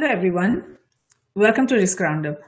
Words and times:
Hello, 0.00 0.12
everyone. 0.12 0.78
Welcome 1.34 1.66
to 1.66 1.74
Risk 1.74 1.98
Roundup. 1.98 2.38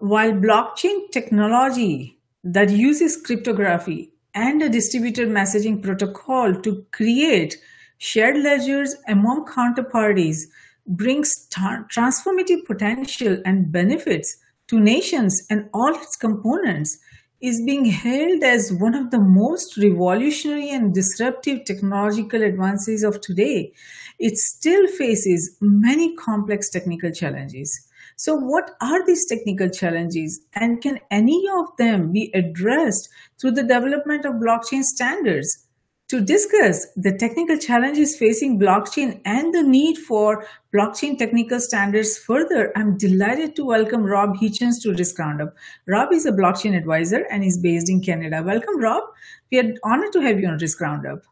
While 0.00 0.32
blockchain 0.32 1.10
technology 1.10 2.18
that 2.44 2.68
uses 2.68 3.16
cryptography 3.16 4.12
and 4.34 4.60
a 4.60 4.68
distributed 4.68 5.30
messaging 5.30 5.82
protocol 5.82 6.54
to 6.56 6.84
create 6.92 7.56
shared 7.96 8.36
ledgers 8.36 8.94
among 9.08 9.46
counterparties 9.46 10.42
brings 10.86 11.48
transformative 11.50 12.66
potential 12.66 13.38
and 13.46 13.72
benefits 13.72 14.36
to 14.66 14.78
nations 14.78 15.46
and 15.48 15.70
all 15.72 15.94
its 15.94 16.14
components, 16.14 16.98
is 17.44 17.60
being 17.60 17.84
hailed 17.84 18.42
as 18.42 18.72
one 18.72 18.94
of 18.94 19.10
the 19.10 19.18
most 19.18 19.76
revolutionary 19.76 20.70
and 20.70 20.94
disruptive 20.94 21.62
technological 21.66 22.42
advances 22.42 23.02
of 23.02 23.20
today, 23.20 23.70
it 24.18 24.36
still 24.36 24.86
faces 24.86 25.56
many 25.60 26.14
complex 26.16 26.70
technical 26.70 27.10
challenges. 27.10 27.88
So, 28.16 28.36
what 28.36 28.70
are 28.80 29.04
these 29.04 29.26
technical 29.26 29.68
challenges, 29.68 30.40
and 30.54 30.80
can 30.80 31.00
any 31.10 31.46
of 31.52 31.76
them 31.78 32.12
be 32.12 32.30
addressed 32.32 33.08
through 33.40 33.52
the 33.52 33.62
development 33.62 34.24
of 34.24 34.34
blockchain 34.34 34.82
standards? 34.82 35.66
To 36.08 36.20
discuss 36.20 36.86
the 36.96 37.16
technical 37.16 37.56
challenges 37.56 38.16
facing 38.16 38.60
blockchain 38.60 39.20
and 39.24 39.54
the 39.54 39.62
need 39.62 39.96
for 39.96 40.46
blockchain 40.72 41.18
technical 41.18 41.58
standards 41.58 42.18
further, 42.18 42.70
I'm 42.76 42.98
delighted 42.98 43.56
to 43.56 43.64
welcome 43.64 44.04
Rob 44.04 44.36
Hitchens 44.36 44.82
to 44.82 44.92
Risk 44.92 45.18
Roundup. 45.18 45.54
Rob 45.88 46.12
is 46.12 46.26
a 46.26 46.30
blockchain 46.30 46.76
advisor 46.76 47.26
and 47.30 47.42
is 47.42 47.58
based 47.58 47.90
in 47.90 48.02
Canada. 48.02 48.42
Welcome, 48.44 48.78
Rob. 48.78 49.02
We 49.50 49.58
are 49.58 49.74
honored 49.82 50.12
to 50.12 50.20
have 50.20 50.38
you 50.38 50.46
on 50.46 50.58
Risk 50.58 50.80
Roundup. 50.80 51.22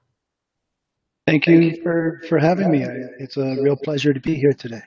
Thank 1.26 1.46
you 1.46 1.80
for, 1.82 2.20
for 2.28 2.38
having 2.38 2.70
me. 2.70 2.84
It's 3.18 3.36
a 3.36 3.56
real 3.62 3.76
pleasure 3.76 4.12
to 4.12 4.20
be 4.20 4.34
here 4.34 4.52
today. 4.52 4.82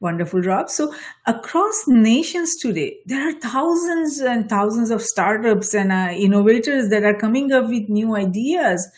Wonderful, 0.00 0.40
Rob. 0.40 0.68
So, 0.68 0.92
across 1.26 1.84
nations 1.86 2.56
today, 2.56 2.96
there 3.06 3.28
are 3.28 3.38
thousands 3.40 4.18
and 4.18 4.48
thousands 4.48 4.90
of 4.90 5.00
startups 5.00 5.74
and 5.74 5.92
uh, 5.92 6.08
innovators 6.12 6.88
that 6.88 7.04
are 7.04 7.14
coming 7.14 7.52
up 7.52 7.68
with 7.68 7.88
new 7.88 8.16
ideas 8.16 8.88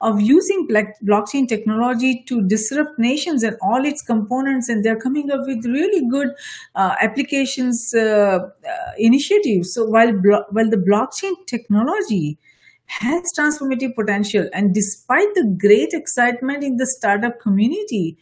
of 0.00 0.20
using 0.20 0.66
blockchain 0.68 1.46
technology 1.46 2.24
to 2.26 2.42
disrupt 2.46 2.98
nations 2.98 3.42
and 3.42 3.56
all 3.60 3.84
its 3.84 4.00
components. 4.00 4.68
And 4.68 4.82
they're 4.82 4.98
coming 4.98 5.30
up 5.30 5.40
with 5.46 5.64
really 5.66 6.08
good 6.08 6.28
uh, 6.74 6.94
applications 7.02 7.92
uh, 7.94 8.38
uh 8.38 8.92
initiatives. 8.96 9.74
So, 9.74 9.84
while, 9.84 10.12
while 10.12 10.70
the 10.70 10.82
blockchain 10.88 11.34
technology 11.46 12.38
has 12.86 13.22
transformative 13.38 13.94
potential, 13.94 14.48
and 14.52 14.74
despite 14.74 15.34
the 15.34 15.56
great 15.58 15.90
excitement 15.92 16.62
in 16.62 16.76
the 16.76 16.86
startup 16.86 17.40
community, 17.40 18.16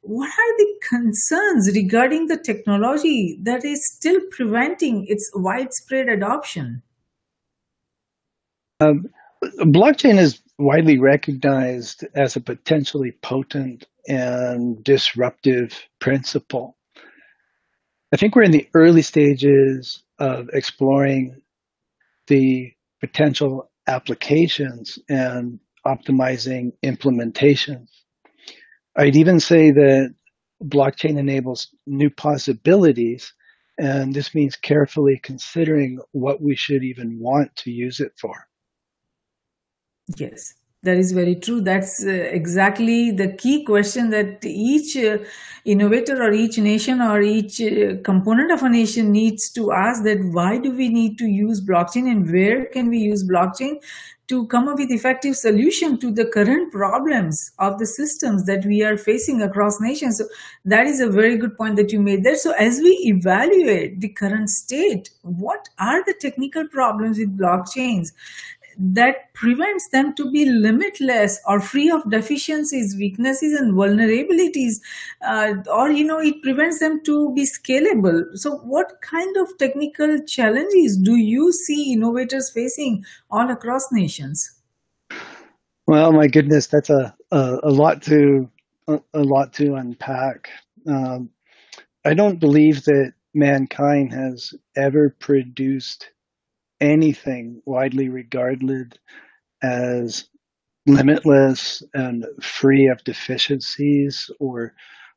what 0.00 0.28
are 0.28 0.56
the 0.58 0.74
concerns 0.86 1.70
regarding 1.74 2.26
the 2.26 2.36
technology 2.36 3.38
that 3.42 3.64
is 3.64 3.80
still 3.94 4.20
preventing 4.30 5.06
its 5.08 5.30
widespread 5.34 6.08
adoption? 6.08 6.82
Um, 8.80 9.06
blockchain 9.60 10.18
is 10.18 10.42
widely 10.58 10.98
recognized 10.98 12.04
as 12.14 12.36
a 12.36 12.40
potentially 12.40 13.12
potent 13.22 13.86
and 14.06 14.82
disruptive 14.84 15.88
principle. 16.00 16.76
I 18.12 18.16
think 18.16 18.36
we're 18.36 18.42
in 18.42 18.52
the 18.52 18.68
early 18.74 19.02
stages 19.02 20.02
of 20.18 20.50
exploring 20.52 21.40
the 22.26 22.72
potential 23.00 23.70
applications 23.86 24.98
and 25.08 25.58
optimizing 25.86 26.72
implementations. 26.82 27.88
I'd 28.96 29.16
even 29.16 29.40
say 29.40 29.70
that 29.72 30.14
blockchain 30.62 31.18
enables 31.18 31.68
new 31.86 32.10
possibilities, 32.10 33.32
and 33.78 34.14
this 34.14 34.34
means 34.34 34.56
carefully 34.56 35.20
considering 35.22 35.98
what 36.12 36.40
we 36.40 36.54
should 36.54 36.84
even 36.84 37.18
want 37.18 37.54
to 37.56 37.70
use 37.70 38.00
it 38.00 38.12
for. 38.20 38.46
Yes, 40.16 40.54
that 40.84 40.98
is 40.98 41.12
very 41.12 41.34
true. 41.34 41.60
That's 41.60 42.04
uh, 42.04 42.10
exactly 42.10 43.10
the 43.10 43.32
key 43.32 43.64
question 43.64 44.10
that 44.10 44.44
each 44.44 44.96
uh, 44.96 45.18
innovator 45.64 46.22
or 46.22 46.32
each 46.32 46.58
nation 46.58 47.00
or 47.00 47.20
each 47.22 47.60
uh, 47.60 47.96
component 48.04 48.52
of 48.52 48.62
a 48.62 48.68
nation 48.68 49.10
needs 49.10 49.50
to 49.52 49.72
ask 49.72 50.04
that 50.04 50.18
why 50.32 50.58
do 50.58 50.70
we 50.70 50.88
need 50.88 51.18
to 51.18 51.26
use 51.26 51.60
blockchain 51.60 52.10
and 52.10 52.30
where 52.30 52.66
can 52.66 52.88
we 52.88 52.98
use 52.98 53.26
blockchain 53.26 53.80
to 54.26 54.46
come 54.46 54.68
up 54.68 54.78
with 54.78 54.90
effective 54.90 55.36
solution 55.36 55.98
to 55.98 56.10
the 56.10 56.24
current 56.24 56.72
problems 56.72 57.52
of 57.58 57.78
the 57.78 57.86
systems 57.86 58.46
that 58.46 58.64
we 58.64 58.82
are 58.82 58.96
facing 58.96 59.42
across 59.42 59.80
nations. 59.80 60.16
So 60.18 60.24
that 60.64 60.86
is 60.86 61.00
a 61.00 61.10
very 61.10 61.36
good 61.36 61.56
point 61.58 61.76
that 61.76 61.92
you 61.92 62.00
made 62.00 62.24
there. 62.24 62.36
So 62.36 62.52
as 62.52 62.78
we 62.78 62.92
evaluate 63.04 64.00
the 64.00 64.08
current 64.08 64.48
state, 64.48 65.10
what 65.22 65.68
are 65.78 66.02
the 66.04 66.14
technical 66.14 66.66
problems 66.68 67.18
with 67.18 67.38
blockchains? 67.38 68.12
That 68.78 69.32
prevents 69.34 69.88
them 69.88 70.14
to 70.14 70.30
be 70.30 70.44
limitless 70.46 71.40
or 71.46 71.60
free 71.60 71.90
of 71.90 72.08
deficiencies 72.10 72.96
weaknesses 72.96 73.52
and 73.52 73.74
vulnerabilities 73.74 74.80
uh, 75.26 75.54
or 75.72 75.90
you 75.90 76.04
know 76.04 76.18
it 76.18 76.42
prevents 76.42 76.80
them 76.80 77.02
to 77.04 77.32
be 77.34 77.44
scalable. 77.44 78.24
So 78.34 78.56
what 78.58 79.00
kind 79.02 79.36
of 79.36 79.56
technical 79.58 80.18
challenges 80.26 80.96
do 80.96 81.16
you 81.16 81.52
see 81.52 81.92
innovators 81.92 82.50
facing 82.50 83.04
all 83.30 83.50
across 83.50 83.90
nations? 83.92 84.50
Well 85.86 86.12
my 86.12 86.26
goodness 86.26 86.66
that's 86.66 86.90
a 86.90 87.14
a, 87.30 87.58
a 87.64 87.70
lot 87.70 88.02
to 88.02 88.50
a, 88.88 89.00
a, 89.14 89.22
lot 89.22 89.52
to 89.54 89.74
unpack. 89.74 90.48
Um, 90.86 91.30
i 92.04 92.12
don't 92.12 92.38
believe 92.38 92.84
that 92.84 93.12
mankind 93.34 94.12
has 94.12 94.54
ever 94.76 95.16
produced 95.18 96.10
anything 96.84 97.62
widely 97.64 98.08
regarded 98.08 98.98
as 99.62 100.28
limitless 100.86 101.82
and 101.94 102.26
free 102.42 102.88
of 102.88 103.02
deficiencies 103.04 104.30
or 104.38 104.74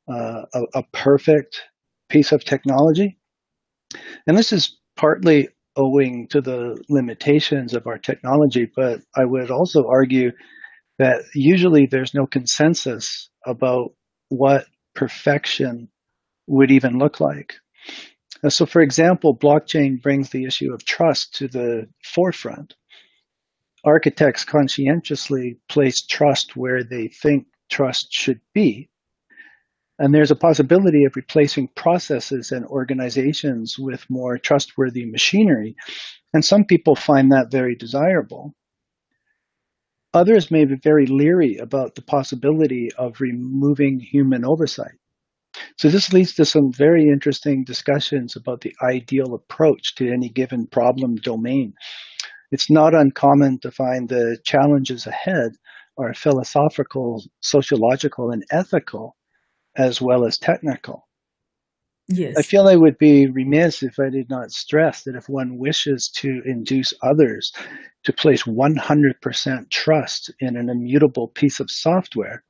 uh, 0.10 0.44
a, 0.54 0.62
a 0.76 0.84
perfect 0.94 1.62
piece 2.10 2.32
of 2.32 2.44
technology. 2.44 3.18
And 4.26 4.38
this 4.38 4.54
is 4.54 4.78
partly 4.96 5.50
owing 5.76 6.28
to 6.30 6.42
the 6.42 6.82
limitations 6.90 7.74
of 7.74 7.86
our 7.86 7.98
technology, 7.98 8.70
but 8.76 9.02
I 9.16 9.26
would 9.26 9.52
also 9.52 9.88
argue 9.88 10.32
that 11.00 11.22
usually 11.36 11.86
there's 11.86 12.14
no 12.14 12.26
consensus 12.26 13.30
about 13.46 13.92
what 14.30 14.66
perfection 14.96 15.90
would 16.48 16.72
even 16.72 16.98
look 16.98 17.20
like. 17.20 17.56
Uh, 18.44 18.50
so, 18.50 18.66
for 18.66 18.82
example, 18.82 19.36
blockchain 19.36 20.02
brings 20.02 20.30
the 20.30 20.46
issue 20.46 20.74
of 20.74 20.86
trust 20.86 21.36
to 21.36 21.48
the 21.48 21.88
forefront. 22.04 22.76
Architects 23.84 24.44
conscientiously 24.44 25.60
place 25.70 26.06
trust 26.06 26.56
where 26.56 26.84
they 26.84 27.08
think 27.08 27.48
trust 27.70 28.08
should 28.12 28.42
be. 28.54 28.90
And 30.00 30.14
there's 30.14 30.32
a 30.32 30.36
possibility 30.36 31.06
of 31.06 31.16
replacing 31.16 31.70
processes 31.70 32.52
and 32.52 32.66
organizations 32.66 33.80
with 33.80 34.10
more 34.10 34.38
trustworthy 34.38 35.06
machinery. 35.06 35.76
And 36.34 36.46
some 36.46 36.66
people 36.66 36.96
find 36.96 37.32
that 37.32 37.52
very 37.52 37.76
desirable. 37.76 38.54
Others 40.14 40.52
may 40.52 40.66
be 40.66 40.76
very 40.76 41.08
leery 41.08 41.58
about 41.58 41.96
the 41.96 42.02
possibility 42.02 42.92
of 42.94 43.22
removing 43.22 44.00
human 44.00 44.46
oversight. 44.46 44.98
So 45.78 45.90
this 45.90 46.12
leads 46.12 46.34
to 46.36 46.46
some 46.46 46.72
very 46.72 47.04
interesting 47.04 47.64
discussions 47.64 48.36
about 48.36 48.62
the 48.62 48.74
ideal 48.82 49.36
approach 49.36 49.96
to 49.96 50.12
any 50.12 50.30
given 50.30 50.66
problem 50.68 51.16
domain. 51.18 51.74
It's 52.52 52.70
not 52.72 52.96
uncommon 52.96 53.60
to 53.60 53.72
find 53.72 54.10
the 54.10 54.38
challenges 54.44 55.06
ahead 55.06 55.54
are 55.98 56.14
philosophical, 56.14 57.24
sociological, 57.42 58.32
and 58.32 58.44
ethical, 58.52 59.16
as 59.76 60.02
well 60.02 60.26
as 60.26 60.38
technical. 60.38 61.08
Yes. 62.08 62.36
I 62.38 62.42
feel 62.42 62.68
I 62.68 62.76
would 62.76 62.98
be 62.98 63.28
remiss 63.28 63.84
if 63.84 64.00
I 64.00 64.10
did 64.10 64.30
not 64.30 64.52
stress 64.52 65.04
that 65.04 65.16
if 65.16 65.28
one 65.28 65.58
wishes 65.58 66.10
to 66.18 66.42
induce 66.46 66.94
others 67.04 67.52
to 68.06 68.14
place 68.14 68.44
100% 68.44 69.70
trust 69.70 70.32
in 70.40 70.56
an 70.56 70.70
immutable 70.70 71.28
piece 71.28 71.60
of 71.60 71.70
software, 71.70 72.44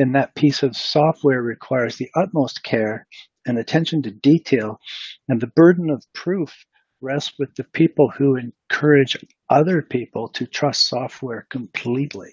then 0.00 0.12
that 0.12 0.34
piece 0.34 0.62
of 0.62 0.74
software 0.74 1.42
requires 1.42 1.96
the 1.96 2.08
utmost 2.16 2.62
care 2.64 3.06
and 3.46 3.58
attention 3.58 4.00
to 4.02 4.10
detail, 4.10 4.80
and 5.28 5.40
the 5.40 5.46
burden 5.48 5.90
of 5.90 6.02
proof 6.14 6.64
rests 7.02 7.34
with 7.38 7.54
the 7.56 7.64
people 7.64 8.10
who 8.10 8.36
encourage 8.36 9.16
other 9.50 9.82
people 9.82 10.28
to 10.30 10.46
trust 10.46 10.88
software 10.88 11.46
completely. 11.50 12.30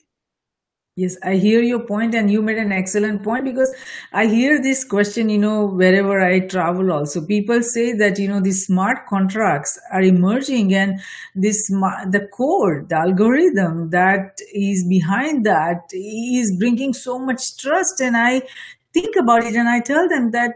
Yes, 0.99 1.15
I 1.23 1.35
hear 1.35 1.61
your 1.61 1.81
point, 1.81 2.15
and 2.15 2.31
you 2.31 2.41
made 2.41 2.57
an 2.57 2.71
excellent 2.71 3.21
point 3.23 3.45
because 3.45 3.71
I 4.11 4.25
hear 4.25 4.59
this 4.59 4.83
question, 4.83 5.29
you 5.29 5.37
know, 5.37 5.67
wherever 5.67 6.19
I 6.19 6.39
travel. 6.39 6.91
Also, 6.91 7.23
people 7.23 7.61
say 7.61 7.93
that 7.93 8.17
you 8.17 8.27
know 8.27 8.39
these 8.41 8.65
smart 8.65 9.05
contracts 9.07 9.79
are 9.93 10.01
emerging, 10.01 10.73
and 10.73 10.99
this 11.35 11.67
the 11.67 12.27
code, 12.35 12.89
the 12.89 12.95
algorithm 12.95 13.91
that 13.91 14.39
is 14.51 14.87
behind 14.89 15.45
that 15.45 15.83
is 15.93 16.55
bringing 16.57 16.95
so 16.95 17.19
much 17.19 17.55
trust. 17.57 18.01
And 18.01 18.17
I 18.17 18.41
think 18.93 19.15
about 19.17 19.43
it 19.43 19.53
and 19.53 19.67
i 19.69 19.79
tell 19.79 20.07
them 20.09 20.31
that 20.31 20.53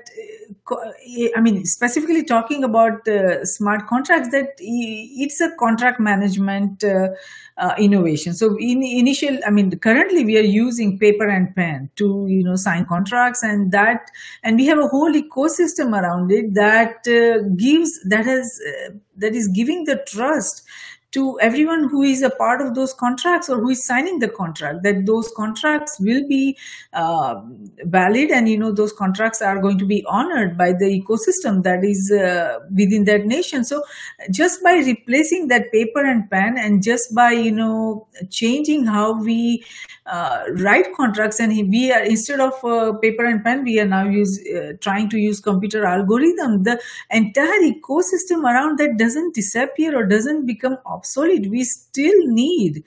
I 1.36 1.42
mean, 1.42 1.66
specifically 1.66 2.24
talking 2.24 2.64
about 2.64 3.08
uh, 3.08 3.44
smart 3.46 3.88
contracts, 3.88 4.30
that 4.32 4.54
it's 4.60 5.42
a 5.42 5.56
contract 5.58 6.00
management 6.00 6.84
uh, 6.84 7.10
uh, 7.58 7.74
innovation. 7.78 8.34
So, 8.34 8.58
in 8.60 8.82
initial, 8.84 9.38
I 9.46 9.50
mean, 9.50 9.78
currently 9.80 10.26
we 10.26 10.38
are 10.38 10.42
using 10.44 10.98
paper 10.98 11.28
and 11.28 11.56
pen 11.56 11.90
to 11.98 12.26
you 12.28 12.44
know 12.44 12.56
sign 12.56 12.86
contracts, 12.86 13.44
and 13.44 13.72
that, 13.72 14.10
and 14.44 14.58
we 14.58 14.66
have 14.68 14.80
a 14.80 14.88
whole 14.88 15.14
ecosystem 15.14 16.00
around 16.00 16.32
it 16.32 16.54
that 16.54 17.08
uh, 17.08 17.48
gives 17.56 18.02
that 18.04 18.26
has 18.26 18.60
uh, 18.68 18.94
that 19.18 19.36
is 19.36 19.48
giving 19.48 19.84
the 19.86 20.04
trust 20.08 20.64
to 21.12 21.38
everyone 21.42 21.90
who 21.90 22.02
is 22.04 22.22
a 22.22 22.30
part 22.30 22.62
of 22.62 22.74
those 22.74 22.94
contracts 22.94 23.50
or 23.50 23.60
who 23.60 23.70
is 23.70 23.86
signing 23.86 24.20
the 24.20 24.30
contract 24.30 24.84
that 24.84 25.06
those 25.06 25.32
contracts 25.36 26.00
will 26.00 26.26
be 26.28 26.58
uh, 26.94 27.42
valid 27.84 28.32
and 28.32 28.48
you 28.48 28.58
know 28.58 28.72
those 28.72 28.94
contracts 28.94 29.42
are 29.42 29.60
going 29.60 29.78
to 29.78 29.86
be 29.86 30.04
honored 30.08 30.58
by 30.58 30.72
the 30.72 30.86
ecosystem 30.86 31.64
that 31.64 31.84
is 31.84 32.12
uh, 32.12 32.60
within 32.76 33.04
that 33.06 33.26
nation. 33.26 33.64
So 33.64 33.84
just 34.30 34.64
by 34.64 34.76
replacing 34.76 35.48
that 35.50 35.72
paper 35.72 36.06
and 36.06 36.30
pen 36.30 36.58
and 36.58 36.82
just 36.82 37.14
by 37.14 37.32
you 37.32 37.52
know 37.52 38.08
changing 38.30 38.86
how 38.86 39.22
we 39.22 39.64
uh, 40.06 40.44
write 40.58 40.94
contracts 40.96 41.40
and 41.40 41.52
we 41.70 41.92
are 41.92 42.04
instead 42.04 42.40
of 42.40 42.54
uh, 42.64 42.94
paper 42.94 43.26
and 43.26 43.44
pen 43.44 43.64
we 43.64 43.80
are 43.80 43.86
now 43.86 44.04
use 44.04 44.40
uh, 44.48 44.74
trying 44.82 45.08
to 45.10 45.18
use 45.18 45.40
computer 45.40 45.86
algorithm 45.86 46.64
the 46.64 46.80
entire 47.12 47.62
ecosystem 47.62 48.44
around 48.44 48.80
that 48.80 48.98
doesn't 48.98 49.34
disappear 49.36 49.98
or 49.98 50.06
doesn't 50.06 50.46
become 50.46 50.78
obsolete 51.02 51.50
we 51.50 51.64
still 51.64 52.20
need 52.28 52.84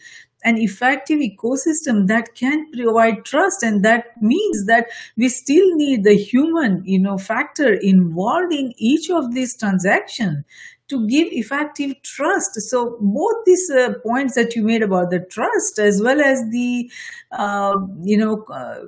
an 0.46 0.58
effective 0.58 1.20
ecosystem 1.20 2.06
that 2.06 2.34
can 2.34 2.70
provide 2.72 3.24
trust 3.24 3.62
and 3.62 3.82
that 3.82 4.04
means 4.20 4.66
that 4.66 4.86
we 5.16 5.28
still 5.28 5.74
need 5.76 6.04
the 6.04 6.16
human 6.16 6.82
you 6.84 6.98
know 6.98 7.16
factor 7.16 7.72
involved 7.72 8.52
in 8.52 8.72
each 8.76 9.10
of 9.10 9.32
these 9.34 9.56
transactions 9.56 10.44
to 10.88 11.06
give 11.08 11.28
effective 11.30 11.94
trust. 12.02 12.60
So 12.60 12.98
both 13.00 13.44
these 13.46 13.70
uh, 13.70 13.94
points 14.06 14.34
that 14.34 14.54
you 14.54 14.62
made 14.62 14.82
about 14.82 15.10
the 15.10 15.20
trust 15.20 15.78
as 15.78 16.02
well 16.02 16.20
as 16.20 16.42
the, 16.50 16.90
uh, 17.32 17.76
you 18.02 18.18
know, 18.18 18.44
uh, 18.52 18.84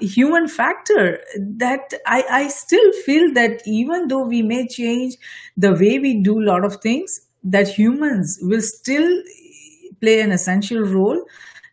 human 0.00 0.48
factor 0.48 1.20
that 1.38 1.92
I, 2.06 2.24
I 2.30 2.48
still 2.48 2.92
feel 3.04 3.32
that 3.34 3.62
even 3.66 4.08
though 4.08 4.24
we 4.24 4.42
may 4.42 4.66
change 4.66 5.16
the 5.56 5.72
way 5.72 5.98
we 5.98 6.22
do 6.22 6.40
a 6.40 6.44
lot 6.44 6.64
of 6.64 6.76
things, 6.80 7.20
that 7.44 7.68
humans 7.68 8.38
will 8.42 8.62
still 8.62 9.22
play 10.00 10.20
an 10.20 10.32
essential 10.32 10.82
role 10.82 11.24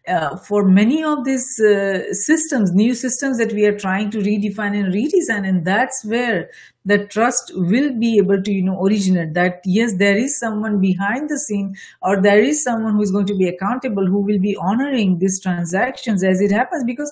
uh, 0.08 0.38
for 0.38 0.64
many 0.64 1.04
of 1.04 1.26
these 1.26 1.60
uh, 1.60 2.14
systems, 2.14 2.72
new 2.72 2.94
systems 2.94 3.40
that 3.40 3.52
we 3.54 3.66
are 3.66 3.78
trying 3.78 4.12
to 4.12 4.20
redefine 4.20 4.78
and 4.80 4.94
redesign, 4.94 5.48
and 5.48 5.66
that's 5.66 6.06
where 6.06 6.50
the 6.88 7.08
trust 7.08 7.52
will 7.56 7.92
be 7.98 8.20
able 8.20 8.40
to, 8.40 8.52
you 8.52 8.62
know, 8.62 8.80
originate. 8.86 9.34
That 9.34 9.62
yes, 9.66 9.96
there 9.98 10.16
is 10.16 10.40
someone 10.40 10.80
behind 10.80 11.32
the 11.32 11.40
scene, 11.40 11.76
or 12.04 12.22
there 12.22 12.40
is 12.40 12.64
someone 12.64 12.94
who 12.94 13.02
is 13.02 13.12
going 13.12 13.26
to 13.26 13.36
be 13.36 13.48
accountable, 13.48 14.06
who 14.06 14.20
will 14.20 14.38
be 14.38 14.56
honoring 14.58 15.18
these 15.18 15.42
transactions 15.42 16.24
as 16.24 16.40
it 16.40 16.52
happens, 16.52 16.84
because 16.84 17.12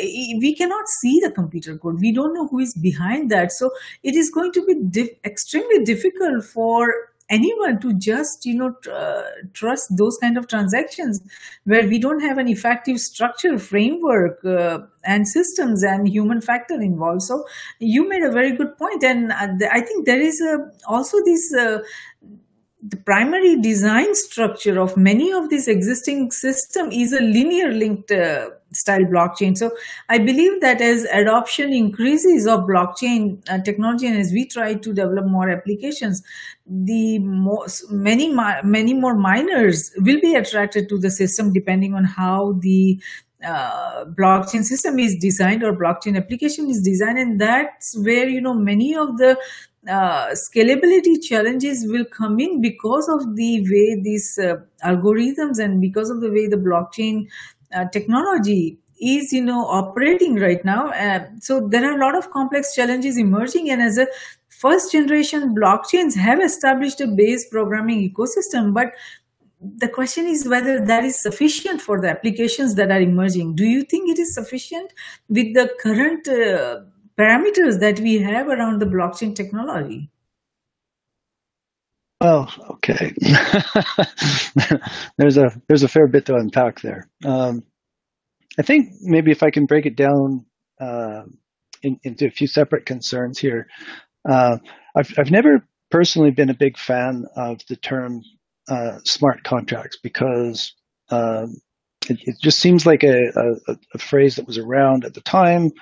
we 0.00 0.54
cannot 0.56 0.88
see 0.88 1.20
the 1.20 1.30
computer 1.30 1.76
code. 1.76 2.00
We 2.00 2.10
don't 2.10 2.32
know 2.32 2.48
who 2.48 2.60
is 2.60 2.72
behind 2.72 3.30
that, 3.30 3.52
so 3.52 3.70
it 4.02 4.16
is 4.16 4.30
going 4.30 4.52
to 4.52 4.64
be 4.64 5.10
extremely 5.26 5.84
difficult 5.84 6.42
for 6.44 7.09
anyone 7.30 7.80
to 7.80 7.92
just 7.94 8.44
you 8.44 8.54
know 8.54 8.72
tr- 8.82 8.90
uh, 8.92 9.22
trust 9.54 9.96
those 9.96 10.18
kind 10.18 10.36
of 10.36 10.48
transactions 10.48 11.20
where 11.64 11.86
we 11.86 11.98
don't 11.98 12.20
have 12.20 12.38
an 12.38 12.48
effective 12.48 12.98
structure 12.98 13.58
framework 13.58 14.44
uh, 14.44 14.78
and 15.04 15.26
systems 15.26 15.82
and 15.82 16.08
human 16.08 16.40
factor 16.40 16.74
involved. 16.80 17.22
So 17.22 17.44
you 17.78 18.08
made 18.08 18.22
a 18.22 18.30
very 18.30 18.52
good 18.56 18.76
point 18.76 19.02
and 19.04 19.32
uh, 19.32 19.68
i 19.72 19.80
think 19.80 20.06
there 20.06 20.20
is 20.20 20.40
a, 20.40 20.70
also 20.86 21.16
this 21.24 21.54
uh, 21.54 21.78
the 22.82 22.96
primary 22.96 23.60
design 23.60 24.14
structure 24.14 24.80
of 24.80 24.96
many 24.96 25.30
of 25.32 25.50
these 25.50 25.68
existing 25.68 26.30
system 26.30 26.90
is 26.90 27.12
a 27.12 27.20
linear 27.20 27.70
linked 27.72 28.10
uh, 28.10 28.48
style 28.72 29.04
blockchain. 29.04 29.54
So 29.56 29.70
i 30.08 30.16
believe 30.16 30.60
that 30.62 30.80
as 30.80 31.04
adoption 31.04 31.72
increases 31.74 32.46
of 32.46 32.60
blockchain 32.60 33.42
uh, 33.50 33.58
technology 33.58 34.06
and 34.06 34.16
as 34.16 34.32
we 34.32 34.46
try 34.46 34.74
to 34.74 34.94
develop 34.94 35.26
more 35.26 35.50
applications 35.50 36.22
the 36.70 37.18
most, 37.18 37.90
many 37.90 38.32
many 38.32 38.94
more 38.94 39.16
miners 39.16 39.90
will 39.98 40.20
be 40.20 40.34
attracted 40.36 40.88
to 40.88 40.98
the 40.98 41.10
system 41.10 41.52
depending 41.52 41.94
on 41.94 42.04
how 42.04 42.52
the 42.60 43.02
uh, 43.44 44.04
blockchain 44.04 44.62
system 44.62 44.98
is 44.98 45.16
designed 45.20 45.64
or 45.64 45.72
blockchain 45.72 46.16
application 46.16 46.70
is 46.70 46.80
designed. 46.82 47.18
And 47.18 47.40
that's 47.40 47.98
where 47.98 48.28
you 48.28 48.40
know 48.40 48.54
many 48.54 48.94
of 48.94 49.18
the 49.18 49.36
uh, 49.88 50.28
scalability 50.28 51.20
challenges 51.22 51.86
will 51.88 52.04
come 52.04 52.38
in 52.38 52.60
because 52.60 53.08
of 53.08 53.34
the 53.34 53.62
way 53.62 54.00
these 54.00 54.38
uh, 54.38 54.56
algorithms 54.84 55.58
and 55.58 55.80
because 55.80 56.08
of 56.08 56.20
the 56.20 56.30
way 56.30 56.46
the 56.46 56.56
blockchain 56.56 57.26
uh, 57.74 57.86
technology 57.86 58.78
is 59.00 59.32
you 59.32 59.42
know 59.42 59.66
operating 59.66 60.36
right 60.36 60.64
now. 60.64 60.88
Uh, 60.90 61.24
so 61.40 61.66
there 61.66 61.90
are 61.90 61.96
a 61.96 62.00
lot 62.00 62.16
of 62.16 62.30
complex 62.30 62.74
challenges 62.74 63.16
emerging. 63.16 63.70
And 63.70 63.82
as 63.82 63.98
a 63.98 64.06
first 64.64 64.92
generation 64.92 65.54
blockchains 65.54 66.16
have 66.26 66.44
established 66.50 67.00
a 67.00 67.08
base 67.22 67.48
programming 67.48 68.04
ecosystem 68.10 68.74
but 68.74 68.92
the 69.84 69.88
question 69.88 70.26
is 70.26 70.48
whether 70.48 70.84
that 70.84 71.04
is 71.04 71.20
sufficient 71.20 71.80
for 71.80 72.00
the 72.00 72.08
applications 72.08 72.76
that 72.76 72.90
are 72.90 73.00
emerging 73.00 73.54
do 73.54 73.64
you 73.64 73.82
think 73.82 74.10
it 74.10 74.18
is 74.18 74.34
sufficient 74.34 74.92
with 75.28 75.54
the 75.54 75.68
current 75.82 76.28
uh, 76.28 76.80
parameters 77.20 77.80
that 77.80 78.00
we 78.00 78.18
have 78.18 78.48
around 78.48 78.80
the 78.80 78.86
blockchain 78.86 79.34
technology? 79.34 80.10
Well, 82.20 82.52
okay. 82.70 83.12
there's 85.16 85.38
a 85.38 85.50
there's 85.68 85.82
a 85.82 85.88
fair 85.88 86.06
bit 86.06 86.26
to 86.26 86.34
unpack 86.34 86.80
there. 86.80 87.08
Um, 87.24 87.62
I 88.58 88.62
think 88.62 88.90
maybe 89.00 89.30
if 89.30 89.42
I 89.42 89.50
can 89.50 89.66
break 89.66 89.86
it 89.86 89.96
down 89.96 90.44
uh, 90.80 91.22
in, 91.82 91.98
into 92.02 92.26
a 92.26 92.30
few 92.30 92.46
separate 92.46 92.84
concerns 92.84 93.38
here. 93.38 93.68
Uh, 94.28 94.58
I've 94.96 95.12
I've 95.18 95.30
never 95.30 95.66
personally 95.90 96.30
been 96.30 96.50
a 96.50 96.54
big 96.54 96.78
fan 96.78 97.24
of 97.36 97.60
the 97.68 97.76
term 97.76 98.22
uh, 98.68 98.98
smart 99.04 99.42
contracts 99.44 99.98
because 100.02 100.74
um, 101.10 101.56
it, 102.08 102.18
it, 102.22 102.36
just 102.40 102.60
seems 102.60 102.86
like 102.86 103.02
a, 103.02 103.32
a, 103.66 103.76
a, 103.94 103.98
phrase 103.98 104.36
that 104.36 104.46
was 104.46 104.58
around 104.58 105.04
at 105.04 105.14
the 105.14 105.20
time 105.20 105.72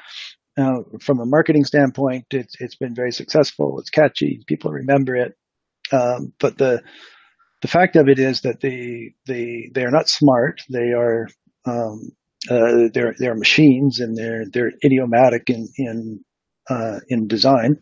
now, 0.59 0.85
from 1.01 1.21
a 1.21 1.25
marketing 1.25 1.65
standpoint, 1.65 2.27
it's 2.33 2.55
it's 2.59 2.75
been 2.75 2.93
very 2.93 3.13
successful. 3.13 3.79
It's 3.79 3.91
catchy. 3.91 4.43
People 4.49 4.73
remember 4.73 5.15
it. 5.15 5.35
Um, 5.93 6.33
but 6.41 6.59
the 6.59 6.83
the 7.63 7.69
fact 7.69 7.95
of 7.95 8.09
it 8.09 8.19
is 8.19 8.41
that 8.41 8.61
they 8.61 9.15
they 9.27 9.71
they 9.73 9.85
are 9.85 9.93
not 9.93 10.09
smart. 10.09 10.61
They 10.69 10.91
are 10.93 11.29
um, 11.65 12.11
uh, 12.51 12.89
they're 12.93 13.15
they're 13.21 13.37
machines 13.37 14.01
and 14.01 14.17
they're 14.17 14.47
they're 14.53 14.73
idiomatic 14.85 15.49
in 15.49 15.69
in 15.77 16.25
uh, 16.69 16.99
in 17.09 17.29
design, 17.29 17.77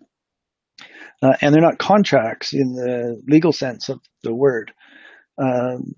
uh, 1.22 1.34
and 1.40 1.54
they're 1.54 1.62
not 1.62 1.78
contracts 1.78 2.52
in 2.52 2.72
the 2.72 3.20
legal 3.26 3.52
sense 3.52 3.88
of 3.88 4.00
the 4.22 4.34
word. 4.34 4.72
Um, 5.38 5.94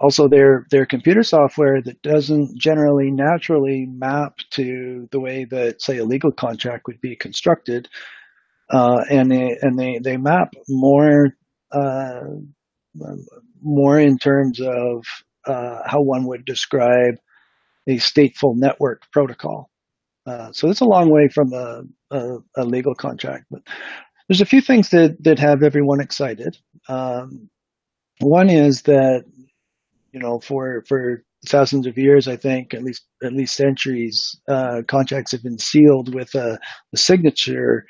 also 0.00 0.28
they're, 0.28 0.66
they're 0.70 0.86
computer 0.86 1.22
software 1.22 1.82
that 1.82 2.00
doesn't 2.02 2.58
generally 2.58 3.10
naturally 3.10 3.86
map 3.86 4.36
to 4.50 5.08
the 5.10 5.20
way 5.20 5.44
that 5.44 5.82
say 5.82 5.98
a 5.98 6.04
legal 6.04 6.32
contract 6.32 6.86
would 6.86 7.00
be 7.00 7.16
constructed 7.16 7.88
uh, 8.70 9.02
and 9.10 9.30
they 9.30 9.56
and 9.62 9.78
they, 9.78 9.98
they 10.02 10.16
map 10.16 10.52
more 10.68 11.28
uh, 11.72 12.20
more 13.62 13.98
in 13.98 14.18
terms 14.18 14.60
of 14.60 15.04
uh, 15.46 15.78
how 15.86 16.00
one 16.00 16.26
would 16.26 16.44
describe 16.44 17.14
a 17.86 17.96
stateful 17.96 18.54
network 18.54 19.02
protocol 19.12 19.70
uh, 20.26 20.52
so 20.52 20.68
it's 20.68 20.80
a 20.80 20.84
long 20.84 21.10
way 21.10 21.28
from 21.28 21.52
a, 21.52 21.82
a, 22.10 22.36
a, 22.56 22.64
legal 22.64 22.94
contract 22.94 23.44
but 23.50 23.62
there's 24.28 24.40
a 24.40 24.46
few 24.46 24.60
things 24.60 24.90
that, 24.90 25.22
that 25.24 25.38
have 25.38 25.62
everyone 25.62 26.00
excited. 26.00 26.58
Um, 26.88 27.48
one 28.20 28.50
is 28.50 28.82
that 28.82 29.24
you 30.12 30.20
know, 30.20 30.40
for 30.40 30.84
for 30.88 31.22
thousands 31.46 31.86
of 31.86 31.98
years, 31.98 32.26
I 32.26 32.36
think, 32.36 32.74
at 32.74 32.82
least 32.82 33.04
at 33.22 33.32
least 33.32 33.56
centuries, 33.56 34.38
uh, 34.48 34.82
contracts 34.88 35.32
have 35.32 35.42
been 35.42 35.58
sealed 35.58 36.14
with 36.14 36.34
a, 36.34 36.58
a 36.92 36.96
signature, 36.96 37.86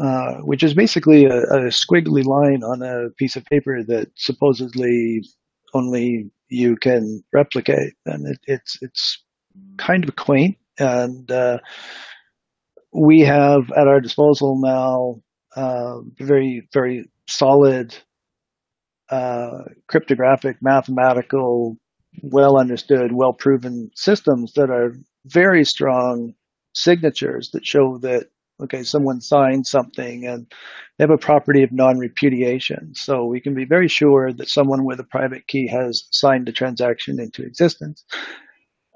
uh, 0.00 0.34
which 0.42 0.62
is 0.62 0.74
basically 0.74 1.24
a, 1.24 1.38
a, 1.38 1.60
squiggly 1.70 2.24
line 2.24 2.62
on 2.62 2.82
a 2.82 3.10
piece 3.16 3.36
of 3.36 3.44
paper 3.46 3.82
that 3.84 4.10
supposedly 4.16 5.22
only 5.74 6.30
you 6.48 6.76
can 6.76 7.22
replicate, 7.32 7.94
and 8.06 8.26
it, 8.26 8.38
it's 8.46 8.78
it's 8.82 9.24
kind 9.78 10.06
of 10.06 10.16
quaint, 10.16 10.56
and 10.78 11.30
uh, 11.30 11.58
we 12.92 13.20
have 13.20 13.70
at 13.76 13.88
our 13.88 14.00
disposal 14.00 14.60
now 14.60 15.22
uh, 15.56 16.00
very 16.18 16.68
very 16.72 17.10
solid 17.26 17.96
uh, 19.08 19.62
cryptographic, 19.88 20.56
mathematical, 20.60 21.76
well 22.22 22.58
understood, 22.58 23.12
well 23.12 23.32
proven 23.32 23.90
systems 23.94 24.52
that 24.54 24.70
are 24.70 24.94
very 25.26 25.64
strong 25.64 26.34
signatures 26.74 27.50
that 27.52 27.66
show 27.66 27.98
that 27.98 28.26
okay, 28.62 28.82
someone 28.82 29.20
signed 29.20 29.66
something 29.66 30.26
and 30.26 30.46
they 30.96 31.04
have 31.04 31.10
a 31.10 31.18
property 31.18 31.62
of 31.62 31.72
non-repudiation. 31.72 32.94
So 32.94 33.26
we 33.26 33.40
can 33.40 33.54
be 33.54 33.66
very 33.66 33.88
sure 33.88 34.32
that 34.32 34.48
someone 34.48 34.84
with 34.84 34.98
a 34.98 35.04
private 35.04 35.46
key 35.46 35.66
has 35.68 36.04
signed 36.10 36.48
a 36.48 36.52
transaction 36.52 37.20
into 37.20 37.42
existence. 37.42 38.04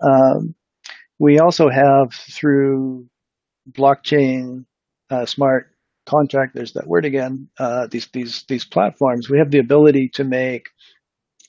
Um, 0.03 0.55
we 1.19 1.39
also 1.39 1.69
have 1.69 2.15
through 2.15 3.07
blockchain 3.71 4.65
uh, 5.11 5.27
smart 5.27 5.71
contract, 6.11 6.55
there's 6.55 6.73
that 6.73 6.87
word 6.87 7.05
again, 7.05 7.49
uh, 7.59 7.87
these, 7.91 8.09
these, 8.13 8.45
these 8.49 8.65
platforms, 8.65 9.31
we 9.31 9.39
have 9.39 9.51
the 9.51 9.59
ability 9.59 10.11
to 10.15 10.25
make 10.25 10.65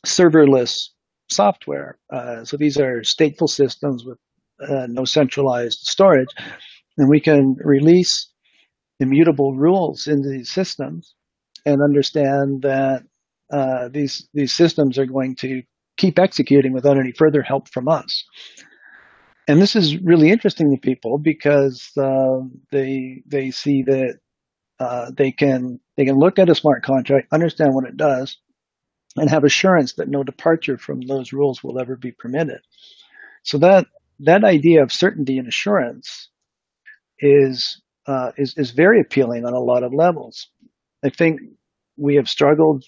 serverless 0.05 0.73
software. 1.29 1.97
Uh, 2.13 2.43
so 2.45 2.57
these 2.57 2.77
are 2.77 3.01
stateful 3.01 3.49
systems 3.49 4.03
with 4.05 4.17
uh, 4.69 4.85
no 4.87 5.05
centralized 5.05 5.79
storage 5.79 6.33
and 6.97 7.09
we 7.09 7.19
can 7.19 7.55
release 7.63 8.29
immutable 8.99 9.55
rules 9.55 10.07
into 10.07 10.29
these 10.29 10.51
systems 10.51 11.15
and 11.65 11.81
understand 11.81 12.61
that 12.61 13.03
uh, 13.51 13.89
these 13.89 14.27
these 14.33 14.53
systems 14.53 14.97
are 14.97 15.05
going 15.05 15.35
to 15.35 15.61
keep 15.97 16.19
executing 16.19 16.73
without 16.73 16.97
any 16.97 17.11
further 17.11 17.41
help 17.41 17.67
from 17.69 17.87
us. 17.87 18.23
And 19.47 19.61
this 19.61 19.75
is 19.75 19.97
really 19.97 20.29
interesting 20.29 20.71
to 20.71 20.79
people 20.79 21.17
because 21.17 21.91
uh, 21.97 22.39
they 22.71 23.23
they 23.25 23.51
see 23.51 23.83
that 23.83 24.19
uh, 24.81 25.11
they 25.15 25.31
can 25.31 25.79
they 25.95 26.05
can 26.05 26.17
look 26.17 26.39
at 26.39 26.49
a 26.49 26.55
smart 26.55 26.83
contract, 26.83 27.27
understand 27.31 27.75
what 27.75 27.87
it 27.87 27.97
does, 27.97 28.37
and 29.15 29.29
have 29.29 29.43
assurance 29.43 29.93
that 29.93 30.09
no 30.09 30.23
departure 30.23 30.75
from 30.75 31.01
those 31.01 31.31
rules 31.31 31.63
will 31.63 31.79
ever 31.79 31.95
be 31.95 32.11
permitted. 32.11 32.61
So 33.43 33.59
that 33.59 33.85
that 34.21 34.43
idea 34.43 34.81
of 34.81 34.91
certainty 34.91 35.37
and 35.37 35.47
assurance 35.47 36.29
is 37.19 37.79
uh, 38.07 38.31
is 38.37 38.57
is 38.57 38.71
very 38.71 38.99
appealing 39.01 39.45
on 39.45 39.53
a 39.53 39.59
lot 39.59 39.83
of 39.83 39.93
levels. 39.93 40.47
I 41.05 41.09
think 41.09 41.41
we 41.95 42.15
have 42.15 42.27
struggled 42.27 42.83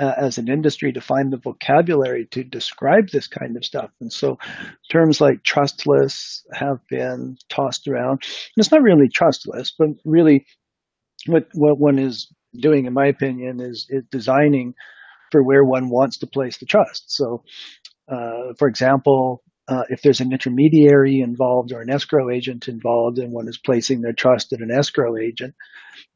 uh, 0.00 0.14
as 0.16 0.38
an 0.38 0.48
industry 0.48 0.92
to 0.92 1.00
find 1.00 1.32
the 1.32 1.38
vocabulary 1.38 2.26
to 2.32 2.42
describe 2.42 3.10
this 3.10 3.28
kind 3.28 3.56
of 3.56 3.64
stuff, 3.64 3.90
and 4.00 4.12
so 4.12 4.38
terms 4.90 5.20
like 5.20 5.44
trustless 5.44 6.44
have 6.52 6.80
been 6.90 7.36
tossed 7.48 7.86
around. 7.86 8.24
And 8.24 8.56
it's 8.56 8.72
not 8.72 8.82
really 8.82 9.08
trustless, 9.08 9.72
but 9.78 9.90
really 10.04 10.44
what 11.26 11.48
what 11.54 11.78
one 11.78 11.98
is 11.98 12.32
doing, 12.58 12.86
in 12.86 12.92
my 12.92 13.06
opinion, 13.06 13.60
is 13.60 13.86
is 13.90 14.04
designing 14.10 14.74
for 15.30 15.42
where 15.42 15.64
one 15.64 15.88
wants 15.88 16.18
to 16.18 16.26
place 16.26 16.58
the 16.58 16.66
trust. 16.66 17.04
So, 17.08 17.42
uh, 18.08 18.54
for 18.58 18.68
example, 18.68 19.42
uh, 19.68 19.82
if 19.88 20.02
there's 20.02 20.20
an 20.20 20.32
intermediary 20.32 21.20
involved 21.20 21.72
or 21.72 21.80
an 21.80 21.90
escrow 21.90 22.30
agent 22.30 22.68
involved 22.68 23.18
and 23.18 23.32
one 23.32 23.48
is 23.48 23.58
placing 23.58 24.00
their 24.00 24.12
trust 24.12 24.52
in 24.52 24.62
an 24.62 24.70
escrow 24.70 25.16
agent, 25.16 25.54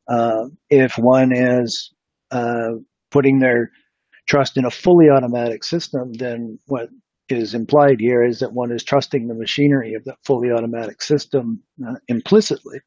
uh, 0.09 0.45
if 0.69 0.97
one 0.97 1.33
is 1.33 1.93
uh, 2.31 2.75
putting 3.11 3.41
their 3.41 3.73
trust 4.29 4.57
in 4.57 4.65
a 4.65 4.71
fully 4.71 5.09
automatic 5.11 5.65
system, 5.65 6.13
then 6.13 6.59
what 6.67 6.89
is 7.29 7.55
implied 7.55 7.97
here 7.99 8.25
is 8.25 8.41
that 8.41 8.53
one 8.53 8.73
is 8.73 8.85
trusting 8.85 9.27
the 9.27 9.35
machinery 9.35 9.95
of 9.95 10.05
that 10.05 10.19
fully 10.25 10.51
automatic 10.51 11.03
system 11.03 11.63
uh, 11.87 11.95
implicitly. 12.09 12.81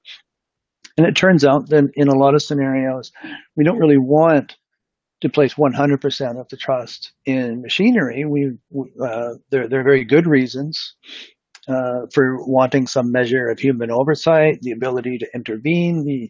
And 0.98 1.08
it 1.08 1.16
turns 1.16 1.44
out 1.44 1.70
that 1.70 1.90
in 1.96 2.08
a 2.08 2.16
lot 2.18 2.36
of 2.36 2.44
scenarios, 2.44 3.12
we 3.56 3.64
don't 3.64 3.80
really 3.80 3.98
want 3.98 4.56
to 5.22 5.30
place 5.30 5.56
100% 5.56 6.40
of 6.40 6.50
the 6.50 6.58
trust 6.58 7.14
in 7.26 7.62
machinery. 7.62 8.26
We, 8.26 8.52
uh, 9.02 9.36
there, 9.50 9.68
there 9.68 9.80
are 9.80 9.84
very 9.84 10.04
good 10.04 10.28
reasons 10.28 10.96
uh, 11.68 12.08
for 12.14 12.46
wanting 12.46 12.88
some 12.88 13.12
measure 13.12 13.48
of 13.48 13.60
human 13.60 13.90
oversight, 13.90 14.62
the 14.62 14.72
ability 14.72 15.18
to 15.20 15.28
intervene, 15.34 16.06
the 16.06 16.30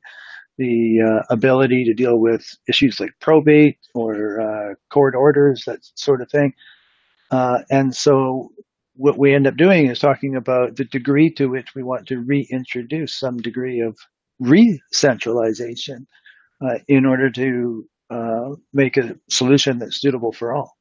the 0.59 1.01
uh, 1.01 1.33
ability 1.33 1.83
to 1.83 1.95
deal 1.95 2.19
with 2.19 2.45
issues 2.69 2.99
like 2.99 3.09
probate 3.19 3.79
or 3.95 4.39
uh, 4.39 4.75
court 4.91 5.15
orders, 5.15 5.63
that 5.65 5.79
sort 5.95 6.21
of 6.21 6.29
thing. 6.29 6.53
Uh, 7.31 7.63
and 7.71 7.95
so, 7.95 8.49
what 8.95 9.17
we 9.17 9.33
end 9.33 9.47
up 9.47 9.57
doing 9.57 9.89
is 9.89 9.97
talking 9.97 10.35
about 10.35 10.75
the 10.75 10.85
degree 10.85 11.31
to 11.31 11.47
which 11.47 11.73
we 11.73 11.81
want 11.81 12.07
to 12.07 12.19
reintroduce 12.19 13.15
some 13.19 13.37
degree 13.37 13.79
of 13.79 13.97
re-centralization 14.39 16.07
uh, 16.65 16.79
in 16.87 17.05
order 17.05 17.29
to 17.31 17.85
uh, 18.09 18.49
make 18.73 18.97
a 18.97 19.15
solution 19.29 19.79
that's 19.79 20.01
suitable 20.01 20.31
for 20.33 20.53
all. 20.53 20.73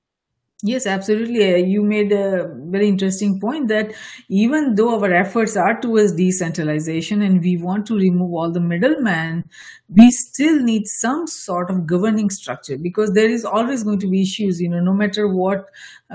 Yes, 0.65 0.87
absolutely. 0.87 1.53
Uh, 1.53 1.57
you 1.57 1.83
made 1.83 2.13
a 2.13 2.49
very 2.71 2.87
interesting 2.87 3.41
point 3.41 3.67
that 3.67 3.93
even 4.29 4.77
though 4.77 5.01
our 5.01 5.13
efforts 5.13 5.57
are 5.57 5.81
towards 5.81 6.13
decentralization 6.13 7.21
and 7.21 7.41
we 7.41 7.57
want 7.57 7.85
to 7.87 7.97
remove 7.97 8.33
all 8.33 8.53
the 8.53 8.61
middlemen, 8.61 9.43
we 9.89 10.13
still 10.13 10.63
need 10.63 10.87
some 10.87 11.27
sort 11.27 11.69
of 11.69 11.85
governing 11.85 12.31
structure 12.31 12.79
because 12.79 13.13
there 13.13 13.29
is 13.29 13.45
always 13.45 13.83
going 13.83 13.99
to 13.99 14.09
be 14.09 14.23
issues, 14.23 14.61
you 14.61 14.69
know, 14.69 14.79
no 14.79 14.95
matter 14.95 15.27
what 15.27 15.67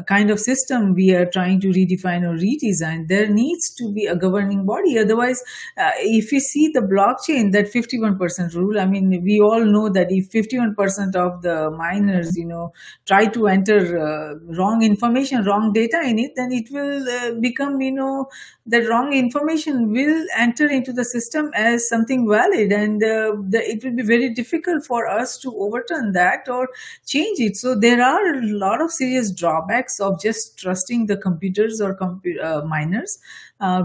kind 0.08 0.30
of 0.30 0.40
system 0.40 0.94
we 0.94 1.14
are 1.14 1.26
trying 1.26 1.60
to 1.60 1.70
redefine 1.70 2.24
or 2.24 2.38
redesign, 2.38 3.08
there 3.08 3.28
needs 3.28 3.74
to 3.74 3.92
be 3.94 4.06
a 4.06 4.16
governing 4.16 4.66
body. 4.66 4.98
Otherwise, 4.98 5.42
uh, 5.78 5.92
if 5.98 6.32
you 6.32 6.40
see 6.40 6.70
the 6.70 6.82
blockchain, 6.82 7.52
that 7.52 7.72
51% 7.72 8.54
rule, 8.56 8.80
I 8.80 8.86
mean, 8.86 9.10
we 9.24 9.40
all 9.40 9.64
know 9.66 9.90
that 9.90 10.08
if 10.12 10.30
51% 10.32 11.16
of 11.16 11.42
the 11.42 11.72
miners, 11.72 12.38
you 12.38 12.46
know, 12.46 12.72
try 13.06 13.26
to 13.26 13.48
enter 13.48 13.98
uh, 13.98 14.36
wrong 14.46 14.82
information, 14.84 15.44
wrong 15.44 15.74
data 15.74 16.02
in 16.02 16.20
it, 16.20 16.34
then 16.36 16.52
it 16.52 16.70
will 16.72 17.08
uh, 17.08 17.40
become, 17.40 17.82
you 17.82 17.92
know, 17.92 18.28
that 18.66 18.88
wrong 18.88 19.14
information 19.14 19.92
will 19.92 20.26
enter 20.36 20.70
into 20.70 20.92
the 20.92 21.06
system 21.06 21.52
as 21.56 21.88
something 21.88 22.28
valid 22.28 22.72
and 22.72 23.04
uh, 23.04 23.34
the, 23.50 23.62
it 23.64 23.84
will 23.84 23.96
be 23.96 24.04
very 24.04 24.34
difficult 24.34 24.86
for 24.86 25.08
us 25.08 25.38
to 25.38 25.56
overturn 25.58 26.12
that 26.12 26.48
or 26.50 26.70
change 27.06 27.40
it. 27.40 27.56
So 27.56 27.76
there 27.76 28.02
are 28.02 28.34
a 28.34 28.42
lot 28.42 28.82
of 28.82 28.92
serious 28.92 29.32
drawbacks 29.32 30.00
of 30.00 30.22
just 30.22 30.58
trusting 30.58 31.06
the 31.08 31.18
computers 31.18 31.80
or 31.80 31.98
uh, 32.44 32.62
miners. 32.66 33.20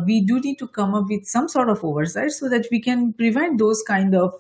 We 0.05 0.21
do 0.21 0.41
need 0.41 0.59
to 0.59 0.69
come 0.69 0.95
up 0.95 1.07
with 1.09 1.25
some 1.27 1.49
sort 1.49 1.71
of 1.71 1.83
oversight 1.83 2.33
so 2.33 2.49
that 2.49 2.67
we 2.71 2.81
can 2.81 3.15
prevent 3.15 3.59
those 3.59 3.83
kind 3.83 4.15
of 4.15 4.35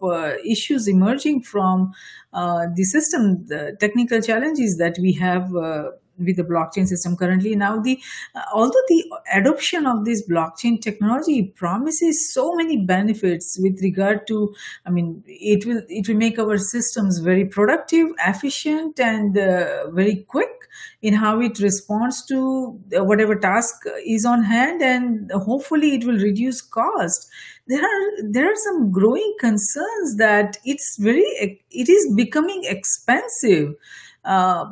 issues 0.45 0.89
emerging 0.89 1.43
from 1.43 1.93
uh, 2.33 2.67
the 2.75 2.85
system, 2.85 3.45
the 3.47 3.77
technical 3.79 4.19
challenges 4.21 4.79
that 4.79 4.97
we 4.99 5.13
have 5.13 5.55
uh, 5.55 5.91
with 6.19 6.37
the 6.37 6.43
blockchain 6.43 6.87
system 6.87 7.17
currently. 7.17 7.55
Now 7.57 7.81
the 7.81 8.01
uh, 8.35 8.43
although 8.53 8.85
the 8.89 9.05
adoption 9.33 9.87
of 9.87 10.05
this 10.05 10.27
blockchain 10.29 10.81
technology 10.81 11.43
promises 11.43 12.33
so 12.33 12.55
many 12.55 12.85
benefits 12.85 13.59
with 13.61 13.81
regard 13.83 14.27
to 14.27 14.55
i 14.87 14.91
mean 14.91 15.23
it 15.27 15.67
will 15.67 15.83
it 15.89 16.09
will 16.09 16.17
make 16.17 16.39
our 16.39 16.59
systems 16.59 17.19
very 17.19 17.45
productive 17.45 18.09
efficient 18.27 19.01
and 19.01 19.39
uh, 19.39 19.91
very 19.91 20.17
quick 20.29 20.63
in 21.03 21.15
how 21.15 21.41
it 21.41 21.59
responds 21.59 22.25
to 22.27 22.79
whatever 22.93 23.35
task 23.35 23.75
is 24.07 24.25
on 24.25 24.45
hand 24.45 24.83
and 24.83 25.31
hopefully 25.33 25.95
it 25.95 26.05
will 26.05 26.19
reduce 26.19 26.61
cost. 26.61 27.29
There 27.67 27.83
are 27.83 28.31
there 28.31 28.47
are 28.47 28.57
some 28.57 28.91
growing 28.91 29.35
concerns 29.39 30.17
that 30.17 30.57
it's 30.65 30.97
very 30.99 31.25
it 31.71 31.89
is 31.89 32.15
becoming 32.15 32.63
expensive 32.65 33.75
uh, 34.25 34.65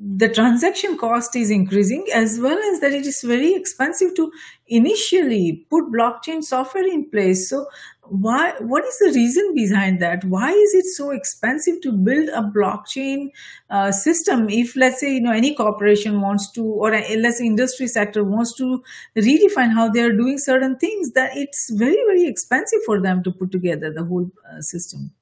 the 0.00 0.28
transaction 0.28 0.96
cost 0.98 1.36
is 1.36 1.50
increasing 1.50 2.04
as 2.12 2.38
well 2.40 2.58
as 2.72 2.80
that 2.80 2.92
it 2.92 3.06
is 3.06 3.22
very 3.22 3.54
expensive 3.54 4.14
to 4.16 4.32
initially 4.66 5.66
put 5.70 5.92
blockchain 5.92 6.42
software 6.42 6.86
in 6.86 7.08
place. 7.10 7.48
So 7.48 7.66
why 8.02 8.54
what 8.58 8.84
is 8.84 8.98
the 8.98 9.12
reason 9.14 9.54
behind 9.54 10.00
that? 10.00 10.24
Why 10.24 10.50
is 10.50 10.74
it 10.74 10.86
so 10.86 11.10
expensive 11.10 11.80
to 11.82 11.92
build 11.92 12.28
a 12.30 12.42
blockchain 12.42 13.28
uh, 13.70 13.92
system 13.92 14.48
if 14.48 14.74
let's 14.74 15.00
say 15.00 15.14
you 15.14 15.20
know 15.20 15.32
any 15.32 15.54
corporation 15.54 16.20
wants 16.20 16.50
to 16.52 16.64
or 16.64 16.92
a, 16.92 17.16
let's 17.16 17.38
say 17.38 17.46
industry 17.46 17.86
sector 17.86 18.24
wants 18.24 18.54
to 18.56 18.82
redefine 19.16 19.72
how 19.72 19.88
they 19.88 20.02
are 20.02 20.12
doing 20.12 20.38
certain 20.38 20.76
things 20.76 21.12
that 21.12 21.36
it's 21.36 21.70
very 21.70 22.02
very 22.06 22.26
expensive 22.26 22.80
for 22.84 23.00
them 23.00 23.22
to 23.22 23.30
put 23.30 23.52
together 23.52 23.92
the 23.92 24.04
whole 24.04 24.30
uh, 24.50 24.60
system? 24.60 25.12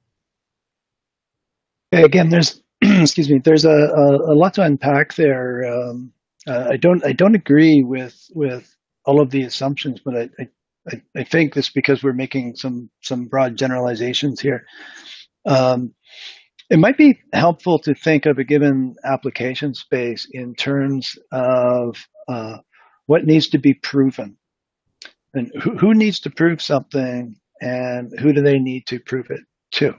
Again 1.91 2.29
there's 2.29 2.61
excuse 2.81 3.29
me, 3.29 3.39
there's 3.43 3.65
a, 3.65 3.69
a, 3.69 4.33
a, 4.33 4.35
lot 4.35 4.53
to 4.55 4.61
unpack 4.61 5.15
there. 5.15 5.65
Um, 5.65 6.11
uh, 6.47 6.67
I 6.71 6.77
don't 6.77 7.03
I 7.03 7.11
don't 7.11 7.35
agree 7.35 7.83
with 7.83 8.29
with 8.33 8.73
all 9.05 9.19
of 9.19 9.31
the 9.31 9.43
assumptions, 9.43 9.99
but 10.03 10.15
I, 10.15 10.29
I, 10.89 11.01
I 11.15 11.23
think 11.23 11.53
this 11.53 11.69
because 11.69 12.03
we're 12.03 12.13
making 12.13 12.55
some 12.55 12.89
some 13.01 13.25
broad 13.25 13.57
generalizations 13.57 14.39
here. 14.39 14.65
Um, 15.45 15.93
it 16.69 16.77
might 16.77 16.97
be 16.97 17.19
helpful 17.33 17.79
to 17.79 17.95
think 17.95 18.25
of 18.25 18.37
a 18.37 18.43
given 18.43 18.95
application 19.03 19.73
space 19.73 20.27
in 20.29 20.53
terms 20.53 21.17
of 21.31 21.97
uh, 22.27 22.57
what 23.05 23.25
needs 23.25 23.49
to 23.49 23.57
be 23.57 23.73
proven, 23.73 24.37
and 25.33 25.51
who, 25.61 25.77
who 25.77 25.93
needs 25.93 26.19
to 26.21 26.29
prove 26.29 26.61
something, 26.61 27.35
and 27.61 28.11
who 28.19 28.33
do 28.33 28.41
they 28.41 28.59
need 28.59 28.85
to 28.87 28.99
prove 28.99 29.27
it 29.31 29.41
to. 29.71 29.95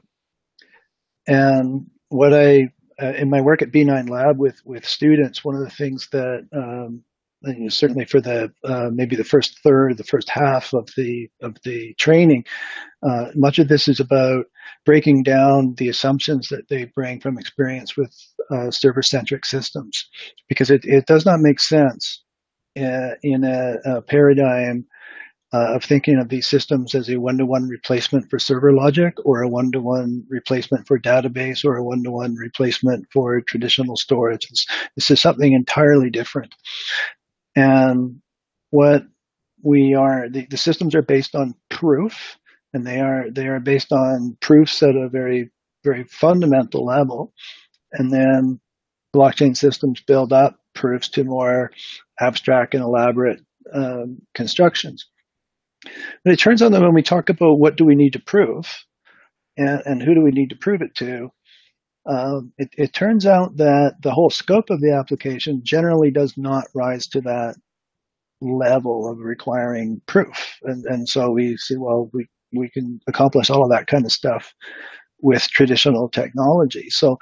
And 1.26 1.87
what 2.09 2.33
I 2.35 2.71
uh, 3.00 3.12
in 3.12 3.31
my 3.31 3.41
work 3.41 3.62
at 3.62 3.71
B9 3.71 4.09
Lab 4.09 4.38
with 4.38 4.61
with 4.65 4.85
students, 4.85 5.45
one 5.45 5.55
of 5.55 5.62
the 5.62 5.71
things 5.71 6.09
that 6.12 6.47
um, 6.53 7.03
you 7.43 7.65
know, 7.65 7.69
certainly 7.69 8.05
for 8.05 8.21
the 8.21 8.53
uh, 8.65 8.91
maybe 8.93 9.17
the 9.17 9.25
first 9.25 9.61
third, 9.61 9.97
the 9.97 10.05
first 10.05 10.29
half 10.29 10.73
of 10.73 10.88
the 10.97 11.29
of 11.41 11.57
the 11.65 11.95
training, 11.95 12.45
uh, 13.09 13.27
much 13.35 13.59
of 13.59 13.69
this 13.69 13.88
is 13.88 14.00
about 14.00 14.47
breaking 14.85 15.23
down 15.23 15.75
the 15.77 15.88
assumptions 15.88 16.49
that 16.49 16.69
they 16.69 16.85
bring 16.85 17.21
from 17.21 17.38
experience 17.38 17.97
with 17.97 18.15
uh, 18.50 18.71
server-centric 18.71 19.45
systems, 19.45 20.09
because 20.49 20.71
it, 20.71 20.81
it 20.85 21.07
does 21.07 21.27
not 21.27 21.41
make 21.41 21.61
sense 21.61 22.23
in, 22.75 22.85
uh, 22.85 23.15
in 23.23 23.45
a, 23.45 23.77
a 23.85 24.03
paradigm 24.03 24.87
uh, 25.52 25.75
of 25.75 25.85
thinking 25.85 26.19
of 26.19 26.28
these 26.28 26.47
systems 26.47 26.95
as 26.95 27.09
a 27.09 27.17
one-to-one 27.17 27.69
replacement 27.69 28.28
for 28.28 28.38
server 28.38 28.73
logic 28.73 29.14
or 29.25 29.43
a 29.43 29.49
one-to-one 29.49 30.25
replacement 30.28 30.87
for 30.87 30.99
database 30.99 31.64
or 31.64 31.76
a 31.76 31.85
one-to-one 31.85 32.35
replacement 32.35 33.07
for 33.12 33.40
traditional 33.40 33.97
storage. 33.97 34.47
This, 34.49 34.67
this 34.97 35.11
is 35.11 35.21
something 35.23 35.52
entirely 35.52 36.11
different. 36.11 36.55
And 37.57 38.21
what 38.71 39.05
we 39.62 39.95
are, 39.95 40.28
the, 40.28 40.47
the 40.50 40.59
systems 40.59 40.95
are 40.95 41.02
based 41.02 41.35
on 41.35 41.55
proof 41.71 42.37
and 42.75 42.87
they 42.87 43.00
are, 43.00 43.31
they 43.31 43.47
are 43.47 43.61
based 43.61 43.93
on 43.93 44.37
proofs 44.40 44.83
at 44.83 44.95
a 44.95 45.09
very, 45.09 45.50
very 45.83 46.05
fundamental 46.05 46.85
level. 46.85 47.33
And 47.93 48.12
then 48.12 48.61
blockchain 49.17 49.57
systems 49.57 50.02
build 50.02 50.33
up 50.33 50.59
proofs 50.75 51.09
to 51.09 51.25
more 51.25 51.71
abstract 52.21 52.75
and 52.75 52.85
elaborate 52.85 53.40
um, 53.73 54.21
constructions. 54.35 55.09
But 55.85 56.32
it 56.32 56.38
turns 56.38 56.62
out 56.62 56.73
that 56.73 56.80
when 56.80 56.94
we 56.94 57.02
talk 57.02 57.28
about 57.28 57.58
what 57.58 57.76
do 57.76 57.85
we 57.85 57.94
need 57.94 58.14
to 58.14 58.20
prove 58.20 58.66
and, 59.56 59.82
and 59.85 60.02
who 60.02 60.14
do 60.14 60.23
we 60.23 60.30
need 60.30 60.50
to 60.50 60.56
prove 60.56 60.82
it 60.82 60.94
to, 60.97 61.30
um, 62.06 62.52
it, 62.58 62.70
it, 62.76 62.92
turns 62.92 63.26
out 63.26 63.56
that 63.58 63.97
the 64.02 64.11
whole 64.11 64.30
scope 64.30 64.70
of 64.70 64.80
the 64.80 64.92
application 64.92 65.61
generally 65.62 66.11
does 66.11 66.38
not 66.38 66.64
rise 66.75 67.06
to 67.08 67.20
that 67.20 67.56
level 68.40 69.11
of 69.11 69.18
requiring 69.18 70.00
proof. 70.06 70.58
And, 70.62 70.85
and 70.87 71.08
so 71.08 71.30
we 71.30 71.56
see, 71.58 71.76
well, 71.76 72.08
we, 72.14 72.26
we 72.52 72.70
can 72.70 73.00
accomplish 73.06 73.50
all 73.50 73.62
of 73.62 73.70
that 73.70 73.88
kind 73.88 74.06
of 74.06 74.12
stuff 74.12 74.54
with 75.20 75.42
traditional 75.49 76.08
technology. 76.08 76.88
So 76.88 77.18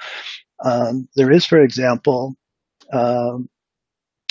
um, 0.64 1.08
there 1.16 1.32
is, 1.32 1.44
for 1.44 1.60
example, 1.60 2.36
um, 2.92 3.48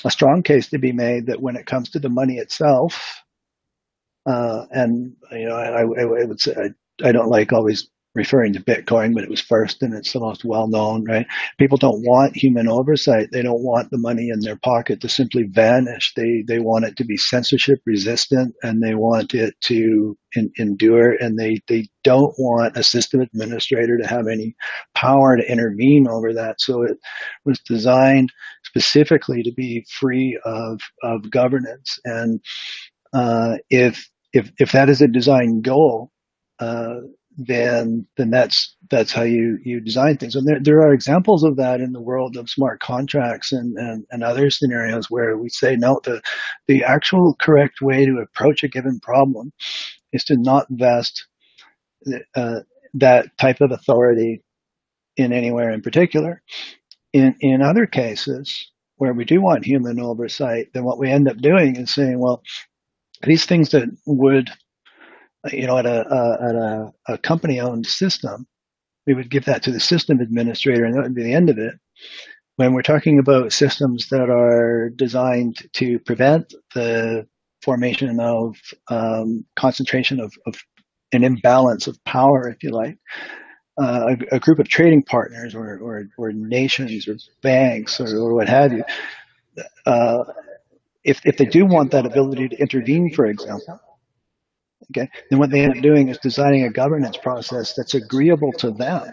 a 0.06 0.12
strong 0.12 0.44
case 0.44 0.70
to 0.70 0.78
be 0.78 0.92
made 0.92 1.26
that 1.26 1.42
when 1.42 1.56
it 1.56 1.66
comes 1.66 1.90
to 1.90 2.00
the 2.00 2.10
money 2.10 2.38
itself, 2.38 3.25
uh, 4.26 4.66
and 4.72 5.16
you 5.32 5.48
know, 5.48 5.56
I, 5.56 5.82
I, 5.82 6.26
would 6.26 6.40
say 6.40 6.56
I, 6.56 7.08
I 7.08 7.12
don't 7.12 7.30
like 7.30 7.54
always 7.54 7.88
referring 8.16 8.54
to 8.54 8.64
Bitcoin, 8.64 9.14
but 9.14 9.24
it 9.24 9.30
was 9.30 9.42
first 9.42 9.84
and 9.84 9.94
it's 9.94 10.14
the 10.14 10.20
most 10.20 10.46
well 10.46 10.68
known, 10.68 11.04
right? 11.04 11.28
People 11.60 11.78
don't 11.78 12.02
want 12.04 12.36
human 12.36 12.68
oversight. 12.68 13.28
They 13.32 13.44
don't 13.44 13.62
want 13.62 13.92
the 13.92 13.98
money 13.98 14.30
in 14.30 14.40
their 14.40 14.56
pocket 14.56 15.02
to 15.02 15.10
simply 15.10 15.44
vanish. 15.44 16.14
They, 16.16 16.44
they 16.48 16.60
want 16.60 16.86
it 16.86 16.96
to 16.98 17.06
be 17.06 17.18
censorship 17.18 17.80
resistant 17.86 18.56
and 18.64 18.82
they 18.82 18.96
want 18.96 19.34
it 19.34 19.54
to 19.66 20.18
in, 20.36 20.50
endure 20.58 21.12
and 21.20 21.38
they, 21.38 21.60
they 21.68 21.88
don't 22.04 22.34
want 22.40 22.78
a 22.78 22.84
system 22.84 23.20
administrator 23.20 23.98
to 23.98 24.08
have 24.08 24.28
any 24.28 24.56
power 24.96 25.36
to 25.36 25.52
intervene 25.52 26.08
over 26.08 26.34
that. 26.34 26.62
So 26.62 26.84
it 26.84 26.98
was 27.44 27.60
designed 27.60 28.32
specifically 28.64 29.44
to 29.44 29.52
be 29.52 29.86
free 29.92 30.40
of, 30.46 30.80
of 31.04 31.30
governance. 31.30 32.00
And, 32.06 32.40
uh, 33.14 33.58
if 33.70 34.10
if 34.36 34.52
if 34.60 34.74
that 34.74 34.90
is 34.90 35.02
a 35.02 35.08
design 35.08 35.62
goal, 35.62 36.12
uh, 36.60 36.96
then 37.38 38.06
then 38.18 38.30
that's 38.30 38.76
that's 38.92 39.12
how 39.14 39.24
you 39.24 39.58
you 39.64 39.80
design 39.80 40.18
things. 40.18 40.36
And 40.36 40.46
there 40.46 40.60
there 40.62 40.82
are 40.82 40.94
examples 40.94 41.44
of 41.44 41.56
that 41.58 41.80
in 41.80 41.94
the 41.94 42.02
world 42.02 42.36
of 42.38 42.50
smart 42.50 42.82
contracts 42.82 43.54
and 43.54 43.78
and, 43.78 44.06
and 44.12 44.24
other 44.24 44.50
scenarios 44.50 45.10
where 45.10 45.38
we 45.38 45.50
say 45.50 45.78
no, 45.78 46.02
the 46.04 46.22
the 46.68 46.84
actual 46.84 47.36
correct 47.40 47.82
way 47.82 48.06
to 48.06 48.20
approach 48.20 48.64
a 48.64 48.68
given 48.68 49.00
problem 49.00 49.52
is 50.12 50.24
to 50.26 50.38
not 50.38 50.68
vest 50.70 51.26
uh, 52.36 52.60
that 52.94 53.38
type 53.38 53.62
of 53.62 53.72
authority 53.72 54.44
in 55.18 55.32
anywhere 55.32 55.72
in 55.72 55.82
particular. 55.82 56.42
In 57.14 57.36
in 57.40 57.62
other 57.62 57.86
cases 57.86 58.72
where 58.98 59.14
we 59.14 59.26
do 59.26 59.42
want 59.42 59.66
human 59.66 60.00
oversight, 60.00 60.68
then 60.74 60.84
what 60.84 61.00
we 61.00 61.10
end 61.10 61.28
up 61.30 61.38
doing 61.38 61.76
is 61.78 61.94
saying, 61.94 62.20
well, 62.20 62.42
these 63.24 63.46
things 63.46 63.70
that 63.70 63.90
would, 64.06 64.50
you 65.52 65.68
know, 65.68 65.78
at 65.78 65.86
a, 65.86 66.00
at 66.42 66.56
a, 66.56 66.92
a 67.08 67.18
company 67.18 67.60
owned 67.60 67.86
system, 67.86 68.48
we 69.06 69.14
would 69.14 69.30
give 69.30 69.46
that 69.46 69.64
to 69.64 69.72
the 69.72 69.80
system 69.80 70.20
administrator 70.20 70.86
and 70.86 70.96
that 70.96 71.04
would 71.04 71.16
be 71.16 71.24
the 71.24 71.34
end 71.34 71.50
of 71.50 71.58
it. 71.58 71.76
When 72.58 72.74
we're 72.74 72.82
talking 72.82 73.20
about 73.20 73.54
systems 73.54 74.08
that 74.10 74.30
are 74.30 74.90
designed 74.96 75.58
to 75.74 76.00
prevent 76.00 76.54
the 76.74 77.28
formation 77.62 78.20
of 78.20 78.56
um, 78.90 79.46
concentration 79.56 80.20
of, 80.20 80.34
of, 80.48 80.56
an 81.12 81.24
imbalance 81.24 81.88
of 81.88 82.04
power, 82.04 82.50
if 82.50 82.62
you 82.62 82.72
like, 82.72 82.98
uh, 83.82 84.16
a, 84.32 84.36
a, 84.36 84.40
group 84.40 84.60
of 84.60 84.68
trading 84.68 85.04
partners 85.04 85.54
or, 85.56 85.78
or, 85.78 86.08
or 86.18 86.32
nations 86.32 87.08
or 87.08 87.16
banks 87.42 88.02
or, 88.02 88.18
or, 88.18 88.34
what 88.34 88.50
have 88.50 88.74
you, 88.74 88.84
uh, 89.86 90.24
if, 91.06 91.22
if 91.24 91.38
they 91.38 91.46
do 91.46 91.66
want 91.66 91.92
that 91.92 92.06
ability 92.06 92.50
to 92.50 92.58
intervene, 92.58 93.14
for 93.14 93.26
example, 93.26 93.80
okay, 94.92 95.10
then 95.30 95.40
what 95.40 95.52
they 95.52 95.62
end 95.62 95.78
up 95.78 95.84
doing 95.84 96.10
is 96.10 96.18
designing 96.18 96.64
a 96.64 96.72
governance 96.72 97.18
process 97.18 97.74
that's 97.76 97.94
agreeable 97.94 98.52
to 98.54 98.72
them. 98.72 99.12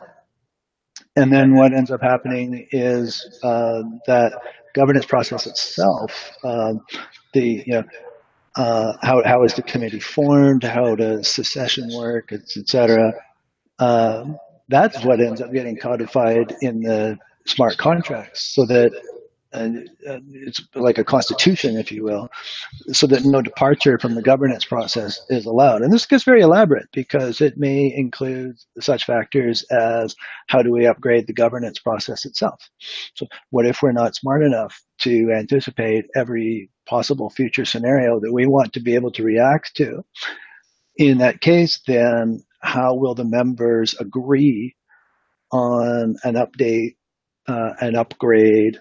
And 1.17 1.31
then 1.31 1.55
what 1.55 1.75
ends 1.75 1.91
up 1.91 2.01
happening 2.03 2.67
is 2.73 3.39
uh, 3.43 3.83
that 4.07 4.33
governance 4.75 5.05
process 5.05 5.47
itself, 5.47 6.33
um, 6.43 6.81
the 7.35 7.63
you 7.67 7.73
know, 7.75 7.85
uh, 8.57 8.95
how 9.03 9.23
how 9.25 9.45
is 9.45 9.55
the 9.55 9.63
committee 9.63 10.01
formed, 10.01 10.65
how 10.65 10.95
does 10.95 11.29
secession 11.29 11.91
work, 11.95 12.33
etc. 12.33 13.13
Um, 13.79 14.39
that's 14.69 15.05
what 15.05 15.21
ends 15.21 15.43
up 15.43 15.53
getting 15.53 15.77
codified 15.77 16.57
in 16.63 16.81
the 16.81 17.19
smart 17.47 17.77
contracts, 17.77 18.55
so 18.55 18.65
that 18.67 18.93
and 19.53 19.89
it's 20.03 20.61
like 20.75 20.99
a 20.99 21.05
constitution, 21.05 21.77
if 21.77 21.93
you 21.93 22.05
will, 22.05 22.29
so 22.93 23.07
that 23.07 23.25
no 23.25 23.43
departure 23.43 23.99
from 23.99 24.15
the 24.15 24.23
governance 24.23 24.65
process 24.65 25.21
is 25.29 25.47
allowed. 25.47 25.83
And 25.83 25.93
this 25.93 26.07
gets 26.07 26.25
very 26.25 26.41
elaborate 26.41 26.89
because 26.93 27.41
it 27.41 27.59
may 27.59 27.93
include 27.95 28.57
such 28.81 29.05
factors 29.05 29.63
as 29.71 30.15
how 30.49 30.63
do 30.63 30.73
we 30.73 30.87
upgrade 30.87 31.27
the 31.27 31.33
governance 31.33 31.79
process 31.79 32.25
itself? 32.25 32.71
So 33.15 33.27
what 33.51 33.67
if 33.67 33.83
we're 33.83 33.93
not 33.93 34.15
smart 34.15 34.43
enough 34.43 34.81
to 35.01 35.33
anticipate 35.37 36.07
every 36.15 36.71
possible 36.87 37.31
future 37.31 37.65
scenario 37.65 38.21
that 38.21 38.33
we 38.33 38.47
want 38.47 38.73
to 38.73 38.81
be 38.81 38.95
able 38.95 39.13
to 39.13 39.23
react 39.23 39.77
to? 39.77 40.05
In 40.97 41.19
that 41.19 41.41
case, 41.41 41.81
then 41.87 42.43
how 42.61 42.95
will 42.95 43.15
the 43.15 43.25
members 43.25 43.95
agree 43.99 44.77
on 45.51 46.17
an 46.25 46.35
update, 46.35 46.97
uh, 47.47 47.75
an 47.81 47.97
upgrade, 47.97 48.81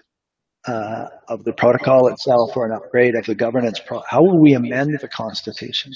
uh, 0.66 1.06
of 1.28 1.44
the 1.44 1.52
protocol 1.52 2.08
itself 2.08 2.56
or 2.56 2.66
an 2.66 2.72
upgrade 2.72 3.14
of 3.14 3.26
the 3.26 3.34
governance. 3.34 3.80
How 4.08 4.22
will 4.22 4.40
we 4.40 4.54
amend 4.54 4.98
the 5.00 5.08
Constitution? 5.08 5.92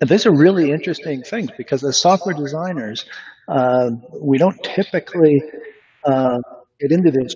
And 0.00 0.10
these 0.10 0.26
are 0.26 0.34
really 0.34 0.70
interesting 0.70 1.22
things 1.22 1.50
because 1.56 1.84
as 1.84 2.00
software 2.00 2.34
designers, 2.34 3.04
uh, 3.48 3.90
we 4.20 4.38
don't 4.38 4.60
typically 4.62 5.42
uh, 6.04 6.38
get 6.80 6.92
into 6.92 7.10
this 7.10 7.34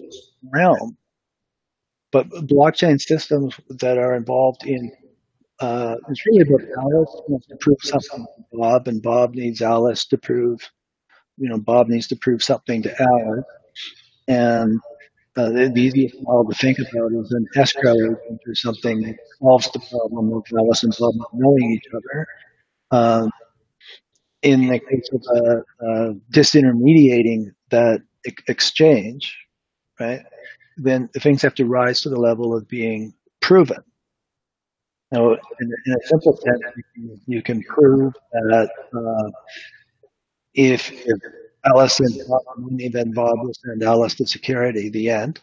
realm. 0.53 0.97
But 2.11 2.29
blockchain 2.31 2.99
systems 3.01 3.55
that 3.69 3.99
are 3.99 4.15
involved 4.15 4.67
in 4.67 4.91
uh, 5.61 5.97
it's 6.09 6.25
really 6.27 6.43
about 6.43 6.61
Alice 6.79 7.21
wants 7.27 7.47
to 7.49 7.57
prove 7.61 7.79
something 7.83 8.25
to 8.25 8.45
Bob, 8.57 8.87
and 8.87 9.03
Bob 9.03 9.35
needs 9.35 9.61
Alice 9.61 10.07
to 10.07 10.17
prove, 10.19 10.61
you 11.37 11.49
know, 11.49 11.59
Bob 11.59 11.89
needs 11.89 12.07
to 12.09 12.17
prove 12.17 12.43
something 12.43 12.83
to 12.83 12.95
Alice, 13.03 13.45
and 14.29 14.79
uh, 15.39 15.51
the, 15.51 15.73
easiest 15.77 16.17
model 16.23 16.51
to 16.51 16.57
think 16.59 16.79
about 16.79 17.13
is 17.13 17.33
an 17.33 17.47
escrow 17.57 17.95
agent 17.95 18.41
or 18.47 18.55
something 18.57 19.03
that 19.03 19.17
solves 19.41 19.71
the 19.73 19.81
problem 19.81 20.35
of 20.35 20.45
Alice 20.59 20.85
and 20.85 20.95
Bob 20.99 21.15
not 21.17 21.31
knowing 21.35 21.73
each 21.73 21.87
other. 21.95 22.27
Um, 22.91 23.31
in 24.43 24.69
the 24.69 24.81
case 24.81 25.09
of 25.13 25.23
uh, 25.37 25.87
uh, 25.87 26.13
disintermediating 26.33 27.53
that 27.71 28.03
e- 28.29 28.33
exchange, 28.49 29.37
right, 30.01 30.23
then 30.79 31.09
things 31.19 31.43
have 31.43 31.55
to 31.57 31.67
rise 31.67 32.03
to 32.03 32.11
the 32.11 32.21
level 32.21 32.57
of 32.57 32.69
being 32.69 33.15
proven. 33.41 33.79
Now, 35.13 35.33
in, 35.33 35.39
in 35.87 35.95
a 35.95 36.07
simple 36.07 36.37
sense, 36.37 36.61
you 36.77 36.83
can, 36.95 37.21
you 37.27 37.43
can 37.43 37.63
prove 37.65 38.15
that 38.33 38.71
uh, 38.95 39.31
if, 40.55 40.93
if 40.93 41.21
Alice 41.65 42.01
and 42.01 42.15
Bob 42.29 42.43
money, 42.57 42.89
then 42.89 43.13
Bob 43.13 43.39
will 43.41 43.55
send 43.55 43.83
Alice 43.83 44.15
to 44.15 44.27
security. 44.27 44.89
The 44.89 45.11
end. 45.11 45.41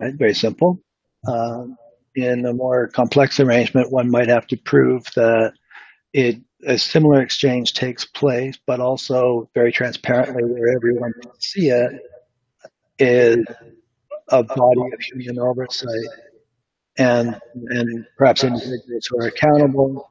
Right? 0.00 0.14
Very 0.14 0.34
simple. 0.34 0.80
Um, 1.26 1.76
in 2.14 2.44
a 2.46 2.52
more 2.52 2.88
complex 2.88 3.38
arrangement, 3.40 3.92
one 3.92 4.10
might 4.10 4.28
have 4.28 4.46
to 4.48 4.56
prove 4.56 5.04
that 5.14 5.52
it 6.12 6.40
a 6.66 6.76
similar 6.76 7.22
exchange 7.22 7.74
takes 7.74 8.04
place, 8.04 8.58
but 8.66 8.80
also 8.80 9.48
very 9.54 9.70
transparently, 9.70 10.42
where 10.42 10.74
everyone 10.74 11.12
can 11.22 11.30
see 11.40 11.68
it, 11.68 11.92
is 12.98 13.44
a 14.30 14.42
body 14.42 14.80
of 14.92 15.00
human 15.00 15.38
oversight 15.38 16.08
and 16.98 17.40
and 17.52 18.06
perhaps 18.16 18.42
individuals 18.44 19.06
who 19.08 19.20
are 19.20 19.28
accountable, 19.28 20.10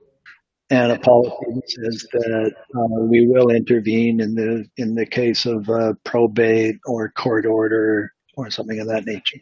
and 0.69 0.91
a 0.91 0.99
policy 0.99 1.35
that 1.53 1.69
says 1.69 2.05
that 2.11 2.51
uh, 2.75 3.01
we 3.03 3.25
will 3.27 3.49
intervene 3.49 4.19
in 4.19 4.35
the 4.35 4.65
in 4.77 4.95
the 4.95 5.05
case 5.05 5.45
of 5.45 5.69
uh, 5.69 5.93
probate 6.03 6.75
or 6.85 7.09
court 7.11 7.45
order 7.45 8.13
or 8.35 8.49
something 8.49 8.79
of 8.79 8.87
that 8.87 9.05
nature. 9.05 9.39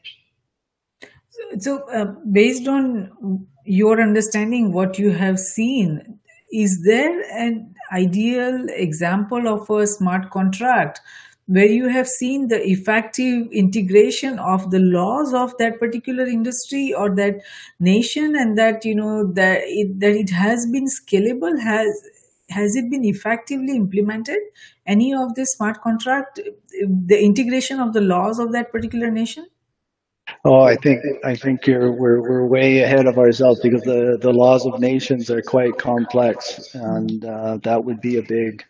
So, 1.59 1.89
uh, 1.89 2.13
based 2.31 2.67
on 2.67 3.47
your 3.65 4.01
understanding, 4.01 4.71
what 4.71 4.99
you 4.99 5.11
have 5.11 5.39
seen, 5.39 6.19
is 6.51 6.83
there 6.83 7.21
an 7.37 7.73
ideal 7.91 8.67
example 8.69 9.47
of 9.47 9.69
a 9.69 9.87
smart 9.87 10.29
contract 10.29 11.01
where 11.47 11.65
you 11.67 11.87
have 11.89 12.07
seen 12.07 12.47
the 12.47 12.61
effective 12.67 13.47
integration 13.51 14.39
of 14.39 14.71
the 14.71 14.79
laws 14.79 15.33
of 15.33 15.55
that 15.59 15.79
particular 15.79 16.25
industry 16.25 16.93
or 16.93 17.15
that 17.15 17.35
nation 17.79 18.35
and 18.35 18.57
that 18.57 18.83
you 18.83 18.95
know 18.95 19.31
that 19.33 19.61
it, 19.65 19.99
that 19.99 20.13
it 20.13 20.29
has 20.31 20.65
been 20.71 20.85
scalable 20.85 21.59
has 21.61 21.87
has 22.49 22.75
it 22.75 22.89
been 22.91 23.05
effectively 23.05 23.75
implemented? 23.75 24.37
Any 24.85 25.13
of 25.13 25.33
this 25.35 25.53
smart 25.53 25.81
contract 25.81 26.39
the 26.81 27.23
integration 27.23 27.79
of 27.79 27.93
the 27.93 28.01
laws 28.01 28.39
of 28.39 28.51
that 28.51 28.71
particular 28.71 29.09
nation? 29.09 29.47
Oh, 30.43 30.61
I 30.61 30.75
think 30.75 31.01
I 31.23 31.35
think 31.35 31.61
we're 31.67 32.21
we're 32.21 32.47
way 32.47 32.79
ahead 32.79 33.05
of 33.05 33.17
ourselves 33.17 33.59
because 33.61 33.83
the 33.83 34.17
the 34.19 34.31
laws 34.31 34.65
of 34.65 34.79
nations 34.79 35.29
are 35.29 35.41
quite 35.41 35.77
complex, 35.77 36.73
and 36.73 37.23
uh, 37.23 37.57
that 37.63 37.83
would 37.83 38.01
be 38.01 38.17
a 38.17 38.23
big 38.23 38.63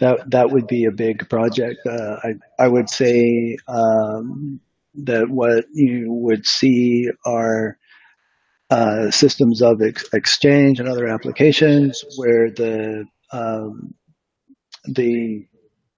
that 0.00 0.30
that 0.30 0.50
would 0.50 0.66
be 0.66 0.84
a 0.84 0.92
big 0.92 1.28
project. 1.28 1.80
Uh, 1.86 2.16
I 2.22 2.34
I 2.58 2.68
would 2.68 2.88
say 2.88 3.56
um, 3.66 4.60
that 4.94 5.28
what 5.28 5.64
you 5.72 6.06
would 6.08 6.46
see 6.46 7.08
are 7.26 7.76
uh, 8.70 9.10
systems 9.10 9.62
of 9.62 9.80
ex- 9.82 10.08
exchange 10.12 10.78
and 10.78 10.88
other 10.88 11.06
applications 11.06 12.04
where 12.16 12.50
the 12.50 13.04
um, 13.32 13.94
the 14.84 15.46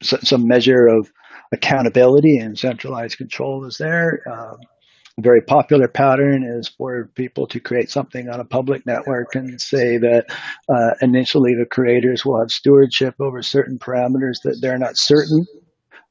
some 0.02 0.46
measure 0.46 0.86
of 0.86 1.10
accountability 1.52 2.38
and 2.38 2.58
centralized 2.58 3.18
control 3.18 3.64
is 3.66 3.76
there. 3.78 4.22
Um, 4.30 4.56
very 5.22 5.42
popular 5.42 5.88
pattern 5.88 6.42
is 6.44 6.68
for 6.68 7.10
people 7.14 7.46
to 7.48 7.60
create 7.60 7.90
something 7.90 8.28
on 8.28 8.40
a 8.40 8.44
public 8.44 8.86
network 8.86 9.34
and 9.34 9.60
say 9.60 9.96
that 9.98 10.26
uh, 10.68 10.90
initially 11.02 11.54
the 11.54 11.66
creators 11.66 12.24
will 12.24 12.38
have 12.38 12.50
stewardship 12.50 13.14
over 13.20 13.42
certain 13.42 13.78
parameters 13.78 14.42
that 14.44 14.58
they're 14.60 14.78
not 14.78 14.96
certain 14.96 15.46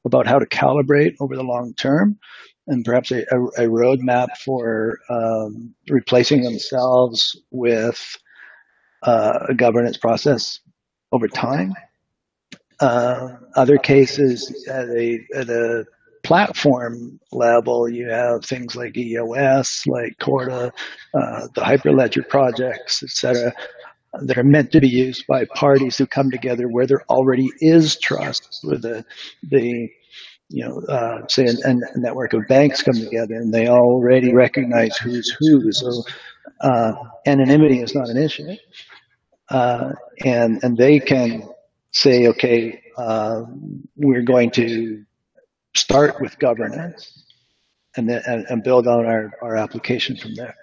about 0.04 0.26
how 0.26 0.38
to 0.38 0.46
calibrate 0.46 1.14
over 1.20 1.36
the 1.36 1.42
long 1.42 1.74
term 1.74 2.18
and 2.66 2.84
perhaps 2.84 3.10
a, 3.10 3.22
a, 3.30 3.44
a 3.64 3.68
roadmap 3.68 4.28
for 4.44 4.98
um, 5.10 5.74
replacing 5.88 6.42
themselves 6.42 7.40
with 7.50 8.16
uh, 9.02 9.46
a 9.48 9.54
governance 9.54 9.96
process 9.96 10.60
over 11.12 11.26
time. 11.28 11.74
Uh, 12.80 13.36
other 13.56 13.76
cases 13.76 14.66
a, 14.68 15.20
at 15.34 15.48
a 15.50 15.84
platform 16.22 17.18
level, 17.32 17.88
you 17.88 18.08
have 18.08 18.44
things 18.44 18.76
like 18.76 18.96
EOS, 18.96 19.84
like 19.86 20.18
Corda, 20.20 20.72
uh, 21.14 21.48
the 21.54 21.60
Hyperledger 21.60 22.28
projects, 22.28 23.02
etc., 23.02 23.52
that 24.22 24.38
are 24.38 24.44
meant 24.44 24.72
to 24.72 24.80
be 24.80 24.88
used 24.88 25.24
by 25.28 25.44
parties 25.54 25.96
who 25.96 26.06
come 26.06 26.30
together 26.30 26.66
where 26.68 26.86
there 26.86 27.04
already 27.08 27.48
is 27.60 27.96
trust, 27.98 28.58
where 28.62 28.78
the 28.78 29.04
the 29.50 29.88
you 30.50 30.64
know, 30.64 30.80
uh, 30.92 31.26
say 31.28 31.44
a, 31.44 31.68
a, 31.68 31.98
network 31.98 32.32
of 32.32 32.40
banks 32.48 32.82
come 32.82 32.96
together 32.96 33.34
and 33.34 33.54
they 33.54 33.68
already 33.68 34.34
recognize 34.34 34.96
who's 34.96 35.30
who. 35.38 35.70
So 35.70 36.02
uh, 36.60 36.92
anonymity 37.24 37.80
is 37.80 37.94
not 37.94 38.08
an 38.08 38.16
issue, 38.16 38.56
uh, 39.48 39.92
and 40.24 40.62
and 40.64 40.76
they 40.76 40.98
can 40.98 41.48
say, 41.92 42.26
okay, 42.28 42.82
uh, 42.96 43.42
we're 43.96 44.22
going 44.22 44.50
to 44.52 45.04
start 45.74 46.20
with 46.20 46.38
governance 46.38 47.24
and 47.96 48.08
then 48.08 48.22
and, 48.26 48.46
and 48.48 48.62
build 48.62 48.86
on 48.86 49.06
our, 49.06 49.32
our 49.42 49.56
application 49.56 50.16
from 50.16 50.34
there. 50.34 50.54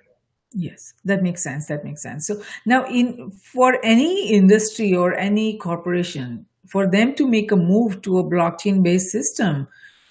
Yes 0.54 0.94
that 1.04 1.24
makes 1.24 1.44
sense 1.44 1.68
that 1.68 1.84
makes 1.84 2.02
sense. 2.02 2.28
So 2.28 2.42
now 2.66 2.86
in 2.88 3.32
for 3.32 3.80
any 3.84 4.30
industry 4.30 4.96
or 4.96 5.14
any 5.14 5.58
corporation 5.58 6.46
for 6.68 6.90
them 6.90 7.16
to 7.16 7.28
make 7.28 7.52
a 7.52 7.56
move 7.56 8.02
to 8.04 8.18
a 8.20 8.24
blockchain 8.24 8.84
based 8.84 9.12
system 9.12 9.68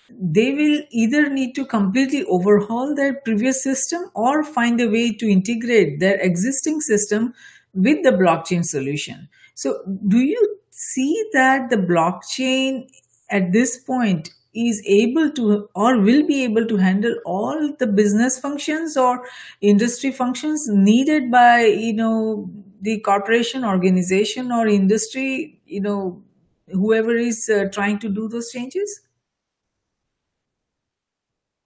they 0.09 0.53
will 0.53 0.83
either 0.91 1.29
need 1.29 1.55
to 1.55 1.67
completely 1.67 2.25
overhaul 2.25 2.95
their 2.95 3.15
previous 3.15 3.63
system 3.63 4.11
or 4.15 4.45
find 4.45 4.81
a 4.81 4.89
way 4.89 5.13
to 5.13 5.29
integrate 5.29 6.01
their 6.01 6.17
existing 6.21 6.81
system 6.81 7.35
with 7.75 8.03
the 8.03 8.11
blockchain 8.11 8.65
solution. 8.65 9.29
So 9.55 9.83
do 10.07 10.19
you 10.19 10.59
see 10.71 11.25
that 11.33 11.71
the 11.71 11.77
blockchain 11.77 12.89
at 13.31 13.53
this 13.53 13.79
point 13.79 14.31
is 14.57 14.83
able 14.87 15.31
to 15.31 15.69
or 15.75 15.99
will 16.01 16.27
be 16.27 16.43
able 16.43 16.67
to 16.67 16.77
handle 16.77 17.15
all 17.25 17.75
the 17.79 17.87
business 17.87 18.39
functions 18.39 18.97
or 18.97 19.25
industry 19.61 20.11
functions 20.11 20.67
needed 20.69 21.31
by 21.31 21.65
you 21.65 21.93
know 21.93 22.51
the 22.81 22.99
corporation 23.01 23.65
organization 23.65 24.51
or 24.51 24.67
industry 24.67 25.61
you 25.67 25.81
know 25.81 26.23
whoever 26.69 27.17
is 27.17 27.49
uh, 27.49 27.67
trying 27.71 27.99
to 27.99 28.09
do 28.09 28.29
those 28.29 28.51
changes? 28.51 29.01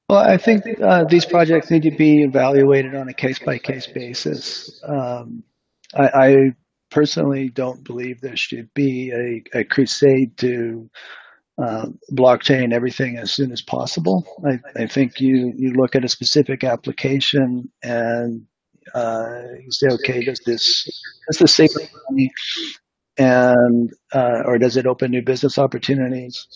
Well 0.08 0.18
i 0.18 0.36
think 0.36 0.64
uh, 0.80 1.04
these 1.04 1.24
projects 1.24 1.70
need 1.70 1.84
to 1.84 1.92
be 1.92 2.24
evaluated 2.24 2.96
on 2.96 3.08
a 3.08 3.14
case-by-case 3.14 3.86
basis. 3.94 4.82
Um, 4.84 5.44
I, 5.94 6.08
I, 6.14 6.36
personally 6.90 7.48
don't 7.48 7.84
believe 7.84 8.20
there 8.20 8.36
should 8.36 8.68
be 8.74 9.12
a, 9.12 9.60
a 9.60 9.62
crusade 9.62 10.36
to 10.36 10.90
uh, 11.60 11.86
blockchain 12.12 12.72
everything 12.72 13.16
as 13.16 13.32
soon 13.32 13.52
as 13.52 13.60
possible. 13.60 14.24
I, 14.46 14.82
I, 14.82 14.86
think 14.86 15.20
you, 15.20 15.52
you 15.56 15.72
look 15.72 15.94
at 15.94 16.04
a 16.04 16.08
specific 16.08 16.64
application 16.64 17.70
and 17.82 18.46
uh, 18.94 19.42
you 19.62 19.70
say, 19.70 19.88
okay, 19.88 20.24
does 20.24 20.40
this 20.46 20.88
does 21.28 21.38
this 21.38 21.54
save 21.54 21.70
money, 22.10 22.30
and 23.18 23.92
uh, 24.12 24.42
or 24.46 24.58
does 24.58 24.76
it 24.76 24.86
open 24.86 25.10
new 25.10 25.22
business 25.22 25.58
opportunities? 25.58 26.46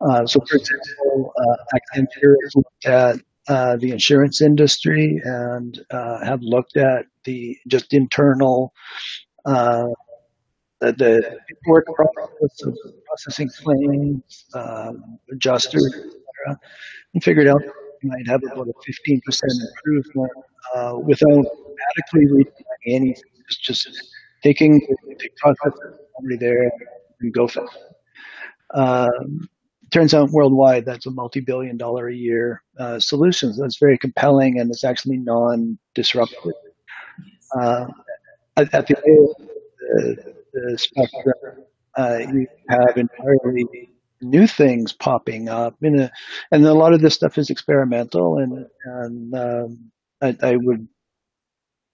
Uh, 0.00 0.26
so, 0.26 0.40
for 0.48 0.56
example, 0.56 1.32
uh, 1.38 1.76
Accenture 1.76 2.34
looked 2.54 2.86
at 2.86 3.16
uh, 3.48 3.76
the 3.76 3.90
insurance 3.90 4.40
industry 4.40 5.20
and 5.24 5.84
have 5.90 6.40
looked 6.42 6.76
at 6.76 7.06
the 7.24 7.56
just 7.66 7.92
internal 7.92 8.72
the, 10.80 10.92
the 10.92 11.38
work 11.66 11.86
process 11.86 12.62
of 12.64 12.76
processing 13.06 13.48
claims, 13.48 14.44
um, 14.54 15.18
adjusters, 15.32 15.84
etc., 15.84 16.60
and 17.14 17.24
figured 17.24 17.48
out 17.48 17.62
you 18.02 18.10
might 18.10 18.26
have 18.26 18.42
about 18.44 18.68
a 18.68 18.72
15% 19.08 19.20
improvement 19.24 20.32
uh, 20.74 20.96
without 20.98 21.28
radically 21.28 22.26
redesigning 22.30 22.86
anything. 22.86 23.22
It's 23.46 23.56
just 23.56 23.88
taking 24.42 24.78
the 24.78 25.28
process 25.38 25.72
already 26.16 26.36
there 26.36 26.70
and 27.20 27.32
go 27.32 27.48
fast. 27.48 27.78
Um, 28.74 29.48
turns 29.92 30.12
out 30.14 30.30
worldwide 30.30 30.84
that's 30.84 31.06
a 31.06 31.10
multi-billion 31.10 31.76
dollar 31.76 32.08
a 32.08 32.14
year 32.14 32.62
uh, 32.78 32.98
solution. 32.98 33.54
So 33.54 33.62
that's 33.62 33.78
very 33.78 33.96
compelling 33.96 34.58
and 34.58 34.70
it's 34.70 34.84
actually 34.84 35.18
non-disruptive. 35.18 36.52
Uh, 37.58 37.86
at, 38.56 38.74
at 38.74 38.86
the, 38.88 38.96
the 39.78 40.35
the 40.56 40.78
spectrum, 40.78 41.64
uh, 41.96 42.18
you 42.18 42.46
have 42.68 42.96
entirely 42.96 43.90
new 44.20 44.46
things 44.46 44.92
popping 44.92 45.48
up. 45.48 45.76
And 45.82 46.10
a 46.52 46.74
lot 46.74 46.94
of 46.94 47.00
this 47.00 47.14
stuff 47.14 47.38
is 47.38 47.50
experimental, 47.50 48.38
and, 48.38 48.66
and 48.84 49.34
um, 49.34 49.90
I, 50.22 50.36
I, 50.42 50.56
would 50.56 50.88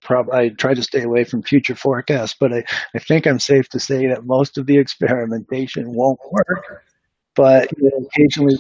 probably 0.03 0.51
try 0.51 0.75
to 0.75 0.83
stay 0.83 1.03
away 1.03 1.25
from 1.25 1.43
future 1.43 1.75
forecasts, 1.75 2.37
but 2.39 2.53
I, 2.53 2.65
I 2.95 2.99
think 2.99 3.27
I'm 3.27 3.39
safe 3.39 3.69
to 3.71 3.81
say 3.81 4.07
that 4.09 4.25
most 4.25 4.59
of 4.59 4.67
the 4.67 4.79
experimentation 4.79 5.93
won't 5.93 6.21
work. 6.31 6.85
But 7.35 7.71
you 7.77 7.91
know, 7.91 8.07
occasionally 8.07 8.57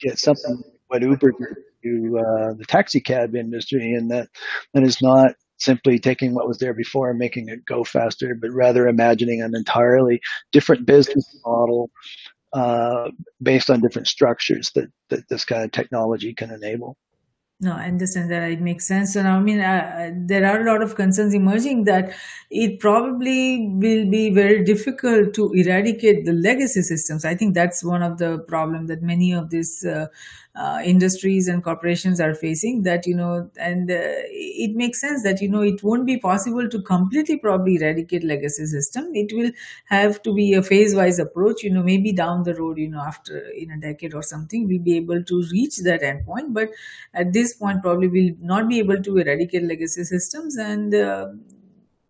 get 0.00 0.18
something 0.18 0.62
what 0.88 1.02
Uber 1.02 1.32
did 1.38 1.56
to 1.82 2.18
uh, 2.18 2.54
the 2.54 2.64
taxi 2.66 3.00
cab 3.00 3.36
industry, 3.36 3.92
and 3.92 4.10
that 4.10 4.28
that 4.74 4.82
is 4.82 5.00
not 5.00 5.32
simply 5.58 5.98
taking 5.98 6.34
what 6.34 6.48
was 6.48 6.58
there 6.58 6.74
before 6.74 7.10
and 7.10 7.18
making 7.18 7.48
it 7.48 7.64
go 7.64 7.84
faster, 7.84 8.34
but 8.34 8.50
rather 8.50 8.88
imagining 8.88 9.42
an 9.42 9.54
entirely 9.54 10.20
different 10.52 10.86
business 10.86 11.38
model 11.44 11.90
uh, 12.52 13.10
based 13.42 13.70
on 13.70 13.80
different 13.80 14.08
structures 14.08 14.70
that, 14.74 14.88
that 15.10 15.28
this 15.28 15.44
kind 15.44 15.64
of 15.64 15.72
technology 15.72 16.32
can 16.32 16.50
enable. 16.50 16.96
No, 17.58 17.72
I 17.72 17.86
understand 17.86 18.30
that 18.32 18.50
it 18.50 18.60
makes 18.60 18.86
sense. 18.86 19.16
And 19.16 19.26
I 19.26 19.40
mean, 19.40 19.60
uh, 19.60 20.10
there 20.14 20.44
are 20.44 20.60
a 20.60 20.70
lot 20.70 20.82
of 20.82 20.94
concerns 20.94 21.32
emerging 21.32 21.84
that 21.84 22.12
it 22.50 22.80
probably 22.80 23.66
will 23.66 24.10
be 24.10 24.28
very 24.28 24.62
difficult 24.62 25.32
to 25.36 25.50
eradicate 25.54 26.26
the 26.26 26.34
legacy 26.34 26.82
systems. 26.82 27.24
I 27.24 27.34
think 27.34 27.54
that's 27.54 27.82
one 27.82 28.02
of 28.02 28.18
the 28.18 28.40
problem 28.40 28.88
that 28.88 29.00
many 29.00 29.32
of 29.32 29.48
these 29.48 29.86
uh, 29.86 30.08
uh, 30.54 30.82
industries 30.84 31.48
and 31.48 31.64
corporations 31.64 32.20
are 32.20 32.34
facing 32.34 32.82
that 32.82 33.06
you 33.06 33.14
know 33.14 33.50
and 33.58 33.90
uh, 33.90 33.94
it 34.00 34.74
makes 34.74 34.98
sense 35.02 35.22
that 35.22 35.42
you 35.42 35.48
know 35.50 35.60
it 35.60 35.82
won't 35.82 36.06
be 36.06 36.16
possible 36.16 36.66
to 36.66 36.80
completely 36.80 37.36
probably 37.36 37.76
eradicate 37.76 38.24
legacy 38.24 38.64
system 38.64 39.10
it 39.12 39.30
will 39.36 39.50
have 39.84 40.22
to 40.22 40.32
be 40.32 40.54
a 40.54 40.62
phase 40.62 40.94
wise 40.94 41.18
approach 41.18 41.62
you 41.62 41.68
know 41.68 41.82
maybe 41.82 42.10
down 42.10 42.42
the 42.44 42.54
road 42.54 42.78
you 42.78 42.88
know 42.88 43.00
after 43.00 43.38
in 43.50 43.70
a 43.70 43.76
decade 43.78 44.14
or 44.14 44.22
something 44.22 44.66
we'll 44.66 44.78
be 44.80 44.96
able 44.96 45.22
to 45.22 45.42
reach 45.52 45.76
that 45.82 46.00
endpoint 46.00 46.54
but 46.54 46.70
at 47.14 47.32
this 47.32 47.45
point 47.54 47.82
probably 47.82 48.08
we'll 48.08 48.34
not 48.40 48.68
be 48.68 48.78
able 48.78 49.02
to 49.02 49.18
eradicate 49.18 49.62
legacy 49.64 50.04
systems 50.04 50.56
and 50.56 50.94
uh, 50.94 51.28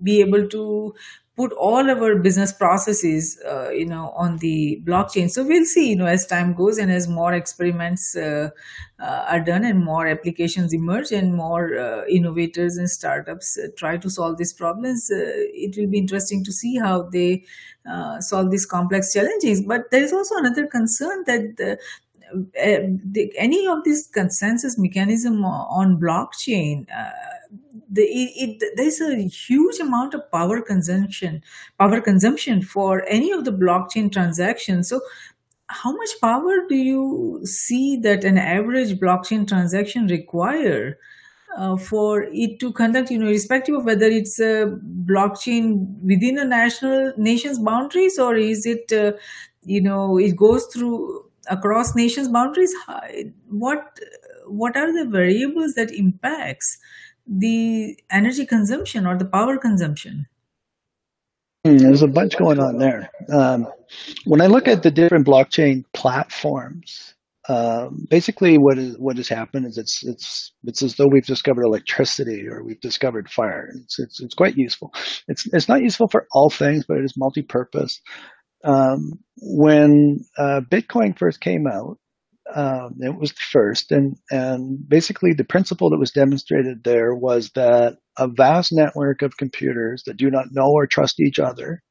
be 0.03 0.20
able 0.20 0.46
to 0.49 0.94
put 1.37 1.53
all 1.53 1.90
our 1.90 2.16
business 2.16 2.51
processes 2.51 3.38
uh, 3.46 3.68
you 3.68 3.85
know 3.85 4.11
on 4.16 4.38
the 4.38 4.81
blockchain. 4.87 5.31
So 5.31 5.44
we'll 5.44 5.66
see 5.66 5.90
you 5.90 5.96
know 5.96 6.07
as 6.07 6.27
time 6.27 6.55
goes 6.55 6.79
and 6.79 6.90
as 6.90 7.09
more 7.09 7.35
experiments 7.35 8.16
uh, 8.16 8.51
uh, 8.99 9.27
are 9.29 9.40
done 9.40 9.64
and 9.64 9.85
more 9.85 10.07
applications 10.07 10.72
emerge 10.72 11.12
and 11.12 11.35
more 11.35 11.79
uh, 11.79 12.07
innovators 12.07 12.79
and 12.79 12.88
startups 12.88 13.59
uh, 13.59 13.68
try 13.77 13.99
to 13.99 14.09
solve 14.09 14.38
these 14.38 14.55
problems 14.55 15.09
it 15.11 15.77
will 15.77 15.90
be 15.90 15.99
interesting 15.99 16.42
to 16.44 16.53
see 16.53 16.77
how 16.79 17.03
they 17.03 17.44
solve 18.20 18.51
these 18.51 18.66
complex 18.66 19.12
challenges. 19.12 19.62
But 19.62 19.90
there 19.90 20.03
is 20.03 20.12
also 20.12 20.37
another 20.38 20.66
concern 20.66 21.25
that 21.27 21.79
the, 22.33 23.33
any 23.37 23.67
of 23.67 23.85
these 23.85 24.07
consensus 24.07 24.79
mechanism 24.79 25.45
on 25.45 25.99
blockchain 26.01 26.87
the, 27.91 28.03
it, 28.03 28.61
it, 28.61 28.73
there's 28.77 29.01
a 29.01 29.23
huge 29.23 29.79
amount 29.79 30.15
of 30.15 30.31
power 30.31 30.61
consumption 30.61 31.43
power 31.79 32.01
consumption 32.01 32.62
for 32.62 33.05
any 33.09 33.31
of 33.31 33.45
the 33.45 33.53
blockchain 33.53 34.11
transactions. 34.11 34.89
So 34.89 35.01
how 35.69 35.93
much 35.93 36.11
power 36.21 36.67
do 36.69 36.77
you 36.77 37.41
see 37.45 37.97
that 37.99 38.25
an 38.25 38.39
average 38.39 38.99
blockchain 39.01 39.47
transaction 39.49 40.07
require 40.07 40.99
uh, 41.57 41.77
for 41.77 42.25
it 42.33 42.61
to 42.61 42.73
conduct 42.73 43.11
you 43.11 43.19
know 43.19 43.27
irrespective 43.27 43.75
of 43.75 43.85
whether 43.85 44.07
it's 44.07 44.39
a 44.39 44.79
blockchain 45.05 45.87
within 46.03 46.39
a 46.39 46.45
national 46.45 47.12
nation's 47.17 47.59
boundaries 47.59 48.19
or 48.19 48.37
is 48.37 48.67
it 48.67 48.93
uh, 48.93 49.12
you 49.65 49.81
know 49.81 50.19
it 50.19 50.37
goes 50.37 50.67
through 50.67 51.25
across 51.49 51.95
nations 51.95 52.29
boundaries 52.29 52.75
what 53.49 53.99
what 54.47 54.77
are 54.77 54.93
the 54.93 55.09
variables 55.11 55.75
that 55.75 55.91
impacts 55.91 56.79
the 57.27 57.99
energy 58.11 58.47
consumption 58.47 59.07
or 59.07 59.19
the 59.19 59.25
power 59.25 59.59
consumption? 59.59 60.27
Hmm, 61.65 61.79
there's 61.79 62.03
a 62.03 62.09
bunch 62.09 62.37
going 62.37 62.61
on 62.61 62.79
there. 62.79 63.11
Um, 63.33 63.67
when 64.25 64.41
I 64.41 64.47
look 64.47 64.69
at 64.69 64.83
the 64.83 64.91
different 64.91 65.27
blockchain 65.27 65.85
platforms, 65.93 67.15
um, 67.49 68.07
basically 68.11 68.59
what 68.59 68.79
is 68.79 68.99
what 68.99 69.17
has 69.17 69.29
happened 69.29 69.67
is 69.67 69.79
it's 69.79 70.05
it's 70.05 70.53
it's 70.65 70.83
as 70.83 70.97
though 70.97 71.07
we've 71.07 71.27
discovered 71.27 71.65
electricity 71.65 72.47
or 72.49 72.65
we've 72.65 72.81
discovered 72.81 73.31
fire. 73.31 73.71
It's 73.83 73.99
it's, 73.99 74.21
it's 74.21 74.35
quite 74.35 74.57
useful. 74.57 74.93
It's 75.29 75.47
it's 75.53 75.69
not 75.69 75.83
useful 75.83 76.09
for 76.09 76.27
all 76.33 76.51
things, 76.51 76.85
but 76.87 76.99
it 76.99 77.05
is 77.05 77.17
multi-purpose. 77.17 78.01
Um, 78.64 79.21
when 79.38 80.25
uh, 80.38 80.62
Bitcoin 80.71 81.19
first 81.19 81.40
came 81.40 81.66
out, 81.66 81.99
um, 82.55 82.95
it 83.01 83.14
was 83.16 83.31
the 83.31 83.40
first, 83.51 83.90
and 83.92 84.16
and 84.31 84.79
basically 84.88 85.33
the 85.33 85.45
principle 85.45 85.90
that 85.90 85.99
was 85.99 86.12
demonstrated 86.12 86.85
there 86.85 87.14
was 87.14 87.51
that 87.55 87.97
a 88.19 88.29
vast 88.29 88.73
network 88.73 89.23
of 89.23 89.37
computers 89.37 90.05
that 90.07 90.16
do 90.16 90.31
not 90.31 90.47
know 90.53 90.71
or 90.71 90.87
trust 90.87 91.21
each 91.21 91.38
other 91.38 91.83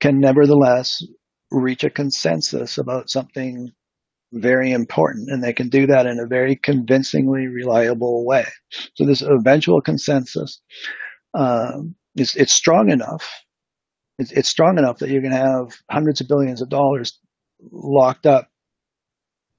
can 0.00 0.20
nevertheless 0.20 1.02
reach 1.50 1.84
a 1.84 1.90
consensus 1.90 2.78
about 2.78 3.10
something 3.10 3.70
very 4.32 4.72
important, 4.72 5.30
and 5.30 5.42
they 5.42 5.52
can 5.52 5.68
do 5.68 5.86
that 5.86 6.06
in 6.06 6.18
a 6.18 6.26
very 6.26 6.56
convincingly 6.56 7.46
reliable 7.46 8.24
way. 8.24 8.44
So 8.94 9.04
this 9.04 9.22
eventual 9.22 9.80
consensus 9.80 10.60
um, 11.34 11.94
is 12.16 12.34
it's 12.36 12.52
strong 12.52 12.90
enough. 12.90 13.28
It's, 14.18 14.32
it's 14.32 14.48
strong 14.48 14.78
enough 14.78 14.98
that 14.98 15.10
you're 15.10 15.22
going 15.22 15.32
to 15.32 15.38
have 15.38 15.76
hundreds 15.90 16.20
of 16.20 16.28
billions 16.28 16.62
of 16.62 16.68
dollars 16.68 17.18
locked 17.70 18.26
up 18.26 18.48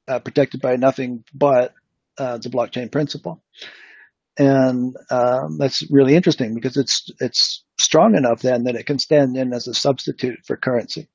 uh, 0.07 0.19
protected 0.19 0.61
by 0.61 0.75
nothing 0.75 1.23
but 1.33 1.73
uh, 2.17 2.37
the 2.37 2.49
blockchain 2.49 2.91
principle. 2.91 3.43
And 4.37 4.95
um, 5.09 5.57
that's 5.57 5.83
really 5.89 6.15
interesting 6.15 6.53
because 6.53 6.77
it's 6.77 7.09
it's 7.19 7.63
strong 7.79 8.15
enough 8.15 8.41
then 8.41 8.63
that 8.65 8.75
it 8.75 8.85
can 8.85 8.99
stand 8.99 9.35
in 9.35 9.53
as 9.53 9.67
a 9.67 9.73
substitute 9.73 10.39
for 10.45 10.57
currency. 10.57 11.07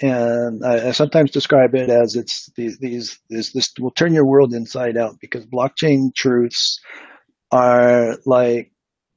And 0.00 0.64
I, 0.64 0.88
I 0.88 0.90
sometimes 0.92 1.30
describe 1.30 1.74
it 1.74 1.90
as 1.90 2.16
it's 2.16 2.50
these, 2.56 2.78
these 2.78 3.18
this 3.30 3.52
this 3.52 3.72
will 3.78 3.90
turn 3.90 4.14
your 4.14 4.26
world 4.26 4.54
inside 4.54 4.96
out 4.96 5.16
because 5.20 5.46
blockchain 5.46 6.14
truths 6.14 6.80
are 7.50 8.18
like 8.24 8.72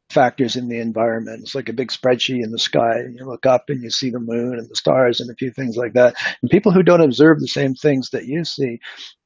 factors 0.10 0.56
in 0.56 0.68
the 0.68 0.80
environment. 0.80 1.42
It's 1.42 1.56
like 1.56 1.70
a 1.70 1.74
big 1.74 1.90
spreadsheet 1.90 2.44
in 2.44 2.52
the 2.52 2.60
sky. 2.60 3.04
You 3.14 3.26
look 3.26 3.46
up 3.46 3.66
and 3.70 3.84
you 3.84 3.90
see 3.90 4.10
the 4.10 4.20
moon 4.20 4.58
and 4.58 4.68
the 4.70 4.76
stars 4.76 5.20
and 5.20 5.30
a 5.30 5.36
few 5.36 5.52
things 5.52 5.78
like 5.78 5.94
that. 5.94 6.16
And 6.42 6.50
people 6.50 6.72
who 6.72 6.84
don't 6.84 7.02
observe 7.02 7.40
the 7.40 7.48
same 7.48 7.76
things 7.76 8.10
that 8.12 8.26
you 8.26 8.44
see 8.44 8.80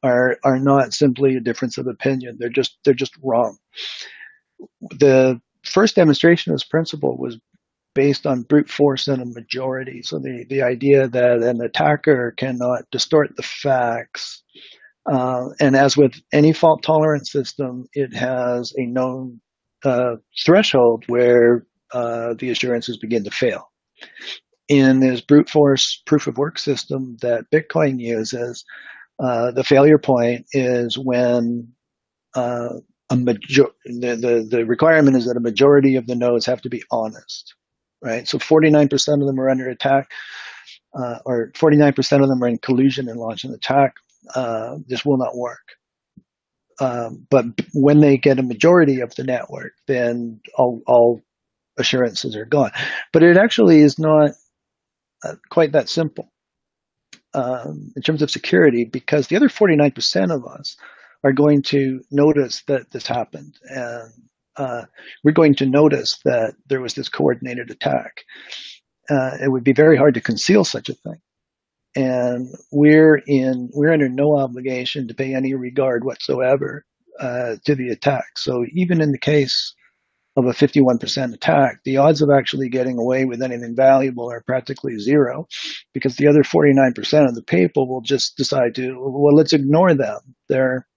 are 0.04 0.38
are 0.44 0.60
not 0.60 0.94
simply 0.94 1.36
a 1.36 1.42
difference 1.42 1.78
of 1.78 1.88
opinion. 1.88 2.38
They're 2.40 2.50
just 2.50 2.78
they're 2.84 2.94
just 2.94 3.14
wrong. 3.24 3.58
The 5.00 5.42
first 5.64 5.96
demonstration 5.96 6.52
of 6.52 6.56
this 6.56 6.68
principle 6.68 7.18
was 7.18 7.38
based 7.96 8.26
on 8.26 8.42
brute 8.42 8.70
force 8.70 9.08
and 9.08 9.22
a 9.22 9.26
majority. 9.26 10.02
So 10.02 10.18
the, 10.18 10.46
the 10.50 10.64
idea 10.64 11.08
that 11.08 11.44
an 11.44 11.62
attacker 11.62 12.34
cannot 12.38 12.90
distort 12.92 13.36
the 13.38 13.44
facts 13.44 14.44
uh, 15.06 15.50
and 15.60 15.76
as 15.76 15.98
with 15.98 16.14
any 16.32 16.54
fault 16.54 16.82
tolerant 16.82 17.28
system, 17.28 17.88
it 17.94 18.14
has 18.16 18.74
a 18.78 18.86
known 18.86 19.42
uh, 19.84 20.16
threshold 20.46 21.04
where 21.08 21.66
uh, 21.94 22.34
the 22.40 22.50
assurances 22.50 22.98
begin 22.98 23.24
to 23.24 23.32
fail. 23.32 23.70
In 24.70 25.00
this 25.00 25.22
brute 25.22 25.50
force 25.50 26.02
proof 26.06 26.28
of 26.28 26.38
work 26.38 26.58
system 26.58 27.18
that 27.22 27.52
Bitcoin 27.52 28.00
uses, 28.00 28.64
uh, 29.22 29.52
the 29.52 29.64
failure 29.64 29.98
point 29.98 30.46
is 30.54 30.98
when 30.98 31.74
uh, 32.36 32.70
a 33.10 33.16
major 33.16 33.68
the, 33.86 34.16
the, 34.16 34.48
the 34.50 34.66
requirement 34.66 35.18
is 35.18 35.26
that 35.26 35.38
a 35.38 35.42
majority 35.42 35.96
of 35.98 36.08
the 36.08 36.16
nodes 36.16 36.46
have 36.46 36.62
to 36.62 36.70
be 36.70 36.84
honest, 36.90 37.54
right? 38.02 38.28
So 38.28 38.40
49% 38.40 38.92
of 39.22 39.28
them 39.28 39.40
are 39.40 39.50
under 39.50 39.70
attack, 39.70 40.10
uh, 40.98 41.20
or 41.26 41.52
49% 41.52 42.24
of 42.24 42.30
them 42.30 42.42
are 42.42 42.48
in 42.48 42.58
collusion 42.58 43.10
and 43.10 43.20
launch 43.20 43.44
an 43.44 43.54
attack. 43.54 43.94
This 44.88 45.06
will 45.06 45.18
not 45.18 45.36
work. 45.36 45.76
Um, 46.80 47.28
but 47.30 47.46
when 47.74 48.00
they 48.00 48.18
get 48.18 48.40
a 48.40 48.44
majority 48.44 49.02
of 49.02 49.14
the 49.16 49.24
network, 49.24 49.74
then 49.88 50.42
all, 50.58 50.82
all 50.88 51.22
assurances 51.78 52.36
are 52.36 52.46
gone. 52.46 52.72
But 53.12 53.24
it 53.24 53.38
actually 53.38 53.80
is 53.80 54.00
not 54.00 54.32
uh, 55.24 55.36
quite 55.50 55.72
that 55.74 55.90
simple 55.90 56.32
um, 57.34 57.92
in 57.96 58.02
terms 58.02 58.22
of 58.22 58.32
security 58.32 58.86
because 58.86 59.28
the 59.28 59.36
other 59.36 59.50
49% 59.50 60.36
of 60.36 60.46
us 60.46 60.76
are 61.24 61.34
going 61.34 61.62
to 61.64 62.02
notice 62.12 62.64
that 62.68 62.92
this 62.92 63.08
happened 63.08 63.58
and 63.64 64.12
uh, 64.56 64.84
we're 65.24 65.32
going 65.32 65.56
to 65.56 65.66
notice 65.66 66.20
that 66.26 66.54
there 66.68 66.82
was 66.82 66.94
this 66.94 67.10
coordinated 67.10 67.72
attack. 67.72 68.24
Uh, 69.10 69.32
it 69.44 69.52
would 69.52 69.64
be 69.64 69.74
very 69.74 69.98
hard 69.98 70.14
to 70.14 70.22
conceal 70.22 70.64
such 70.64 70.90
a 70.90 70.94
thing 70.94 71.20
and 71.96 72.48
we're 72.72 73.22
in 73.28 73.70
we're 73.74 73.94
under 73.94 74.10
no 74.10 74.38
obligation 74.38 75.08
to 75.08 75.14
pay 75.14 75.36
any 75.36 75.54
regard 75.54 76.04
whatsoever 76.04 76.86
uh, 77.20 77.56
to 77.66 77.76
the 77.76 77.90
attack. 77.90 78.38
So 78.38 78.66
even 78.74 79.02
in 79.02 79.12
the 79.12 79.20
case 79.20 79.76
of 80.36 80.46
a 80.46 80.50
51% 80.50 81.34
attack, 81.34 81.80
the 81.86 81.98
odds 81.98 82.22
of 82.22 82.30
actually 82.32 82.70
getting 82.70 82.98
away 82.98 83.26
with 83.26 83.42
anything 83.44 83.76
valuable 83.76 84.32
are 84.32 84.42
practically 84.42 84.98
zero 84.98 85.48
because 85.94 86.16
the 86.16 86.28
other 86.28 86.42
49% 86.42 87.28
of 87.28 87.36
the 87.36 87.44
people 87.44 87.88
will 87.88 88.02
just 88.02 88.36
decide 88.36 88.74
to, 88.76 88.98
well, 89.00 89.36
let's 89.36 89.54
ignore 89.54 89.94
them. 89.94 90.20
They're, 90.50 90.88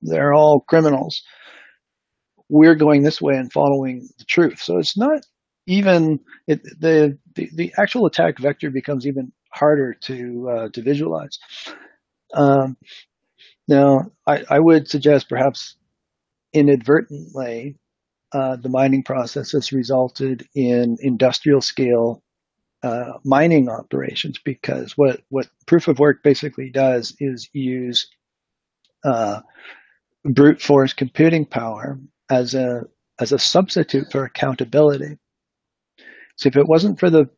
they're 0.00 0.32
all 0.32 0.60
criminals. 0.60 1.22
We're 2.48 2.74
going 2.74 3.02
this 3.02 3.20
way 3.20 3.34
and 3.34 3.52
following 3.52 4.08
the 4.18 4.24
truth. 4.24 4.62
So 4.62 4.78
it's 4.78 4.96
not 4.96 5.20
even 5.66 6.20
it, 6.46 6.62
the, 6.62 7.18
the, 7.34 7.50
the 7.54 7.72
actual 7.78 8.06
attack 8.06 8.38
vector 8.38 8.70
becomes 8.70 9.06
even 9.06 9.30
harder 9.50 9.94
to 9.94 10.48
uh, 10.50 10.68
to 10.70 10.82
visualize. 10.82 11.38
Um, 12.34 12.76
now, 13.68 14.10
I, 14.26 14.44
I, 14.48 14.58
would 14.58 14.88
suggest 14.88 15.28
perhaps 15.28 15.76
inadvertently 16.52 17.76
uh, 18.32 18.56
the 18.56 18.68
mining 18.68 19.02
process 19.02 19.52
has 19.52 19.72
resulted 19.72 20.46
in 20.54 20.96
industrial 21.00 21.60
scale 21.60 22.22
uh, 22.82 23.12
mining 23.24 23.68
operations 23.68 24.38
because 24.44 24.96
what 24.96 25.20
what 25.28 25.48
proof 25.66 25.88
of 25.88 25.98
work 25.98 26.22
basically 26.22 26.70
does 26.70 27.14
is 27.20 27.48
use 27.52 28.08
uh, 29.04 29.40
brute 30.24 30.60
force 30.60 30.92
computing 30.92 31.44
power 31.44 31.98
as 32.30 32.54
a 32.54 32.82
as 33.18 33.32
a 33.32 33.38
substitute 33.38 34.10
for 34.10 34.24
accountability. 34.24 35.18
So 36.36 36.48
if 36.48 36.56
it 36.56 36.66
wasn't 36.66 36.98
for 36.98 37.10
the 37.10 37.28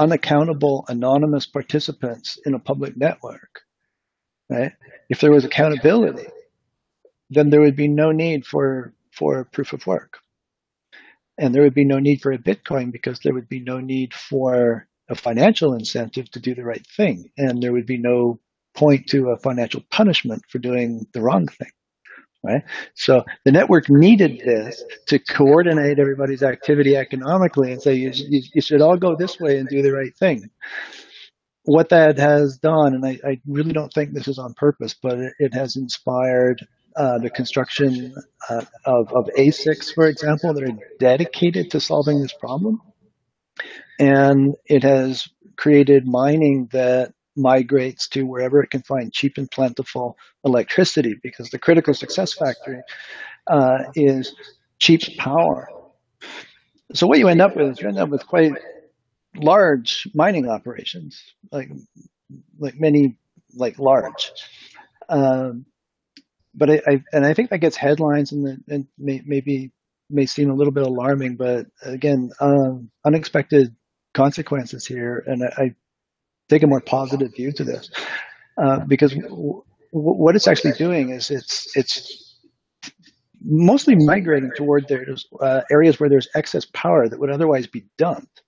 unaccountable 0.00 0.84
anonymous 0.88 1.46
participants 1.46 2.38
in 2.46 2.54
a 2.54 2.58
public 2.58 2.96
network, 2.96 3.60
right? 4.50 4.72
If 5.10 5.20
there 5.20 5.32
was 5.32 5.44
accountability, 5.44 6.26
then 7.30 7.50
there 7.50 7.60
would 7.60 7.76
be 7.76 7.88
no 7.88 8.12
need 8.12 8.46
for 8.46 8.94
for 9.12 9.44
proof 9.44 9.74
of 9.74 9.86
work, 9.86 10.18
and 11.38 11.54
there 11.54 11.62
would 11.62 11.74
be 11.74 11.84
no 11.84 12.00
need 12.00 12.22
for 12.22 12.32
a 12.32 12.38
Bitcoin 12.38 12.92
because 12.92 13.20
there 13.20 13.34
would 13.34 13.48
be 13.48 13.60
no 13.60 13.80
need 13.80 14.14
for 14.14 14.88
a 15.10 15.14
financial 15.14 15.74
incentive 15.74 16.30
to 16.32 16.40
do 16.40 16.54
the 16.54 16.64
right 16.64 16.86
thing, 16.96 17.30
and 17.38 17.62
there 17.62 17.72
would 17.72 17.86
be 17.86 17.98
no 17.98 18.40
point 18.74 19.06
to 19.08 19.30
a 19.30 19.38
financial 19.38 19.82
punishment 19.90 20.42
for 20.48 20.58
doing 20.58 21.06
the 21.14 21.20
wrong 21.20 21.46
thing 21.48 21.70
right? 22.42 22.62
So 22.94 23.24
the 23.44 23.52
network 23.52 23.90
needed 23.90 24.40
this 24.44 24.82
to 25.06 25.18
coordinate 25.18 25.98
everybody's 25.98 26.42
activity 26.42 26.96
economically 26.96 27.72
and 27.72 27.82
say 27.82 27.94
you, 27.94 28.10
you, 28.14 28.42
you, 28.54 28.62
should 28.62 28.80
all 28.80 28.96
go 28.96 29.16
this 29.16 29.38
way 29.38 29.58
and 29.58 29.68
do 29.68 29.82
the 29.82 29.92
right 29.92 30.16
thing. 30.16 30.50
What 31.64 31.90
that 31.90 32.18
has 32.18 32.58
done, 32.58 32.94
and 32.94 33.04
I, 33.04 33.18
I 33.24 33.40
really 33.46 33.72
don't 33.72 33.92
think 33.92 34.12
this 34.12 34.28
is 34.28 34.38
on 34.38 34.54
purpose, 34.54 34.94
but 35.00 35.18
it, 35.18 35.32
it 35.38 35.54
has 35.54 35.76
inspired 35.76 36.66
uh, 36.96 37.18
the 37.18 37.30
construction 37.30 38.14
uh, 38.48 38.64
of, 38.84 39.12
of 39.12 39.28
ASICs, 39.38 39.94
for 39.94 40.06
example, 40.06 40.54
that 40.54 40.64
are 40.64 40.78
dedicated 40.98 41.70
to 41.70 41.80
solving 41.80 42.20
this 42.20 42.32
problem. 42.32 42.80
And 43.98 44.56
it 44.64 44.82
has 44.82 45.28
created 45.56 46.06
mining 46.06 46.68
that 46.72 47.12
migrates 47.36 48.08
to 48.08 48.22
wherever 48.22 48.62
it 48.62 48.70
can 48.70 48.82
find 48.82 49.12
cheap 49.12 49.38
and 49.38 49.50
plentiful 49.50 50.16
electricity 50.44 51.14
because 51.22 51.50
the 51.50 51.58
critical 51.58 51.94
success 51.94 52.32
factor 52.32 52.82
uh, 53.46 53.78
is 53.94 54.34
cheap 54.78 55.02
power. 55.18 55.68
So 56.92 57.06
what 57.06 57.18
you 57.18 57.28
end 57.28 57.40
up 57.40 57.56
with 57.56 57.70
is 57.70 57.80
you 57.80 57.88
end 57.88 57.98
up 57.98 58.08
with 58.08 58.26
quite 58.26 58.52
large 59.36 60.08
mining 60.14 60.48
operations, 60.48 61.22
like 61.52 61.70
like 62.58 62.74
many 62.78 63.16
like 63.54 63.78
large. 63.78 64.32
Um, 65.08 65.66
but 66.54 66.70
I, 66.70 66.82
I, 66.86 67.02
and 67.12 67.24
I 67.24 67.34
think 67.34 67.50
that 67.50 67.58
gets 67.58 67.76
headlines 67.76 68.32
and, 68.32 68.62
and 68.68 68.86
may, 68.98 69.22
maybe 69.24 69.72
may 70.08 70.26
seem 70.26 70.50
a 70.50 70.54
little 70.54 70.72
bit 70.72 70.84
alarming, 70.84 71.36
but 71.36 71.66
again, 71.82 72.30
um, 72.40 72.90
unexpected 73.04 73.74
consequences 74.14 74.86
here, 74.86 75.22
and 75.26 75.44
I 75.44 75.74
take 76.50 76.62
a 76.62 76.66
more 76.66 76.80
positive 76.80 77.34
view 77.34 77.52
to 77.52 77.64
this. 77.64 77.90
Uh, 78.58 78.80
because 78.86 79.14
w- 79.14 79.62
what 79.92 80.36
it's 80.36 80.48
actually 80.48 80.72
doing 80.72 81.10
is 81.10 81.30
it's 81.30 81.76
it's 81.76 82.38
mostly 83.42 83.96
migrating 83.96 84.50
toward 84.56 84.86
those 84.88 85.26
uh, 85.40 85.62
areas 85.70 85.98
where 85.98 86.10
there's 86.10 86.28
excess 86.34 86.66
power 86.66 87.08
that 87.08 87.18
would 87.18 87.30
otherwise 87.30 87.66
be 87.66 87.84
dumped. 87.96 88.42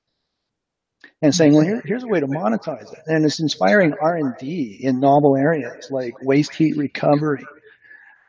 And 1.23 1.35
saying 1.35 1.55
well 1.55 1.65
here, 1.65 1.83
here's 1.85 2.03
a 2.03 2.09
way 2.09 2.21
to 2.21 2.27
monetize 2.27 2.93
it. 2.93 2.99
And 3.07 3.25
it's 3.25 3.41
inspiring 3.41 3.95
r&d 4.01 4.79
in 4.81 5.01
novel 5.01 5.37
areas 5.37 5.89
like 5.91 6.15
waste 6.23 6.55
heat 6.55 6.77
recovery 6.77 7.45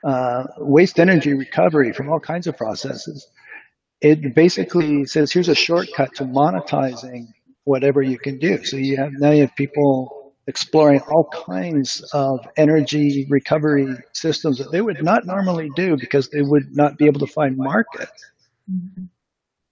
uh, 0.04 0.44
waste 0.58 1.00
energy 1.00 1.34
recovery 1.34 1.94
from 1.94 2.10
all 2.10 2.20
kinds 2.20 2.48
of 2.48 2.58
processes. 2.58 3.28
It 4.02 4.36
basically 4.36 5.06
says 5.06 5.32
here's 5.32 5.50
a 5.50 5.56
shortcut 5.56 6.16
to 6.16 6.26
monetizing 6.26 7.28
whatever 7.66 8.02
you 8.02 8.18
can 8.18 8.40
do. 8.40 8.64
So 8.64 8.78
you 8.78 8.98
have 8.98 9.12
now 9.14 9.32
you 9.32 9.42
have 9.42 9.56
people 9.56 10.34
exploring 10.48 11.00
all 11.10 11.30
kinds 11.46 12.02
of 12.14 12.46
energy 12.58 13.26
recovery 13.30 13.96
systems 14.12 14.58
that 14.58 14.72
they 14.72 14.82
would 14.82 15.02
not 15.02 15.26
normally 15.26 15.70
do 15.76 15.96
because 15.98 16.30
they 16.30 16.42
would 16.42 16.76
not 16.76 16.98
be 16.98 17.06
able 17.06 17.22
to 17.22 17.28
find 17.28 17.58
market. 17.58 18.10
Mm-hmm. 18.70 19.06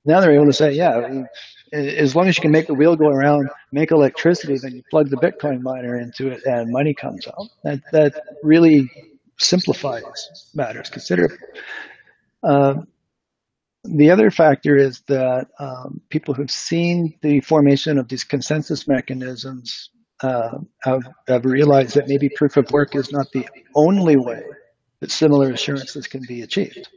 Now 0.06 0.22
they're 0.22 0.34
able 0.34 0.46
to 0.46 0.54
say, 0.54 0.72
yeah, 0.72 1.26
as 1.74 2.16
long 2.16 2.28
as 2.28 2.38
you 2.38 2.42
can 2.42 2.52
make 2.52 2.68
the 2.68 2.74
wheel 2.74 2.96
go 2.96 3.08
around, 3.08 3.50
make 3.72 3.92
electricity, 3.92 4.58
then 4.58 4.74
you 4.76 4.84
plug 4.90 5.10
the 5.10 5.18
Bitcoin 5.18 5.62
miner 5.62 6.00
into 6.00 6.30
it 6.30 6.42
and 6.46 6.72
money 6.72 6.94
comes 6.94 7.28
out. 7.28 7.48
That 7.64 7.82
that 7.92 8.14
really 8.44 8.90
simplifies 9.38 10.50
matters 10.56 10.90
considerably. 10.90 11.38
Uh, 12.44 12.76
the 13.84 14.12
other 14.12 14.30
factor 14.30 14.76
is 14.76 15.02
that 15.08 15.48
um, 15.60 16.02
people 16.10 16.34
who've 16.34 16.52
seen 16.52 17.18
the 17.22 17.40
formation 17.42 17.98
of 17.98 18.08
these 18.08 18.24
consensus 18.24 18.88
mechanisms 18.88 19.90
uh, 20.22 20.60
have, 20.84 21.02
have 21.28 21.46
realized 21.46 21.96
that 21.96 22.08
maybe 22.08 22.30
proof 22.36 22.58
of 22.58 22.70
work 22.72 22.96
is 22.96 23.12
not 23.12 23.28
the 23.34 23.48
only 23.76 24.18
way 24.18 24.44
that 25.00 25.12
similar 25.12 25.52
assurances 25.52 26.08
can 26.08 26.22
be 26.28 26.44
achieved. 26.44 26.88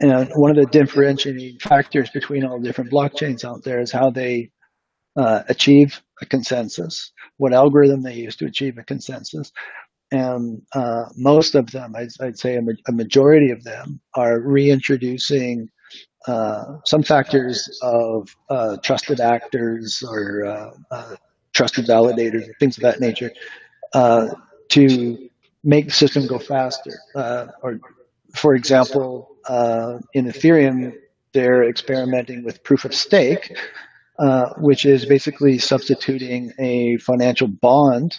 And 0.00 0.30
one 0.34 0.50
of 0.50 0.56
the 0.56 0.70
differentiating 0.70 1.58
factors 1.58 2.08
between 2.08 2.44
all 2.44 2.58
the 2.58 2.66
different 2.66 2.90
blockchains 2.90 3.44
out 3.44 3.62
there 3.62 3.80
is 3.80 3.92
how 3.92 4.08
they 4.10 4.50
uh, 5.14 5.42
achieve 5.48 6.00
a 6.22 6.26
consensus, 6.26 7.12
what 7.36 7.52
algorithm 7.52 8.02
they 8.02 8.14
use 8.14 8.36
to 8.36 8.46
achieve 8.46 8.78
a 8.78 8.82
consensus, 8.82 9.52
and 10.10 10.62
uh, 10.74 11.04
most 11.16 11.54
of 11.54 11.70
them, 11.70 11.94
I'd, 11.94 12.08
I'd 12.20 12.38
say 12.38 12.56
a, 12.56 12.62
a, 12.88 12.92
majority 12.92 13.50
of 13.50 13.62
them, 13.62 14.00
are 14.14 14.40
reintroducing 14.40 15.68
uh, 16.26 16.76
some 16.84 17.02
factors 17.02 17.78
of 17.82 18.34
uh, 18.50 18.76
trusted 18.78 19.20
actors 19.20 20.02
or 20.06 20.44
uh, 20.44 20.70
uh, 20.90 21.16
trusted 21.52 21.86
validators, 21.86 22.46
things 22.58 22.76
of 22.76 22.82
that 22.82 23.00
nature, 23.00 23.30
uh, 23.94 24.28
to 24.68 25.28
make 25.62 25.86
the 25.86 25.92
system 25.92 26.26
go 26.26 26.38
faster. 26.38 26.92
or, 27.14 27.78
for 28.34 28.54
example, 28.54 29.36
in 30.14 30.26
Ethereum, 30.26 30.92
they're 31.32 31.68
experimenting 31.68 32.44
with 32.44 32.62
proof 32.64 32.84
of 32.84 32.94
stake, 32.94 33.56
which 34.58 34.84
is 34.84 35.06
basically 35.06 35.58
substituting 35.58 36.52
a 36.58 36.96
financial 36.98 37.46
bond 37.46 38.18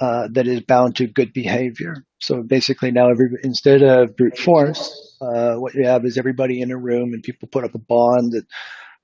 uh, 0.00 0.28
that 0.32 0.46
is 0.46 0.60
bound 0.62 0.96
to 0.96 1.06
good 1.06 1.32
behavior. 1.32 2.04
So 2.20 2.42
basically, 2.42 2.90
now 2.90 3.10
every, 3.10 3.28
instead 3.42 3.82
of 3.82 4.16
brute 4.16 4.38
force, 4.38 5.16
uh, 5.20 5.54
what 5.56 5.74
you 5.74 5.86
have 5.86 6.04
is 6.04 6.18
everybody 6.18 6.60
in 6.60 6.70
a 6.70 6.76
room 6.76 7.12
and 7.14 7.22
people 7.22 7.48
put 7.50 7.64
up 7.64 7.74
a 7.74 7.78
bond 7.78 8.32
that, 8.32 8.46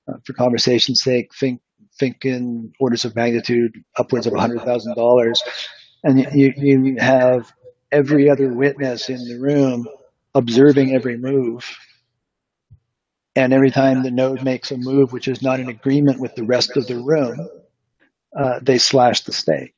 uh, 0.07 0.17
for 0.25 0.33
conversation's 0.33 1.03
sake, 1.03 1.33
think 1.35 1.61
think 1.99 2.25
in 2.25 2.73
orders 2.79 3.05
of 3.05 3.15
magnitude 3.15 3.71
upwards 3.97 4.27
of 4.27 4.33
hundred 4.33 4.61
thousand 4.63 4.95
dollars, 4.95 5.41
and 6.03 6.19
you, 6.33 6.53
you 6.57 6.95
have 6.99 7.51
every 7.91 8.29
other 8.29 8.53
witness 8.53 9.09
in 9.09 9.17
the 9.27 9.39
room 9.39 9.87
observing 10.33 10.93
every 10.93 11.17
move. 11.17 11.65
And 13.35 13.53
every 13.53 13.71
time 13.71 14.03
the 14.03 14.11
node 14.11 14.43
makes 14.43 14.71
a 14.71 14.77
move 14.77 15.11
which 15.11 15.27
is 15.27 15.41
not 15.41 15.59
in 15.59 15.69
agreement 15.69 16.19
with 16.21 16.35
the 16.35 16.43
rest 16.43 16.77
of 16.77 16.87
the 16.87 16.97
room, 16.97 17.49
uh, 18.37 18.59
they 18.61 18.77
slash 18.77 19.21
the 19.21 19.33
stake. 19.33 19.75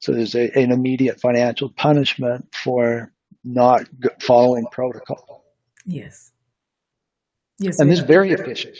So 0.00 0.12
there's 0.12 0.34
a, 0.34 0.50
an 0.56 0.70
immediate 0.70 1.20
financial 1.20 1.70
punishment 1.70 2.46
for 2.54 3.12
not 3.44 3.88
following 4.20 4.66
protocol. 4.70 5.44
Yes. 5.84 6.32
Yes. 7.58 7.80
And 7.80 7.90
this 7.90 7.98
is 8.00 8.04
very 8.04 8.30
efficient. 8.32 8.76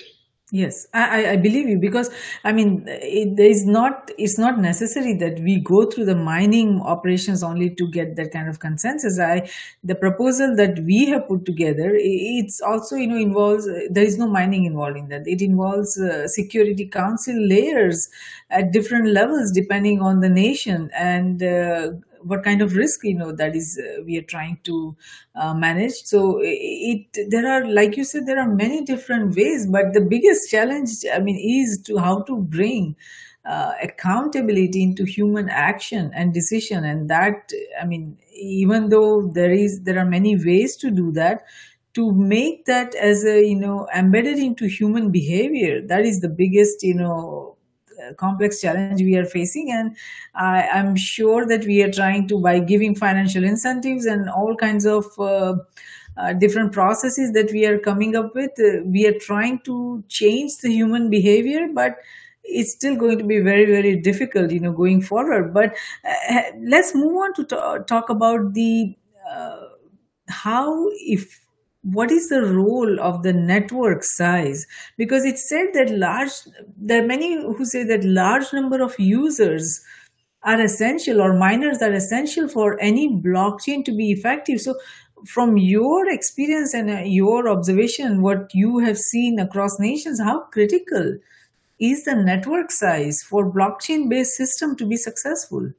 Yes, 0.50 0.86
I, 0.94 1.32
I 1.32 1.36
believe 1.36 1.68
you 1.68 1.76
because 1.78 2.08
I 2.42 2.52
mean 2.52 2.84
it 2.86 3.38
is 3.38 3.66
not 3.66 4.10
it's 4.16 4.38
not 4.38 4.58
necessary 4.58 5.12
that 5.18 5.40
we 5.40 5.60
go 5.60 5.84
through 5.84 6.06
the 6.06 6.14
mining 6.14 6.80
operations 6.80 7.42
only 7.42 7.68
to 7.74 7.86
get 7.90 8.16
that 8.16 8.32
kind 8.32 8.48
of 8.48 8.58
consensus. 8.58 9.18
I 9.20 9.46
the 9.84 9.94
proposal 9.94 10.56
that 10.56 10.78
we 10.78 11.04
have 11.10 11.28
put 11.28 11.44
together 11.44 11.90
it's 11.94 12.62
also 12.62 12.96
you 12.96 13.08
know 13.08 13.18
involves 13.18 13.66
there 13.90 14.04
is 14.04 14.16
no 14.16 14.26
mining 14.26 14.64
involved 14.64 14.96
in 14.96 15.08
that. 15.10 15.26
It 15.28 15.42
involves 15.42 16.00
uh, 16.00 16.26
security 16.28 16.86
council 16.86 17.36
layers 17.38 18.08
at 18.48 18.72
different 18.72 19.08
levels 19.08 19.52
depending 19.52 20.00
on 20.00 20.20
the 20.20 20.30
nation 20.30 20.90
and 20.94 21.42
uh, 21.42 21.90
what 22.22 22.42
kind 22.44 22.62
of 22.62 22.74
risk 22.76 23.04
you 23.04 23.14
know 23.14 23.32
that 23.32 23.54
is 23.56 23.80
uh, 23.82 24.02
we 24.04 24.16
are 24.18 24.22
trying 24.22 24.58
to 24.64 24.96
uh, 25.34 25.54
manage. 25.54 25.94
So 26.04 26.40
it 26.42 27.06
there 27.30 27.46
are 27.50 27.66
like 27.68 27.96
you 27.96 28.04
said 28.04 28.26
there 28.26 28.38
are 28.40 28.48
many 28.48 28.84
different 28.84 29.36
ways 29.36 29.66
but 29.66 29.92
the 29.92 30.00
biggest 30.00 30.50
challenge 30.50 30.90
i 31.14 31.18
mean 31.18 31.36
is 31.36 31.80
to 31.86 31.98
how 31.98 32.22
to 32.22 32.36
bring 32.36 32.96
uh, 33.44 33.72
accountability 33.82 34.82
into 34.82 35.04
human 35.04 35.48
action 35.48 36.10
and 36.14 36.34
decision. 36.34 36.84
And 36.84 37.08
that 37.10 37.50
i 37.80 37.84
mean 37.84 38.18
even 38.34 38.88
though 38.88 39.28
there 39.28 39.52
is 39.52 39.82
there 39.82 39.98
are 39.98 40.04
many 40.06 40.36
ways 40.36 40.76
to 40.76 40.90
do 40.90 41.10
that 41.12 41.44
to 41.94 42.12
make 42.12 42.66
that 42.66 42.94
as 42.94 43.24
a 43.24 43.44
you 43.44 43.56
know 43.56 43.88
embedded 43.94 44.38
into 44.38 44.66
human 44.66 45.10
behavior 45.10 45.80
that 45.86 46.04
is 46.04 46.20
the 46.20 46.28
biggest 46.28 46.82
you 46.82 46.94
know 46.94 47.56
complex 48.16 48.60
challenge 48.60 49.00
we 49.02 49.16
are 49.16 49.24
facing 49.24 49.70
and 49.70 49.96
I, 50.34 50.62
am 50.62 50.96
sure 50.96 51.46
that 51.46 51.64
we 51.64 51.82
are 51.82 51.90
trying 51.90 52.28
to 52.28 52.40
by 52.40 52.58
giving 52.60 52.94
financial 52.94 53.44
incentives 53.44 54.06
and 54.06 54.28
all 54.28 54.56
kinds 54.56 54.86
of 54.86 55.06
uh, 55.18 55.56
uh, 56.16 56.32
different 56.32 56.72
processes 56.72 57.32
that 57.32 57.50
we 57.52 57.66
are 57.66 57.78
coming 57.78 58.16
up 58.16 58.34
with 58.34 58.50
uh, 58.58 58.82
we 58.84 59.06
are 59.06 59.18
trying 59.18 59.60
to 59.60 60.04
change 60.08 60.58
the 60.58 60.70
human 60.70 61.10
behavior 61.10 61.68
but 61.72 61.98
it's 62.48 62.72
still 62.72 62.96
going 62.96 63.18
to 63.18 63.24
be 63.24 63.40
very 63.40 63.66
very 63.66 63.96
difficult 63.96 64.50
you 64.50 64.60
know 64.60 64.72
going 64.72 65.00
forward. 65.00 65.52
But 65.54 65.76
uh, 66.04 66.42
let's 66.60 66.94
move 66.94 67.16
on 67.16 67.34
to 67.34 67.44
t- 67.44 67.84
talk 67.86 68.08
about 68.08 68.54
the 68.54 68.96
uh, 69.30 69.60
how 70.28 70.88
if 70.94 71.46
what 71.92 72.10
is 72.10 72.28
the 72.28 72.42
role 72.42 73.00
of 73.00 73.22
the 73.22 73.32
network 73.32 74.02
size 74.02 74.66
because 74.96 75.24
it 75.24 75.38
said 75.38 75.68
that 75.74 75.90
large 75.90 76.32
there 76.76 77.02
are 77.02 77.06
many 77.06 77.34
who 77.34 77.64
say 77.64 77.82
that 77.84 78.04
large 78.04 78.52
number 78.52 78.82
of 78.82 78.98
users 78.98 79.80
are 80.42 80.60
essential 80.60 81.20
or 81.20 81.36
miners 81.36 81.82
are 81.82 81.92
essential 81.92 82.48
for 82.48 82.80
any 82.80 83.08
blockchain 83.10 83.84
to 83.84 83.92
be 83.92 84.12
effective. 84.12 84.60
So, 84.60 84.76
from 85.26 85.56
your 85.56 86.08
experience 86.08 86.74
and 86.74 86.90
uh, 86.90 87.00
your 87.04 87.48
observation, 87.48 88.22
what 88.22 88.50
you 88.54 88.78
have 88.78 88.96
seen 88.96 89.40
across 89.40 89.78
nations, 89.80 90.20
how 90.20 90.42
critical 90.52 91.18
is 91.80 92.04
the 92.04 92.14
network 92.14 92.70
size 92.70 93.20
for 93.28 93.52
blockchain 93.52 94.08
based 94.08 94.36
system 94.36 94.76
to 94.76 94.86
be 94.86 94.96
successful? 94.96 95.72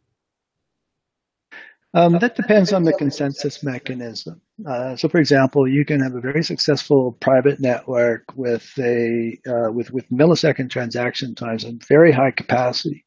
Um, 1.93 2.19
that 2.19 2.35
depends 2.35 2.71
on 2.71 2.83
the 2.83 2.93
consensus 2.93 3.63
mechanism. 3.63 4.41
Uh, 4.67 4.95
so, 4.95 5.09
for 5.09 5.17
example, 5.17 5.67
you 5.67 5.85
can 5.85 6.01
have 6.01 6.13
a 6.13 6.21
very 6.21 6.43
successful 6.43 7.13
private 7.19 7.59
network 7.59 8.25
with 8.35 8.71
a 8.77 9.39
uh, 9.47 9.71
with 9.71 9.91
with 9.91 10.07
millisecond 10.11 10.69
transaction 10.69 11.33
times 11.33 11.63
and 11.63 11.83
very 11.87 12.11
high 12.11 12.31
capacity. 12.31 13.05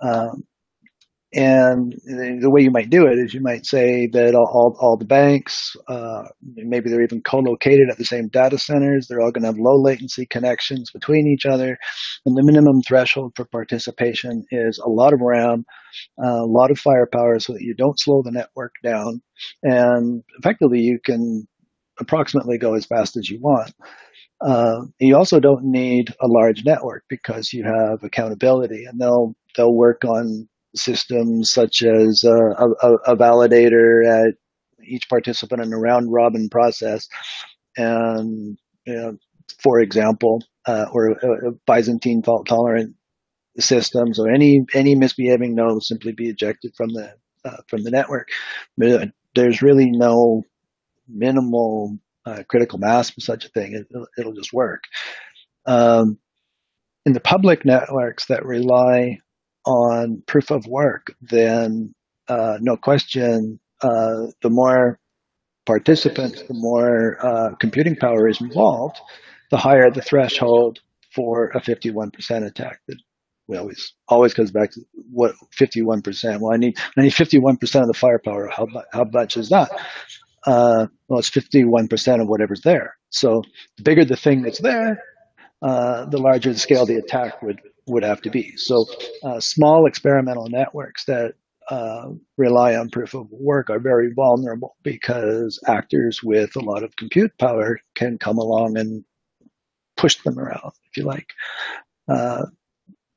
Um, 0.00 0.44
and 1.34 1.92
the 2.06 2.48
way 2.48 2.62
you 2.62 2.70
might 2.70 2.90
do 2.90 3.06
it 3.06 3.18
is 3.18 3.34
you 3.34 3.40
might 3.40 3.66
say 3.66 4.06
that 4.12 4.36
all, 4.36 4.76
all 4.80 4.96
the 4.96 5.04
banks, 5.04 5.74
uh, 5.88 6.22
maybe 6.42 6.88
they're 6.88 7.02
even 7.02 7.22
co-located 7.22 7.90
at 7.90 7.98
the 7.98 8.04
same 8.04 8.28
data 8.28 8.56
centers. 8.56 9.08
They're 9.08 9.20
all 9.20 9.32
going 9.32 9.42
to 9.42 9.48
have 9.48 9.58
low 9.58 9.82
latency 9.82 10.26
connections 10.26 10.92
between 10.92 11.26
each 11.26 11.44
other. 11.44 11.76
And 12.24 12.36
the 12.36 12.44
minimum 12.44 12.82
threshold 12.82 13.32
for 13.34 13.46
participation 13.46 14.44
is 14.52 14.78
a 14.78 14.88
lot 14.88 15.12
of 15.12 15.20
RAM, 15.20 15.64
uh, 16.24 16.44
a 16.44 16.46
lot 16.46 16.70
of 16.70 16.78
firepower 16.78 17.40
so 17.40 17.52
that 17.54 17.62
you 17.62 17.74
don't 17.74 17.98
slow 17.98 18.22
the 18.22 18.30
network 18.30 18.74
down. 18.84 19.20
And 19.64 20.22
effectively 20.38 20.78
you 20.80 21.00
can 21.04 21.48
approximately 21.98 22.58
go 22.58 22.74
as 22.74 22.86
fast 22.86 23.16
as 23.16 23.28
you 23.28 23.40
want. 23.40 23.72
Uh, 24.40 24.82
you 25.00 25.16
also 25.16 25.40
don't 25.40 25.64
need 25.64 26.14
a 26.20 26.28
large 26.28 26.64
network 26.64 27.02
because 27.08 27.52
you 27.52 27.64
have 27.64 28.04
accountability 28.04 28.84
and 28.84 29.00
they'll, 29.00 29.34
they'll 29.56 29.74
work 29.74 30.04
on 30.04 30.48
systems 30.74 31.50
such 31.50 31.82
as 31.82 32.24
a, 32.24 32.34
a, 32.34 33.12
a 33.12 33.16
validator 33.16 34.04
at 34.06 34.34
each 34.86 35.08
participant 35.08 35.62
in 35.62 35.72
a 35.72 35.78
round 35.78 36.12
robin 36.12 36.48
process. 36.48 37.08
And, 37.76 38.58
you 38.86 38.94
know, 38.94 39.16
for 39.62 39.80
example, 39.80 40.42
uh, 40.66 40.86
or 40.92 41.10
a, 41.10 41.48
a 41.48 41.52
Byzantine 41.66 42.22
fault 42.22 42.46
tolerant 42.46 42.94
systems, 43.58 44.18
or 44.18 44.30
any, 44.30 44.64
any 44.74 44.94
misbehaving 44.94 45.54
node 45.54 45.72
will 45.72 45.80
simply 45.80 46.12
be 46.12 46.28
ejected 46.28 46.72
from 46.76 46.88
the, 46.92 47.14
uh, 47.44 47.58
from 47.68 47.82
the 47.82 47.90
network. 47.90 48.28
There's 49.34 49.62
really 49.62 49.90
no 49.90 50.42
minimal 51.08 51.98
uh, 52.26 52.42
critical 52.48 52.78
mass 52.78 53.10
for 53.10 53.20
such 53.20 53.44
a 53.44 53.48
thing. 53.50 53.74
It, 53.74 54.24
will 54.24 54.32
just 54.32 54.52
work. 54.52 54.84
Um, 55.66 56.18
in 57.06 57.12
the 57.12 57.20
public 57.20 57.64
networks 57.64 58.26
that 58.26 58.46
rely 58.46 59.18
on 59.66 60.22
proof 60.26 60.50
of 60.50 60.66
work, 60.66 61.14
then 61.20 61.94
uh, 62.28 62.58
no 62.60 62.76
question, 62.76 63.60
uh, 63.82 64.26
the 64.42 64.50
more 64.50 64.98
participants, 65.66 66.42
the 66.42 66.54
more 66.54 67.16
uh, 67.24 67.54
computing 67.56 67.96
power 67.96 68.28
is 68.28 68.40
involved, 68.40 68.98
the 69.50 69.56
higher 69.56 69.90
the 69.90 70.02
threshold 70.02 70.80
for 71.14 71.50
a 71.54 71.60
51% 71.60 72.46
attack. 72.46 72.80
That 72.88 72.98
we 73.46 73.58
always 73.58 73.92
always 74.08 74.34
comes 74.34 74.50
back 74.50 74.72
to 74.72 74.80
what 75.10 75.34
51%. 75.58 76.40
Well, 76.40 76.52
I 76.52 76.56
need 76.56 76.78
I 76.96 77.02
need 77.02 77.12
51% 77.12 77.54
of 77.80 77.86
the 77.86 77.94
firepower. 77.94 78.48
How 78.48 78.66
how 78.92 79.04
much 79.04 79.36
is 79.36 79.50
that? 79.50 79.70
Uh, 80.46 80.86
well, 81.08 81.20
it's 81.20 81.30
51% 81.30 82.20
of 82.20 82.28
whatever's 82.28 82.60
there. 82.62 82.96
So 83.10 83.42
the 83.76 83.82
bigger 83.82 84.04
the 84.04 84.16
thing 84.16 84.42
that's 84.42 84.60
there, 84.60 85.02
uh, 85.62 86.06
the 86.06 86.18
larger 86.18 86.52
the 86.52 86.58
scale 86.58 86.84
the 86.84 86.96
attack 86.96 87.42
would 87.42 87.60
would 87.86 88.02
have 88.02 88.22
to 88.22 88.30
be. 88.30 88.56
So 88.56 88.86
uh, 89.22 89.40
small 89.40 89.86
experimental 89.86 90.48
networks 90.48 91.04
that 91.06 91.34
uh, 91.70 92.10
rely 92.36 92.76
on 92.76 92.90
proof 92.90 93.14
of 93.14 93.28
work 93.30 93.70
are 93.70 93.78
very 93.80 94.12
vulnerable 94.14 94.76
because 94.82 95.58
actors 95.66 96.22
with 96.22 96.56
a 96.56 96.60
lot 96.60 96.82
of 96.82 96.96
compute 96.96 97.32
power 97.38 97.78
can 97.94 98.18
come 98.18 98.38
along 98.38 98.76
and 98.76 99.04
push 99.96 100.16
them 100.22 100.38
around, 100.38 100.72
if 100.90 100.96
you 100.96 101.04
like. 101.04 101.28
Uh, 102.08 102.46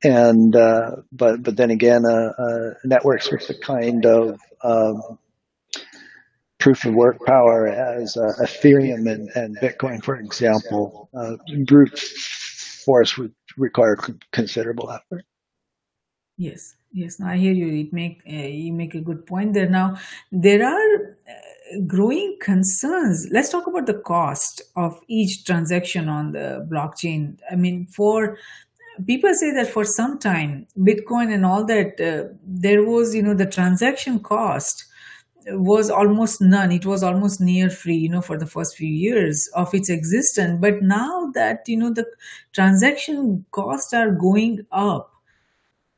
and 0.02 0.54
uh, 0.54 0.92
but 1.10 1.42
but 1.42 1.56
then 1.56 1.70
again, 1.70 2.04
uh, 2.06 2.32
uh, 2.38 2.74
networks 2.84 3.30
with 3.30 3.46
the 3.48 3.54
kind 3.54 4.06
of 4.06 4.38
um, 4.62 5.18
proof 6.58 6.84
of 6.84 6.94
work 6.94 7.18
power 7.26 7.66
as 7.66 8.16
Ethereum 8.16 9.10
and, 9.10 9.28
and 9.34 9.58
Bitcoin, 9.58 10.02
for 10.02 10.16
example, 10.16 11.10
brute 11.66 11.98
force 11.98 13.18
would 13.18 13.34
require 13.58 13.96
considerable 14.32 14.90
effort. 14.90 15.24
Yes, 16.36 16.76
yes, 16.92 17.20
I 17.20 17.36
hear 17.36 17.52
you. 17.52 17.68
It 17.84 17.92
make 17.92 18.22
uh, 18.28 18.32
you 18.32 18.72
make 18.72 18.94
a 18.94 19.00
good 19.00 19.26
point 19.26 19.54
there. 19.54 19.68
Now 19.68 19.98
there 20.30 20.64
are 20.64 21.16
uh, 21.28 21.80
growing 21.86 22.38
concerns. 22.40 23.28
Let's 23.32 23.50
talk 23.50 23.66
about 23.66 23.86
the 23.86 24.00
cost 24.06 24.62
of 24.76 25.00
each 25.08 25.44
transaction 25.44 26.08
on 26.08 26.32
the 26.32 26.66
blockchain. 26.70 27.38
I 27.50 27.56
mean, 27.56 27.86
for 27.88 28.38
people 29.04 29.34
say 29.34 29.52
that 29.54 29.68
for 29.68 29.84
some 29.84 30.18
time, 30.18 30.68
Bitcoin 30.78 31.34
and 31.34 31.44
all 31.44 31.64
that, 31.64 32.00
uh, 32.00 32.32
there 32.44 32.84
was 32.84 33.16
you 33.16 33.22
know 33.22 33.34
the 33.34 33.46
transaction 33.46 34.20
cost 34.20 34.87
was 35.50 35.90
almost 35.90 36.40
none. 36.40 36.72
It 36.72 36.86
was 36.86 37.02
almost 37.02 37.40
near 37.40 37.70
free, 37.70 37.96
you 37.96 38.08
know, 38.08 38.20
for 38.20 38.38
the 38.38 38.46
first 38.46 38.76
few 38.76 38.88
years 38.88 39.48
of 39.54 39.74
its 39.74 39.88
existence. 39.88 40.58
But 40.60 40.82
now 40.82 41.30
that, 41.34 41.68
you 41.68 41.76
know, 41.76 41.92
the 41.92 42.06
transaction 42.52 43.44
costs 43.50 43.92
are 43.92 44.10
going 44.10 44.66
up, 44.72 45.12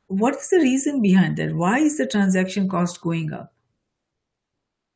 what 0.07 0.35
is 0.35 0.49
the 0.49 0.57
reason 0.57 1.01
behind 1.01 1.37
that? 1.37 1.55
Why 1.55 1.79
is 1.79 1.97
the 1.97 2.07
transaction 2.07 2.67
cost 2.67 3.01
going 3.01 3.31
up? 3.33 3.53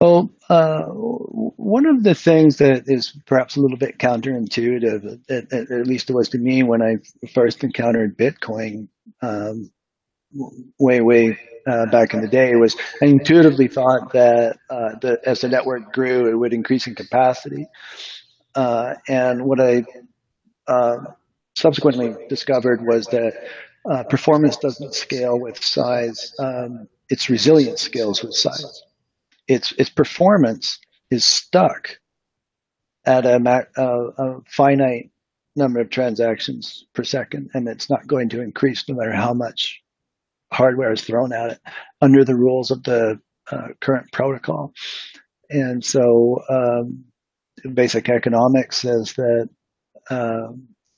Well, 0.02 0.30
uh, 0.50 0.84
one 0.86 1.86
of 1.86 2.04
the 2.04 2.14
things 2.14 2.58
that 2.58 2.84
is 2.88 3.18
perhaps 3.26 3.56
a 3.56 3.62
little 3.62 3.78
bit 3.78 3.98
counterintuitive, 3.98 5.20
at, 5.30 5.52
at, 5.54 5.88
least 5.88 6.10
it 6.10 6.14
was 6.14 6.30
to 6.30 6.38
me 6.38 6.64
when 6.64 6.82
I 6.82 6.98
first 7.34 7.64
encountered 7.64 8.18
Bitcoin 8.18 8.90
um, 9.22 9.72
way, 10.78 11.00
way 11.00 11.40
uh, 11.68 11.86
back 11.88 12.14
in 12.14 12.22
the 12.22 12.28
day 12.28 12.56
was 12.56 12.76
I 13.02 13.06
intuitively 13.06 13.68
thought 13.68 14.14
that 14.14 14.58
uh, 14.70 14.92
as 15.26 15.42
the 15.42 15.50
network 15.50 15.94
grew, 15.94 16.30
it 16.30 16.36
would 16.36 16.54
increase 16.54 16.88
in 16.88 16.96
capacity. 16.96 17.68
Uh, 18.54 18.96
and 19.08 19.46
what 19.46 19.60
I 19.60 19.84
uh, 20.68 20.98
subsequently 21.56 22.16
discovered 22.30 22.86
was 22.86 23.08
that 23.08 23.34
uh, 23.90 24.04
performance 24.04 24.58
doesn't 24.58 24.94
scale 24.96 25.40
with 25.40 25.64
size; 25.64 26.34
um, 26.40 26.88
its 27.10 27.30
resilience 27.30 27.82
scales 27.82 28.24
with 28.24 28.34
size. 28.34 28.84
Its 29.48 29.72
its 29.74 29.90
performance 29.90 30.80
is 31.12 31.26
stuck 31.26 32.00
at 33.06 33.26
a, 33.26 33.68
a, 33.78 33.84
a 33.84 34.42
finite 34.48 35.12
number 35.56 35.80
of 35.80 35.90
transactions 35.90 36.86
per 36.94 37.04
second, 37.04 37.50
and 37.54 37.68
it's 37.68 37.90
not 37.90 38.08
going 38.08 38.30
to 38.30 38.42
increase 38.42 38.88
no 38.90 38.96
matter 38.96 39.14
how 39.14 39.34
much 39.34 39.82
hardware 40.56 40.94
is 40.94 41.02
thrown 41.02 41.34
at 41.34 41.52
it 41.52 41.60
under 42.02 42.24
the 42.24 42.36
rules 42.36 42.72
of 42.72 42.84
the 42.84 43.20
uh, 43.52 43.68
current 43.82 44.12
protocol. 44.12 44.74
And 45.50 45.84
so, 45.84 46.40
um, 46.50 47.06
basic 47.74 48.10
economics 48.10 48.78
says 48.78 49.14
that 49.14 49.50
uh, 50.10 50.48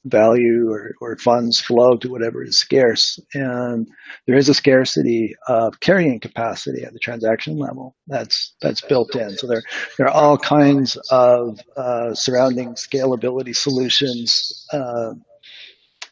value 0.05 0.70
or, 0.70 0.93
or 1.01 1.18
funds 1.18 1.60
flow 1.60 1.97
to 1.97 2.10
whatever 2.10 2.43
is 2.43 2.60
scarce. 2.60 3.20
And 3.34 3.88
there 4.26 4.38
is 4.38 4.49
a 4.49 4.53
scarcity 4.53 5.36
of 5.47 5.80
carrying 5.80 6.20
capacity 6.20 6.84
at 6.84 6.93
the 6.93 6.99
transaction 6.99 7.58
level. 7.58 7.95
That's 8.08 8.55
that's 8.62 8.82
built 8.82 9.16
in. 9.16 9.32
So 9.38 9.47
there 9.47 9.64
there 9.97 10.08
are 10.08 10.14
all 10.14 10.38
kinds 10.38 10.97
of 11.12 11.60
uh, 11.76 12.14
surrounding 12.14 12.76
scalability 12.76 13.55
solutions 13.55 14.66
uh, 14.72 15.14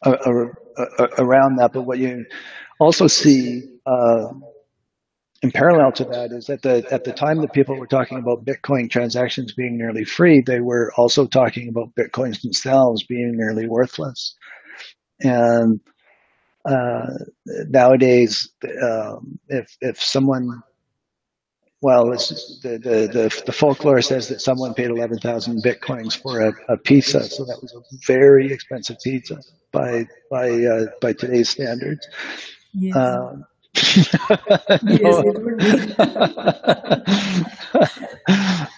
around 0.04 1.56
that. 1.56 1.70
But 1.72 1.82
what 1.82 1.98
you 1.98 2.26
also 2.78 3.06
see 3.06 3.62
uh, 3.86 4.28
in 5.42 5.50
parallel 5.50 5.92
to 5.92 6.04
that 6.04 6.32
is 6.32 6.46
that 6.46 6.62
the 6.62 6.86
at 6.90 7.04
the 7.04 7.12
time 7.12 7.40
that 7.40 7.52
people 7.52 7.76
were 7.76 7.86
talking 7.86 8.18
about 8.18 8.44
Bitcoin 8.44 8.90
transactions 8.90 9.52
being 9.52 9.76
nearly 9.76 10.04
free, 10.04 10.40
they 10.40 10.60
were 10.60 10.92
also 10.96 11.26
talking 11.26 11.68
about 11.68 11.94
Bitcoins 11.94 12.42
themselves 12.42 13.04
being 13.04 13.36
nearly 13.36 13.68
worthless. 13.68 14.34
And 15.20 15.80
uh, 16.64 17.06
nowadays, 17.46 18.48
um, 18.82 19.38
if 19.48 19.76
if 19.80 20.02
someone 20.02 20.62
well, 21.82 22.06
the, 22.06 22.58
the, 22.62 22.78
the, 22.78 23.42
the, 23.44 23.52
folklore 23.52 24.00
says 24.00 24.28
that 24.28 24.40
someone 24.40 24.72
paid 24.72 24.90
11,000 24.90 25.62
bitcoins 25.62 26.20
for 26.20 26.40
a, 26.40 26.52
a, 26.70 26.76
pizza. 26.78 27.22
So 27.22 27.44
that 27.44 27.60
was 27.60 27.74
a 27.74 27.80
very 28.06 28.50
expensive 28.50 28.96
pizza 29.04 29.40
by, 29.72 30.08
by, 30.30 30.48
uh, 30.64 30.86
by 31.02 31.12
today's 31.12 31.50
standards. 31.50 32.08
Yes. 32.72 32.96
Um, 32.96 33.44
yes, 34.82 35.22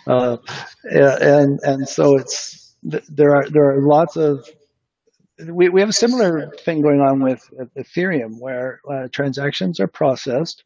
uh, 0.06 0.36
and 0.84 1.60
and 1.62 1.88
so 1.88 2.16
it's 2.16 2.74
there 2.82 3.34
are 3.34 3.48
there 3.50 3.70
are 3.70 3.82
lots 3.82 4.16
of 4.16 4.48
we, 5.46 5.68
we 5.68 5.80
have 5.80 5.90
a 5.90 5.92
similar 5.92 6.50
thing 6.64 6.82
going 6.82 7.00
on 7.00 7.20
with 7.20 7.48
Ethereum 7.76 8.40
where 8.40 8.80
uh, 8.90 9.08
transactions 9.12 9.78
are 9.80 9.86
processed 9.86 10.64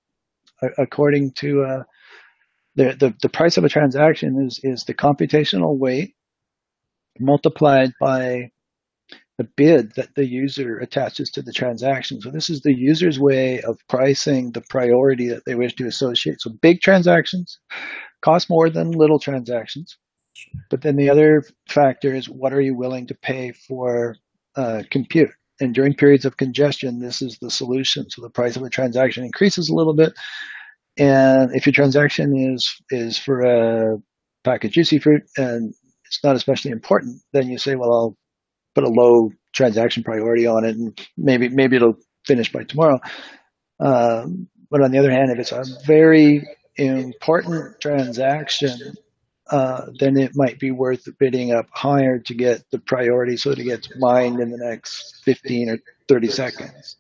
according 0.79 1.33
to 1.33 1.63
uh, 1.63 1.83
the, 2.77 2.97
the 2.99 3.15
the 3.23 3.29
price 3.29 3.57
of 3.57 3.65
a 3.65 3.69
transaction 3.69 4.41
is 4.47 4.61
is 4.63 4.85
the 4.85 4.95
computational 4.95 5.77
weight 5.77 6.15
multiplied 7.19 7.93
by 8.01 8.51
the 9.43 9.49
bid 9.57 9.93
that 9.97 10.15
the 10.15 10.27
user 10.27 10.79
attaches 10.79 11.29
to 11.31 11.43
the 11.43 11.53
transaction. 11.53 12.21
So 12.21 12.31
this 12.31 12.49
is 12.49 12.61
the 12.61 12.75
user's 12.75 13.19
way 13.19 13.61
of 13.63 13.77
pricing 13.89 14.53
the 14.53 14.61
priority 14.71 15.29
that 15.29 15.45
they 15.47 15.57
wish 15.57 15.75
to 15.77 15.87
associate. 15.87 16.41
So 16.41 16.51
big 16.63 16.81
transactions 16.81 17.59
cost 18.25 18.49
more 18.49 18.71
than 18.71 18.93
little 18.93 19.19
transactions. 19.19 19.99
But 20.71 20.83
then 20.83 20.97
the 20.97 21.11
other 21.11 21.43
factor 21.69 22.15
is 22.15 22.29
what 22.29 22.53
are 22.53 22.61
you 22.61 22.77
willing 22.77 23.07
to 23.09 23.15
pay 23.15 23.53
for 23.53 24.17
uh, 24.57 24.85
compute? 24.91 25.31
And 25.61 25.75
during 25.75 25.95
periods 25.95 26.25
of 26.25 26.37
congestion, 26.37 27.01
this 27.01 27.21
is 27.21 27.39
the 27.41 27.51
solution. 27.51 28.09
So 28.11 28.23
the 28.23 28.31
price 28.31 28.57
of 28.57 28.63
a 28.63 28.71
transaction 28.71 29.25
increases 29.25 29.69
a 29.69 29.75
little 29.75 29.95
bit. 29.95 30.13
And 30.99 31.55
if 31.55 31.67
your 31.67 31.73
transaction 31.73 32.37
is 32.37 32.71
is 32.91 33.19
for 33.19 33.41
a 33.41 33.97
pack 34.45 34.65
of 34.65 34.71
juicy 34.71 34.99
fruit 34.99 35.23
and 35.37 35.75
it's 36.07 36.23
not 36.23 36.37
especially 36.37 36.71
important, 36.71 37.23
then 37.33 37.49
you 37.49 37.59
say, 37.59 37.75
well, 37.75 37.93
I'll 37.93 38.17
put 38.75 38.85
a 38.85 38.89
low 38.89 39.31
transaction 39.53 40.03
priority 40.03 40.47
on 40.47 40.65
it, 40.65 40.77
and 40.77 41.09
maybe 41.17 41.49
maybe 41.49 41.77
it'll 41.77 41.99
finish 42.27 42.53
by 42.53 42.65
tomorrow. 42.65 42.99
Um, 43.81 44.49
but 44.71 44.83
on 44.83 44.91
the 44.91 44.99
other 44.99 45.11
hand, 45.11 45.31
if 45.31 45.39
it's 45.39 45.53
a 45.53 45.65
very 45.85 46.43
important 46.77 47.81
transaction, 47.81 48.95
uh, 49.51 49.87
then 49.99 50.17
it 50.17 50.33
might 50.35 50.59
be 50.59 50.71
worth 50.71 51.07
bidding 51.19 51.53
up 51.53 51.67
higher 51.73 52.19
to 52.19 52.35
get 52.35 52.63
the 52.71 52.79
priority 52.79 53.37
so 53.37 53.51
that 53.51 53.59
it 53.59 53.65
gets 53.65 53.89
mined 53.99 54.41
in 54.41 54.51
the 54.51 54.59
next 54.59 55.23
15 55.25 55.71
or 55.71 55.79
30 56.09 56.29
seconds. 56.29 56.97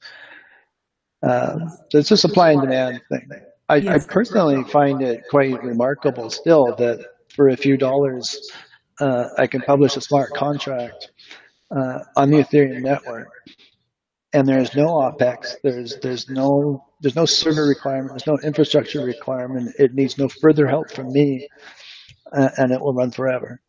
Um, 1.23 1.69
so 1.91 1.99
it's 1.99 2.11
a 2.11 2.17
supply 2.17 2.51
and 2.51 2.61
demand 2.61 3.01
thing. 3.09 3.29
I, 3.69 3.77
I, 3.77 3.99
personally 4.01 4.65
find 4.65 5.01
it 5.01 5.23
quite 5.31 5.63
remarkable 5.63 6.29
still 6.31 6.75
that 6.77 7.07
for 7.35 7.49
a 7.49 7.57
few 7.57 7.77
dollars, 7.77 8.51
uh, 9.01 9.29
I 9.39 9.47
can 9.47 9.63
publish 9.63 9.97
a 9.97 10.01
smart 10.01 10.35
contract 10.35 11.12
uh, 11.75 12.01
on 12.17 12.31
the 12.31 12.39
Ethereum 12.39 12.83
network, 12.83 13.29
and 14.33 14.47
there's 14.47 14.75
no 14.75 14.87
OPEX. 14.87 15.57
There's 15.63 15.97
there's 16.01 16.29
no 16.29 16.85
there's 17.01 17.17
no 17.17 17.27
server 17.27 17.67
requirement. 17.67 18.11
There's 18.11 18.27
no 18.27 18.39
infrastructure 18.47 19.05
requirement. 19.05 19.75
It 19.79 19.95
needs 19.95 20.19
no 20.19 20.29
further 20.29 20.67
help 20.67 20.91
from 20.91 21.13
me, 21.13 21.49
uh, 22.33 22.51
and 22.57 22.73
it 22.73 22.81
will 22.81 22.95
run 22.95 23.11
forever. 23.11 23.61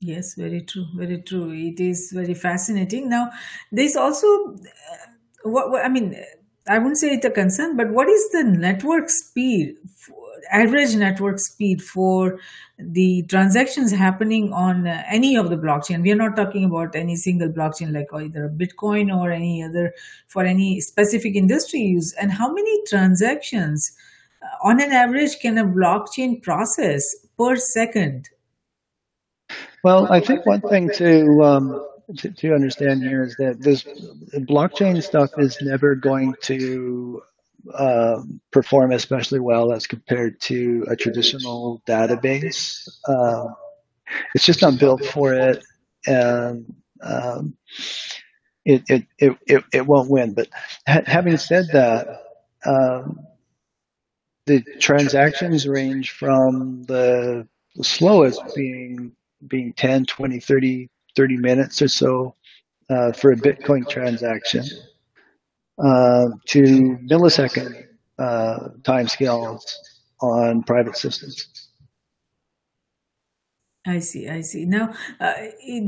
Yes, 0.00 0.34
very 0.34 0.62
true, 0.62 0.86
very 0.96 1.22
true. 1.22 1.52
It 1.52 1.78
is 1.78 2.10
very 2.12 2.34
fascinating. 2.34 3.08
Now, 3.08 3.30
there's 3.70 3.94
also 3.94 4.26
uh, 4.26 4.96
what, 5.44 5.70
what 5.70 5.84
I 5.84 5.88
mean. 5.88 6.16
I 6.68 6.78
wouldn't 6.78 6.98
say 6.98 7.08
it's 7.08 7.24
a 7.26 7.30
concern, 7.30 7.76
but 7.76 7.90
what 7.90 8.08
is 8.08 8.30
the 8.30 8.44
network 8.44 9.10
speed 9.10 9.76
average 10.50 10.94
network 10.96 11.38
speed 11.38 11.82
for 11.82 12.38
the 12.78 13.24
transactions 13.28 13.92
happening 13.92 14.52
on 14.52 14.86
uh, 14.86 15.02
any 15.08 15.36
of 15.36 15.50
the 15.50 15.56
blockchain. 15.56 16.02
We 16.02 16.12
are 16.12 16.16
not 16.16 16.36
talking 16.36 16.64
about 16.64 16.96
any 16.96 17.16
single 17.16 17.48
blockchain 17.48 17.94
like 17.94 18.08
either 18.12 18.48
Bitcoin 18.48 19.14
or 19.14 19.30
any 19.30 19.62
other 19.62 19.94
for 20.28 20.44
any 20.44 20.80
specific 20.80 21.36
industry 21.36 21.80
use. 21.80 22.14
And 22.20 22.32
how 22.32 22.52
many 22.52 22.82
transactions 22.88 23.92
uh, 24.42 24.68
on 24.68 24.80
an 24.82 24.92
average 24.92 25.38
can 25.40 25.58
a 25.58 25.64
blockchain 25.64 26.42
process 26.42 27.02
per 27.38 27.56
second? 27.56 28.28
Well, 29.84 30.10
I 30.12 30.20
think 30.20 30.46
one 30.46 30.60
thing 30.60 30.90
to 30.94 31.42
um, 31.42 31.86
to, 32.18 32.30
to, 32.30 32.54
understand 32.54 33.02
here 33.02 33.22
is 33.22 33.36
that 33.36 33.60
this 33.60 33.84
blockchain 34.44 35.02
stuff 35.02 35.30
is 35.38 35.60
never 35.60 35.94
going 35.94 36.34
to 36.42 37.22
uh, 37.74 38.22
perform 38.50 38.92
especially 38.92 39.40
well 39.40 39.72
as 39.72 39.86
compared 39.86 40.40
to 40.40 40.84
a 40.90 40.96
traditional 40.96 41.82
database. 41.86 42.88
Uh, 43.06 43.46
it's 44.34 44.44
just 44.44 44.62
not 44.62 44.78
built 44.78 45.04
for 45.04 45.32
it, 45.34 45.62
and 46.06 46.74
um, 47.02 47.56
it, 48.64 48.82
it, 48.88 49.06
it, 49.18 49.38
it, 49.46 49.64
it 49.72 49.86
won't 49.86 50.10
win. 50.10 50.34
But 50.34 50.48
ha- 50.86 51.02
having 51.06 51.36
said 51.36 51.66
that, 51.72 52.22
um, 52.66 53.20
the 54.46 54.62
transactions 54.80 55.66
range 55.66 56.10
from 56.10 56.82
the, 56.84 57.46
the 57.76 57.84
slowest 57.84 58.42
being 58.54 59.12
being 59.48 59.72
10, 59.72 60.04
20, 60.06 60.38
30, 60.38 60.88
30 61.16 61.36
minutes 61.36 61.82
or 61.82 61.88
so 61.88 62.34
uh, 62.90 63.12
for 63.12 63.32
a 63.32 63.36
Bitcoin 63.36 63.88
transaction 63.88 64.64
uh, 65.78 66.26
to 66.48 66.98
millisecond 67.10 67.86
uh, 68.18 68.68
timescales 68.82 69.62
on 70.20 70.62
private 70.62 70.96
systems. 70.96 71.62
I 73.84 73.98
see, 73.98 74.28
I 74.28 74.42
see. 74.42 74.64
Now, 74.64 74.94
uh, 75.18 75.32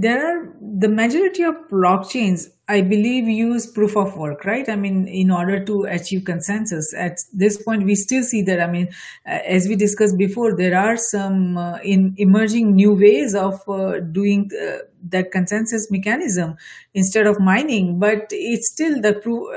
there 0.00 0.26
are 0.26 0.52
the 0.60 0.88
majority 0.88 1.44
of 1.44 1.54
blockchains, 1.70 2.48
I 2.68 2.80
believe, 2.80 3.28
use 3.28 3.70
proof 3.70 3.96
of 3.96 4.16
work, 4.16 4.44
right? 4.44 4.68
I 4.68 4.74
mean, 4.74 5.06
in 5.06 5.30
order 5.30 5.64
to 5.64 5.84
achieve 5.84 6.24
consensus. 6.24 6.92
At 6.98 7.18
this 7.32 7.62
point, 7.62 7.84
we 7.84 7.94
still 7.94 8.24
see 8.24 8.42
that. 8.42 8.60
I 8.60 8.66
mean, 8.66 8.88
uh, 9.24 9.38
as 9.46 9.68
we 9.68 9.76
discussed 9.76 10.18
before, 10.18 10.56
there 10.56 10.76
are 10.76 10.96
some 10.96 11.56
uh, 11.56 11.78
in 11.84 12.14
emerging 12.16 12.74
new 12.74 12.94
ways 12.94 13.32
of 13.36 13.62
uh, 13.68 14.00
doing 14.00 14.50
uh, 14.60 14.78
that 15.10 15.30
consensus 15.30 15.88
mechanism 15.88 16.56
instead 16.94 17.28
of 17.28 17.38
mining, 17.38 18.00
but 18.00 18.26
it's 18.32 18.72
still 18.72 19.00
the 19.00 19.12
proof 19.12 19.54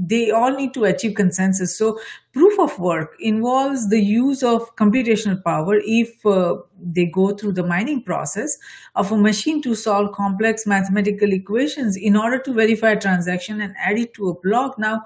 they 0.00 0.30
all 0.30 0.52
need 0.54 0.72
to 0.74 0.84
achieve 0.84 1.14
consensus. 1.16 1.76
So 1.76 1.98
proof 2.32 2.58
of 2.60 2.78
work 2.78 3.16
involves 3.18 3.88
the 3.88 4.00
use 4.00 4.44
of 4.44 4.76
computational 4.76 5.42
power 5.42 5.80
if 5.82 6.24
uh, 6.24 6.58
they 6.80 7.06
go 7.06 7.34
through 7.34 7.52
the 7.52 7.66
mining 7.66 8.04
process 8.04 8.56
of 8.94 9.10
a 9.10 9.16
machine 9.16 9.60
to 9.62 9.74
solve 9.74 10.12
complex 10.12 10.66
mathematical 10.66 11.32
equations 11.32 11.96
in 11.96 12.16
order 12.16 12.38
to 12.38 12.54
verify 12.54 12.90
a 12.90 13.00
transaction 13.00 13.60
and 13.60 13.74
add 13.76 13.98
it 13.98 14.14
to 14.14 14.28
a 14.28 14.40
block. 14.40 14.78
Now, 14.78 15.02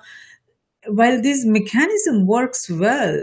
while 0.87 1.23
this 1.23 1.47
mechanism 1.47 2.27
works 2.27 2.69
well, 2.69 3.23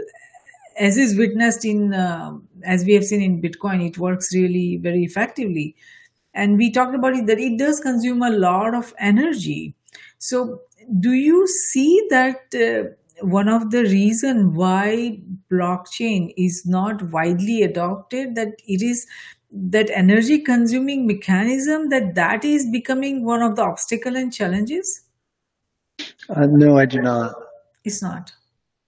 as 0.76 0.96
is 0.96 1.16
witnessed 1.16 1.64
in, 1.64 1.94
uh, 1.94 2.32
as 2.64 2.84
we 2.84 2.94
have 2.94 3.04
seen 3.04 3.22
in 3.22 3.40
Bitcoin, 3.40 3.86
it 3.86 3.98
works 3.98 4.34
really 4.34 4.78
very 4.78 5.04
effectively. 5.04 5.76
And 6.34 6.56
we 6.56 6.72
talked 6.72 6.94
about 6.94 7.14
it 7.14 7.26
that 7.26 7.38
it 7.38 7.58
does 7.58 7.78
consume 7.78 8.22
a 8.22 8.30
lot 8.30 8.74
of 8.74 8.92
energy. 8.98 9.74
So 10.18 10.62
do 10.98 11.12
you 11.12 11.46
see 11.46 12.06
that 12.10 12.54
uh, 12.54 12.90
one 13.24 13.48
of 13.48 13.70
the 13.70 13.82
reason 13.82 14.54
why 14.54 15.20
blockchain 15.50 16.32
is 16.36 16.64
not 16.66 17.02
widely 17.10 17.62
adopted 17.62 18.34
that 18.34 18.54
it 18.66 18.82
is 18.82 19.06
that 19.52 19.90
energy 19.90 20.38
consuming 20.38 21.06
mechanism 21.06 21.88
that 21.90 22.14
that 22.14 22.44
is 22.44 22.66
becoming 22.70 23.24
one 23.24 23.42
of 23.42 23.56
the 23.56 23.62
obstacle 23.62 24.16
and 24.16 24.32
challenges? 24.32 25.02
Uh, 26.28 26.46
no 26.46 26.78
i 26.78 26.86
do 26.86 27.02
not. 27.02 27.34
It's 27.84 28.02
not? 28.02 28.32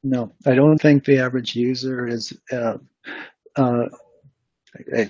No 0.03 0.33
i 0.47 0.55
don't 0.55 0.79
think 0.79 1.05
the 1.05 1.19
average 1.19 1.55
user 1.55 2.09
is 2.09 2.33
uh, 2.51 2.79
uh, 3.57 3.85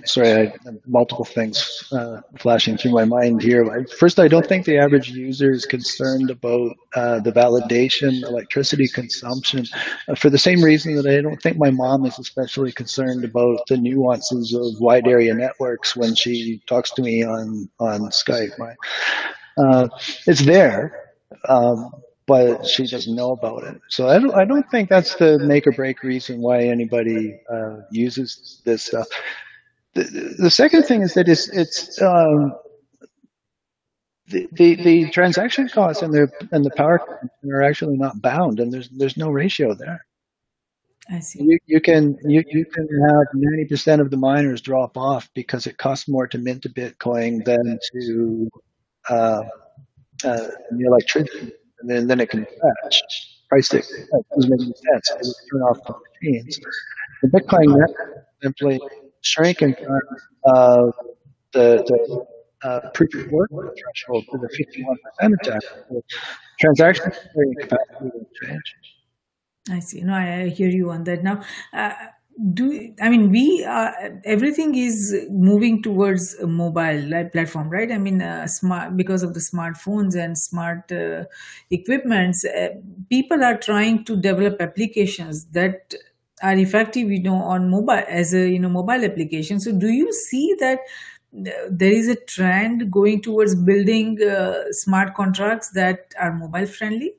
sorry, 0.05 0.31
I 0.31 0.37
have 0.65 0.79
multiple 0.85 1.25
things 1.25 1.87
uh, 1.91 2.21
flashing 2.37 2.77
through 2.77 2.91
my 2.91 3.05
mind 3.05 3.41
here. 3.41 3.85
First, 3.97 4.19
I 4.19 4.27
don't 4.27 4.45
think 4.45 4.65
the 4.65 4.77
average 4.77 5.09
user 5.09 5.51
is 5.51 5.65
concerned 5.65 6.29
about 6.29 6.75
uh, 6.95 7.19
the 7.21 7.31
validation, 7.31 8.23
electricity 8.23 8.87
consumption, 8.87 9.65
uh, 10.07 10.15
for 10.15 10.29
the 10.29 10.37
same 10.37 10.61
reason 10.61 10.95
that 10.95 11.05
I 11.07 11.21
don't 11.21 11.41
think 11.41 11.57
my 11.57 11.71
mom 11.71 12.05
is 12.05 12.19
especially 12.19 12.71
concerned 12.71 13.23
about 13.23 13.59
the 13.67 13.77
nuances 13.77 14.53
of 14.53 14.81
wide 14.81 15.07
area 15.07 15.33
networks 15.33 15.95
when 15.95 16.13
she 16.15 16.61
talks 16.67 16.91
to 16.91 17.01
me 17.01 17.23
on 17.23 17.69
on 17.79 18.01
Skype. 18.09 18.57
My, 18.59 18.75
uh, 19.57 19.87
it's 20.27 20.43
there. 20.43 20.99
Um, 21.47 21.91
but 22.25 22.65
she 22.65 22.87
doesn't 22.87 23.15
know 23.15 23.31
about 23.31 23.65
it. 23.65 23.81
So 23.89 24.07
I 24.07 24.17
don't, 24.17 24.33
I 24.33 24.45
don't 24.45 24.65
think 24.71 24.87
that's 24.87 25.15
the 25.15 25.39
make 25.39 25.67
or 25.67 25.73
break 25.73 26.03
reason 26.03 26.41
why 26.41 26.61
anybody 26.63 27.37
uh, 27.51 27.79
uses 27.91 28.61
this 28.63 28.85
stuff 28.85 29.07
the, 29.95 30.35
the 30.39 30.49
second 30.49 30.83
thing 30.83 31.01
is 31.01 31.13
that 31.13 31.29
it's, 31.29 31.49
it's 31.49 32.01
um, 32.01 32.53
the, 34.27 34.47
the, 34.53 34.75
the 34.83 35.09
transaction 35.11 35.69
costs 35.69 36.01
and 36.01 36.13
the 36.13 36.29
and 36.51 36.65
the 36.65 36.71
power 36.71 37.01
are 37.51 37.61
actually 37.61 37.97
not 37.97 38.21
bound, 38.21 38.59
and 38.59 38.71
there's 38.73 38.89
there's 38.89 39.17
no 39.17 39.29
ratio 39.29 39.73
there. 39.75 40.05
I 41.09 41.19
see. 41.19 41.43
You, 41.43 41.59
you 41.65 41.81
can 41.81 42.17
you, 42.23 42.43
you 42.47 42.65
can 42.65 42.87
have 43.09 43.27
ninety 43.33 43.65
percent 43.65 44.01
of 44.01 44.09
the 44.09 44.17
miners 44.17 44.61
drop 44.61 44.97
off 44.97 45.29
because 45.35 45.67
it 45.67 45.77
costs 45.77 46.07
more 46.07 46.27
to 46.27 46.37
mint 46.37 46.65
a 46.65 46.69
Bitcoin 46.69 47.43
than 47.43 47.77
to 47.93 48.49
uh, 49.09 49.43
uh, 50.23 50.47
the 50.71 50.85
electricity, 50.85 51.53
and 51.81 51.89
then, 51.89 52.07
then 52.07 52.19
it 52.21 52.29
can 52.29 52.45
fetch. 52.45 53.01
Price 53.49 53.73
it 53.73 53.85
doesn't 54.35 54.49
make 54.49 54.61
sense. 54.61 55.11
It 55.11 55.35
turn 55.51 55.61
off 55.61 55.77
the 55.85 55.93
machines. 56.21 56.59
The 57.21 57.27
Bitcoin 57.27 57.77
network 57.77 58.25
simply 58.41 58.79
shrink 59.23 59.61
in 59.61 59.73
front 59.73 60.03
of 60.45 60.93
the, 61.53 61.83
the 61.87 62.25
uh, 62.63 62.89
proof 62.93 63.13
of 63.15 63.31
work 63.31 63.49
threshold 63.49 64.25
to 64.31 64.37
the 64.37 64.49
51% 65.21 65.33
attack. 65.41 65.61
Transaction 66.59 67.11
capacity 67.59 67.95
will 68.01 68.27
change. 68.41 68.75
I 69.69 69.79
see. 69.79 70.01
No, 70.01 70.13
I 70.13 70.49
hear 70.49 70.69
you 70.69 70.91
on 70.91 71.03
that. 71.05 71.23
Now, 71.23 71.41
uh, 71.73 71.93
do 72.53 72.93
I 72.99 73.09
mean 73.09 73.29
we 73.29 73.63
uh, 73.63 73.91
everything 74.25 74.75
is 74.75 75.15
moving 75.29 75.83
towards 75.83 76.33
a 76.35 76.47
mobile 76.47 77.29
platform, 77.31 77.69
right? 77.69 77.91
I 77.91 77.97
mean, 77.97 78.21
uh, 78.21 78.47
smart 78.47 78.97
because 78.97 79.23
of 79.23 79.33
the 79.33 79.39
smartphones 79.39 80.15
and 80.15 80.37
smart 80.37 80.91
uh, 80.91 81.25
equipments, 81.69 82.43
uh, 82.43 82.69
people 83.09 83.43
are 83.43 83.57
trying 83.57 84.03
to 84.05 84.17
develop 84.17 84.61
applications 84.61 85.45
that 85.51 85.93
are 86.43 86.55
effective, 86.55 87.09
you 87.11 87.23
know, 87.23 87.35
on 87.35 87.69
mobile 87.69 88.03
as 88.07 88.33
a 88.33 88.47
you 88.49 88.59
know 88.59 88.69
mobile 88.69 89.03
application. 89.03 89.59
So, 89.59 89.71
do 89.71 89.87
you 89.87 90.13
see 90.13 90.55
that? 90.59 90.79
there 91.67 91.91
is 91.91 92.07
a 92.07 92.15
trend 92.15 92.91
going 92.91 93.19
towards 93.19 93.55
building 93.55 94.21
uh, 94.21 94.65
smart 94.69 95.15
contracts 95.15 95.71
that 95.71 96.13
are 96.19 96.31
mobile 96.31 96.67
friendly 96.67 97.11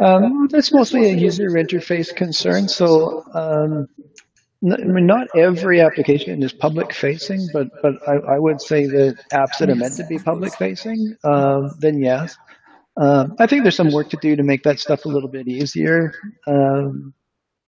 um, 0.00 0.46
that's 0.48 0.72
mostly 0.72 1.10
a 1.10 1.14
user 1.14 1.48
interface 1.50 2.14
concern. 2.14 2.68
So, 2.68 3.24
um, 3.34 3.88
I 4.62 4.84
mean, 4.84 5.06
not 5.06 5.28
every 5.36 5.80
application 5.80 6.42
is 6.42 6.52
public 6.52 6.92
facing, 6.92 7.48
but 7.52 7.68
but 7.82 7.94
I, 8.08 8.14
I, 8.34 8.38
would 8.38 8.60
say 8.60 8.86
that 8.86 9.18
apps 9.32 9.58
that 9.58 9.70
are 9.70 9.74
meant 9.74 9.96
to 9.96 10.06
be 10.06 10.18
public 10.18 10.54
facing, 10.54 11.16
uh, 11.24 11.70
then 11.78 12.00
yes. 12.00 12.36
Uh, 13.00 13.28
I 13.38 13.46
think 13.46 13.62
there's 13.62 13.76
some 13.76 13.92
work 13.92 14.10
to 14.10 14.18
do 14.20 14.36
to 14.36 14.42
make 14.42 14.64
that 14.64 14.80
stuff 14.80 15.04
a 15.04 15.08
little 15.08 15.28
bit 15.28 15.48
easier. 15.48 16.12
Um, 16.46 17.14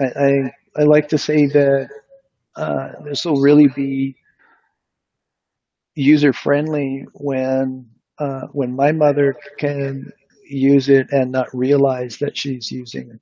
I, 0.00 0.06
I, 0.06 0.52
I 0.78 0.82
like 0.84 1.08
to 1.08 1.18
say 1.18 1.46
that 1.46 1.88
uh, 2.56 2.88
this 3.04 3.24
will 3.24 3.40
really 3.40 3.68
be 3.68 4.16
user 5.94 6.32
friendly 6.32 7.06
when 7.14 7.86
uh, 8.18 8.46
when 8.52 8.74
my 8.74 8.92
mother 8.92 9.34
can 9.58 10.12
use 10.48 10.88
it 10.88 11.06
and 11.10 11.32
not 11.32 11.48
realize 11.54 12.18
that 12.18 12.36
she's 12.36 12.70
using 12.70 13.18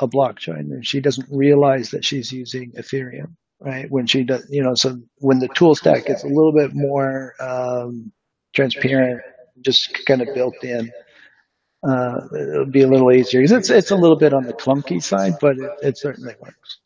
a 0.00 0.06
blockchain 0.06 0.70
and 0.72 0.86
she 0.86 1.00
doesn't 1.00 1.28
realize 1.30 1.90
that 1.90 2.04
she's 2.04 2.30
using 2.30 2.72
Ethereum, 2.72 3.34
right? 3.60 3.90
When 3.90 4.06
she 4.06 4.24
does, 4.24 4.46
you 4.50 4.62
know, 4.62 4.74
so 4.74 5.00
when 5.18 5.38
the 5.38 5.48
tool 5.48 5.74
stack 5.74 6.06
gets 6.06 6.22
a 6.22 6.28
little 6.28 6.52
bit 6.52 6.74
more 6.74 7.34
um, 7.40 8.12
transparent, 8.54 9.22
just 9.62 10.04
kind 10.06 10.22
of 10.22 10.34
built 10.34 10.62
in, 10.62 10.92
uh, 11.86 12.28
it'll 12.34 12.66
be 12.66 12.82
a 12.82 12.86
little 12.86 13.12
easier. 13.12 13.42
It's, 13.42 13.70
it's 13.70 13.90
a 13.90 13.96
little 13.96 14.16
bit 14.16 14.32
on 14.32 14.44
the 14.44 14.52
clunky 14.52 15.02
side, 15.02 15.34
but 15.40 15.58
it, 15.58 15.70
it 15.82 15.98
certainly 15.98 16.34
works. 16.40 16.78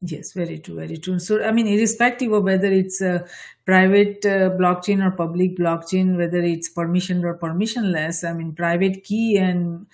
Yes, 0.00 0.32
very 0.32 0.58
true, 0.58 0.76
very 0.76 0.96
true. 0.96 1.18
So, 1.18 1.42
I 1.42 1.50
mean, 1.50 1.66
irrespective 1.66 2.32
of 2.32 2.44
whether 2.44 2.70
it's 2.70 3.00
a 3.00 3.26
private 3.64 4.24
uh, 4.24 4.50
blockchain 4.50 5.04
or 5.04 5.10
public 5.10 5.56
blockchain, 5.56 6.16
whether 6.16 6.38
it's 6.38 6.72
permissioned 6.72 7.24
or 7.24 7.36
permissionless, 7.36 8.28
I 8.28 8.32
mean, 8.32 8.52
private 8.52 9.02
key 9.02 9.36
and 9.36 9.86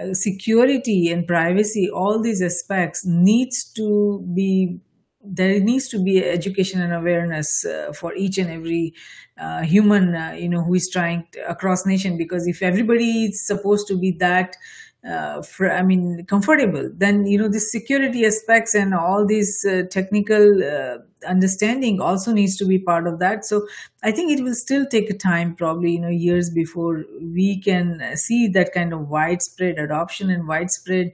uh, 0.00 0.14
security 0.14 1.12
and 1.12 1.28
privacy, 1.28 1.88
all 1.88 2.20
these 2.20 2.42
aspects 2.42 3.06
needs 3.06 3.64
to 3.74 4.20
be 4.34 4.80
there 5.26 5.58
needs 5.60 5.88
to 5.88 6.02
be 6.02 6.24
education 6.24 6.80
and 6.80 6.92
awareness 6.92 7.64
uh, 7.64 7.92
for 7.92 8.14
each 8.14 8.38
and 8.38 8.50
every 8.50 8.94
uh, 9.38 9.62
human 9.62 10.14
uh, 10.14 10.32
you 10.38 10.48
know 10.48 10.62
who 10.62 10.74
is 10.74 10.88
trying 10.92 11.26
to, 11.32 11.40
across 11.48 11.84
nation 11.86 12.16
because 12.16 12.46
if 12.46 12.62
everybody 12.62 13.24
is 13.24 13.46
supposed 13.46 13.86
to 13.88 13.98
be 13.98 14.12
that 14.12 14.56
uh, 15.08 15.40
for, 15.42 15.70
I 15.70 15.82
mean, 15.82 16.24
comfortable, 16.26 16.90
then 16.92 17.26
you 17.26 17.38
know 17.38 17.48
the 17.48 17.60
security 17.60 18.24
aspects 18.26 18.74
and 18.74 18.92
all 18.92 19.24
these 19.24 19.64
uh, 19.64 19.82
technical 19.88 20.64
uh, 20.64 20.98
understanding 21.28 22.00
also 22.00 22.32
needs 22.32 22.56
to 22.56 22.64
be 22.64 22.78
part 22.78 23.06
of 23.06 23.20
that. 23.20 23.44
So 23.44 23.68
I 24.02 24.10
think 24.10 24.32
it 24.32 24.42
will 24.42 24.54
still 24.54 24.84
take 24.84 25.08
a 25.08 25.16
time, 25.16 25.54
probably 25.54 25.92
you 25.92 26.00
know 26.00 26.08
years 26.08 26.50
before 26.50 27.04
we 27.20 27.60
can 27.60 28.16
see 28.16 28.48
that 28.48 28.72
kind 28.72 28.92
of 28.92 29.08
widespread 29.08 29.78
adoption 29.78 30.28
and 30.30 30.48
widespread 30.48 31.12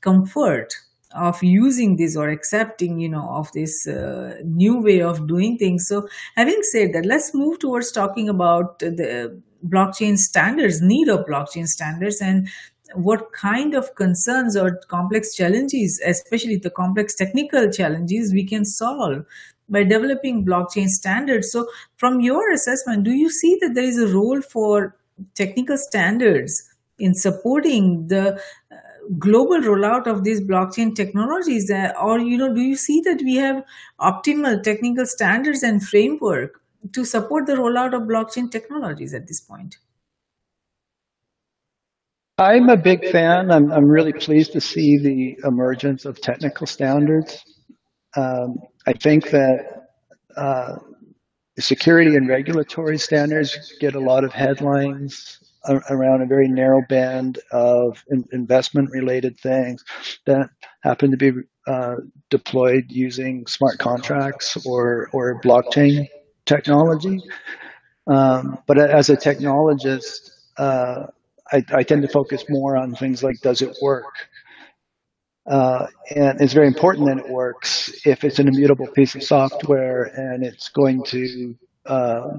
comfort 0.00 0.74
of 1.16 1.42
using 1.42 1.96
this 1.96 2.16
or 2.16 2.28
accepting 2.28 3.00
you 3.00 3.08
know 3.08 3.28
of 3.30 3.50
this 3.52 3.86
uh, 3.86 4.34
new 4.44 4.80
way 4.80 5.00
of 5.00 5.26
doing 5.26 5.56
things 5.56 5.86
so 5.88 6.06
having 6.36 6.62
said 6.62 6.92
that 6.92 7.06
let's 7.06 7.34
move 7.34 7.58
towards 7.58 7.90
talking 7.90 8.28
about 8.28 8.78
the 8.78 9.40
blockchain 9.66 10.16
standards 10.16 10.80
need 10.80 11.08
of 11.08 11.26
blockchain 11.26 11.66
standards 11.66 12.20
and 12.20 12.48
what 12.94 13.32
kind 13.32 13.74
of 13.74 13.94
concerns 13.94 14.56
or 14.56 14.80
complex 14.88 15.34
challenges, 15.34 16.00
especially 16.04 16.56
the 16.56 16.70
complex 16.70 17.14
technical 17.14 17.70
challenges, 17.70 18.32
we 18.32 18.44
can 18.44 18.64
solve 18.64 19.24
by 19.68 19.82
developing 19.82 20.44
blockchain 20.44 20.88
standards. 20.88 21.50
So, 21.50 21.68
from 21.96 22.20
your 22.20 22.52
assessment, 22.52 23.04
do 23.04 23.12
you 23.12 23.30
see 23.30 23.58
that 23.60 23.74
there 23.74 23.84
is 23.84 23.98
a 23.98 24.14
role 24.14 24.40
for 24.40 24.96
technical 25.34 25.76
standards 25.76 26.62
in 26.98 27.14
supporting 27.14 28.06
the 28.08 28.40
global 29.18 29.60
rollout 29.60 30.06
of 30.06 30.24
these 30.24 30.40
blockchain 30.40 30.94
technologies 30.94 31.70
uh, 31.70 31.92
or 32.02 32.18
you 32.18 32.36
know 32.36 32.52
do 32.52 32.60
you 32.60 32.76
see 32.76 33.00
that 33.00 33.20
we 33.22 33.34
have 33.36 33.62
optimal 34.00 34.62
technical 34.62 35.06
standards 35.06 35.62
and 35.62 35.82
framework 35.82 36.60
to 36.92 37.04
support 37.04 37.46
the 37.46 37.54
rollout 37.54 37.94
of 37.94 38.02
blockchain 38.02 38.50
technologies 38.50 39.14
at 39.14 39.26
this 39.26 39.40
point 39.40 39.76
I'm 42.38 42.68
a 42.68 42.76
big 42.76 43.08
fan. 43.08 43.50
I'm, 43.50 43.72
I'm 43.72 43.86
really 43.86 44.12
pleased 44.12 44.52
to 44.52 44.60
see 44.60 44.98
the 44.98 45.38
emergence 45.48 46.04
of 46.04 46.20
technical 46.20 46.66
standards. 46.66 47.42
Um, 48.14 48.58
I 48.86 48.92
think 48.92 49.30
that 49.30 49.86
uh, 50.36 50.76
security 51.58 52.14
and 52.14 52.28
regulatory 52.28 52.98
standards 52.98 53.72
get 53.80 53.94
a 53.94 54.00
lot 54.00 54.22
of 54.22 54.34
headlines 54.34 55.38
around 55.68 56.22
a 56.22 56.26
very 56.26 56.48
narrow 56.48 56.82
band 56.88 57.38
of 57.52 58.02
in 58.08 58.24
investment 58.32 58.90
related 58.90 59.38
things 59.38 59.84
that 60.26 60.50
happen 60.80 61.10
to 61.10 61.16
be 61.16 61.32
uh, 61.66 61.96
deployed 62.30 62.84
using 62.88 63.46
smart 63.46 63.78
contracts 63.78 64.64
or, 64.66 65.08
or 65.12 65.40
blockchain 65.40 66.08
technology. 66.44 67.20
Um, 68.06 68.58
but 68.66 68.78
as 68.78 69.10
a 69.10 69.16
technologist, 69.16 70.30
uh, 70.56 71.06
I, 71.52 71.64
I 71.72 71.82
tend 71.82 72.02
to 72.02 72.08
focus 72.08 72.44
more 72.48 72.76
on 72.76 72.94
things 72.94 73.22
like 73.22 73.40
does 73.40 73.62
it 73.62 73.76
work? 73.82 74.28
Uh, 75.46 75.86
and 76.14 76.40
it's 76.40 76.52
very 76.52 76.66
important 76.66 77.06
that 77.06 77.18
it 77.18 77.28
works 77.28 77.92
if 78.04 78.24
it's 78.24 78.38
an 78.40 78.48
immutable 78.48 78.88
piece 78.88 79.14
of 79.14 79.22
software 79.22 80.04
and 80.04 80.44
it's 80.44 80.68
going 80.70 81.04
to 81.04 81.56
uh, 81.86 82.30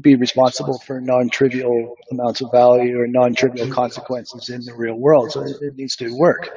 be 0.00 0.16
responsible 0.16 0.78
for 0.78 1.00
non-trivial 1.00 1.94
amounts 2.10 2.40
of 2.40 2.50
value 2.50 2.98
or 2.98 3.06
non-trivial 3.06 3.70
consequences 3.70 4.48
in 4.48 4.60
the 4.64 4.74
real 4.74 4.96
world. 4.96 5.32
So 5.32 5.42
it, 5.42 5.56
it 5.60 5.76
needs 5.76 5.96
to 5.96 6.16
work. 6.16 6.56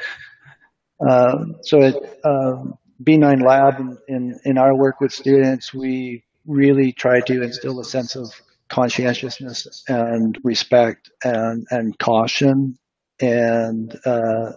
Um, 1.08 1.56
so 1.62 1.82
at 1.82 1.96
um, 2.26 2.78
B9 3.04 3.46
Lab, 3.46 3.80
in, 3.80 3.98
in, 4.08 4.40
in 4.46 4.58
our 4.58 4.76
work 4.76 5.00
with 5.00 5.14
students, 5.14 5.74
we 5.74 6.24
really 6.48 6.92
try 6.92 7.20
to 7.22 7.44
instill 7.44 7.80
a 7.80 7.86
sense 7.86 8.16
of 8.16 8.30
conscientiousness 8.70 9.84
and 9.88 10.38
respect 10.44 11.12
and, 11.24 11.68
and 11.70 11.98
caution. 12.00 12.78
And 13.20 13.96
uh, 14.06 14.54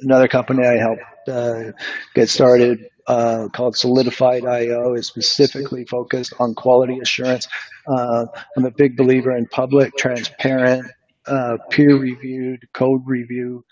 another 0.00 0.28
company 0.28 0.66
I 0.66 0.76
helped 0.76 1.28
uh, 1.28 1.72
get 2.14 2.28
started 2.28 2.88
uh, 3.06 3.48
called 3.52 3.76
Solidified 3.76 4.44
IO 4.44 4.94
is 4.94 5.06
specifically 5.06 5.84
focused 5.84 6.34
on 6.38 6.54
quality 6.54 6.98
assurance. 7.00 7.46
Uh, 7.86 8.26
I'm 8.56 8.64
a 8.64 8.70
big 8.70 8.96
believer 8.96 9.36
in 9.36 9.46
public, 9.46 9.96
transparent, 9.96 10.86
uh, 11.26 11.58
peer-reviewed 11.70 12.60
code 12.72 13.02
review, 13.06 13.64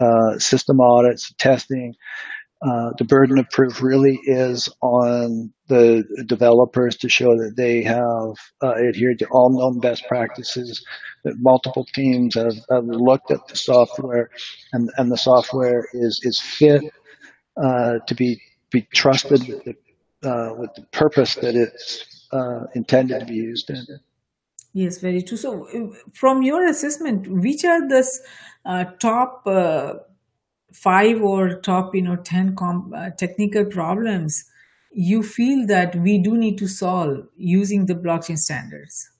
uh, 0.00 0.38
system 0.38 0.80
audits, 0.80 1.32
testing, 1.38 1.94
uh, 2.60 2.90
the 2.98 3.04
burden 3.04 3.38
of 3.38 3.48
proof 3.50 3.80
really 3.80 4.18
is 4.24 4.68
on 4.80 5.52
the 5.68 6.02
developers 6.26 6.96
to 6.96 7.08
show 7.08 7.36
that 7.36 7.54
they 7.56 7.82
have 7.84 8.34
uh, 8.62 8.74
adhered 8.88 9.18
to 9.20 9.26
all 9.30 9.50
known 9.56 9.78
best 9.78 10.04
practices, 10.08 10.84
that 11.22 11.34
multiple 11.38 11.86
teams 11.94 12.34
have, 12.34 12.56
have 12.70 12.84
looked 12.84 13.30
at 13.30 13.46
the 13.46 13.56
software 13.56 14.28
and, 14.72 14.90
and 14.96 15.12
the 15.12 15.16
software 15.16 15.86
is, 15.92 16.20
is 16.24 16.40
fit 16.40 16.82
uh, 17.62 17.98
to 18.08 18.14
be, 18.16 18.40
be 18.70 18.82
trusted 18.82 19.46
with 19.48 19.64
the, 19.64 20.28
uh, 20.28 20.54
with 20.54 20.74
the 20.74 20.82
purpose 20.92 21.34
that 21.36 21.54
it's 21.54 22.26
uh, 22.32 22.66
intended 22.74 23.20
to 23.20 23.26
be 23.26 23.34
used 23.34 23.70
in. 23.70 23.86
Yes, 24.72 24.98
very 24.98 25.22
true. 25.22 25.36
So, 25.36 25.92
from 26.12 26.42
your 26.42 26.66
assessment, 26.66 27.26
which 27.26 27.64
are 27.64 27.88
the 27.88 28.04
top 29.00 29.46
five 30.72 31.22
or 31.22 31.60
top 31.60 31.94
you 31.94 32.02
know 32.02 32.16
10 32.16 32.56
com- 32.56 32.92
uh, 32.94 33.10
technical 33.10 33.64
problems 33.64 34.44
you 34.90 35.22
feel 35.22 35.66
that 35.66 35.94
we 35.96 36.18
do 36.18 36.36
need 36.36 36.58
to 36.58 36.66
solve 36.66 37.26
using 37.36 37.86
the 37.86 37.94
blockchain 37.94 38.36
standards 38.36 39.10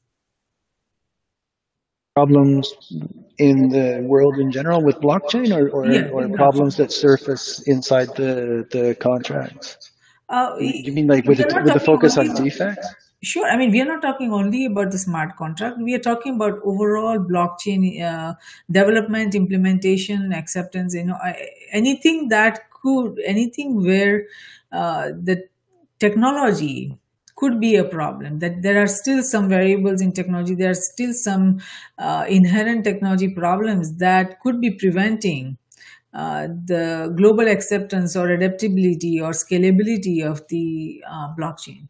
problems 2.19 2.65
in 3.39 3.69
the 3.69 3.89
world 4.13 4.37
in 4.39 4.51
general 4.51 4.81
with 4.89 4.97
blockchain 4.97 5.51
or, 5.59 5.65
or, 5.77 5.85
yeah, 5.87 6.09
or 6.15 6.29
problems 6.43 6.77
that 6.77 6.91
surface 6.93 7.45
inside 7.75 8.09
the, 8.17 8.67
the 8.75 8.85
contracts 9.09 9.93
uh, 10.29 10.57
you 10.59 10.93
mean 10.93 11.07
like 11.07 11.25
with, 11.27 11.39
the, 11.39 11.61
with 11.65 11.75
the 11.79 11.85
focus 11.91 12.19
on 12.19 12.27
defects 12.35 12.89
Sure. 13.21 13.47
I 13.51 13.57
mean, 13.57 13.73
we 13.73 13.81
are 13.81 13.85
not 13.85 14.01
talking 14.01 14.33
only 14.33 14.65
about 14.67 14.93
the 14.93 14.99
smart 14.99 15.37
contract. 15.37 15.79
We 15.83 15.93
are 15.97 15.99
talking 15.99 16.37
about 16.37 16.61
overall 16.63 17.19
blockchain 17.19 18.01
uh, 18.01 18.35
development, 18.71 19.35
implementation, 19.35 20.33
acceptance. 20.33 20.95
You 20.95 21.07
know, 21.07 21.19
I- 21.21 21.49
anything 21.73 22.29
that 22.29 22.71
could, 22.71 23.19
anything 23.25 23.85
where 23.85 24.27
uh, 24.71 25.09
the 25.21 25.49
technology 25.99 26.97
could 27.39 27.61
be 27.61 27.77
a 27.77 27.85
problem. 27.85 28.41
That 28.41 28.63
there 28.63 28.83
are 28.83 28.89
still 28.89 29.23
some 29.23 29.49
variables 29.49 30.01
in 30.01 30.13
technology. 30.13 30.55
There 30.55 30.71
are 30.71 30.83
still 30.93 31.13
some 31.13 31.61
uh, 31.97 32.25
inherent 32.29 32.85
technology 32.85 33.29
problems 33.35 33.97
that 33.99 34.41
could 34.41 34.61
be 34.61 34.73
preventing 34.73 35.57
uh, 36.13 36.49
the 36.65 37.15
global 37.17 37.47
acceptance 37.47 38.17
or 38.17 38.29
adaptability 38.31 39.21
or 39.21 39.31
scalability 39.31 40.25
of 40.25 40.47
the 40.49 41.03
uh, 41.09 41.35
blockchain. 41.39 41.89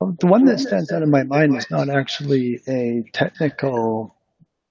The 0.00 0.26
one 0.26 0.44
that 0.44 0.60
stands 0.60 0.92
out 0.92 1.02
in 1.02 1.10
my 1.10 1.22
mind 1.22 1.56
is 1.56 1.70
not 1.70 1.88
actually 1.88 2.60
a 2.68 3.02
technical 3.14 4.14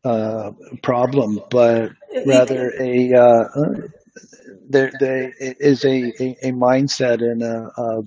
uh, 0.04 0.52
problem, 0.84 1.40
but 1.50 1.94
rather 2.28 2.74
a 2.80 3.12
uh, 3.12 3.22
uh, 3.22 3.74
there, 4.70 4.92
there 5.00 5.34
is 5.40 5.84
a, 5.84 6.14
a, 6.22 6.38
a 6.44 6.52
mindset 6.52 7.22
and 7.24 7.42
a, 7.42 7.72
a, 7.76 8.04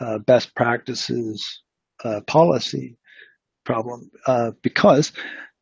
a 0.00 0.18
best 0.18 0.54
practices 0.54 1.62
uh, 2.04 2.20
policy 2.26 2.96
problem 3.64 4.10
uh, 4.26 4.52
because 4.62 5.12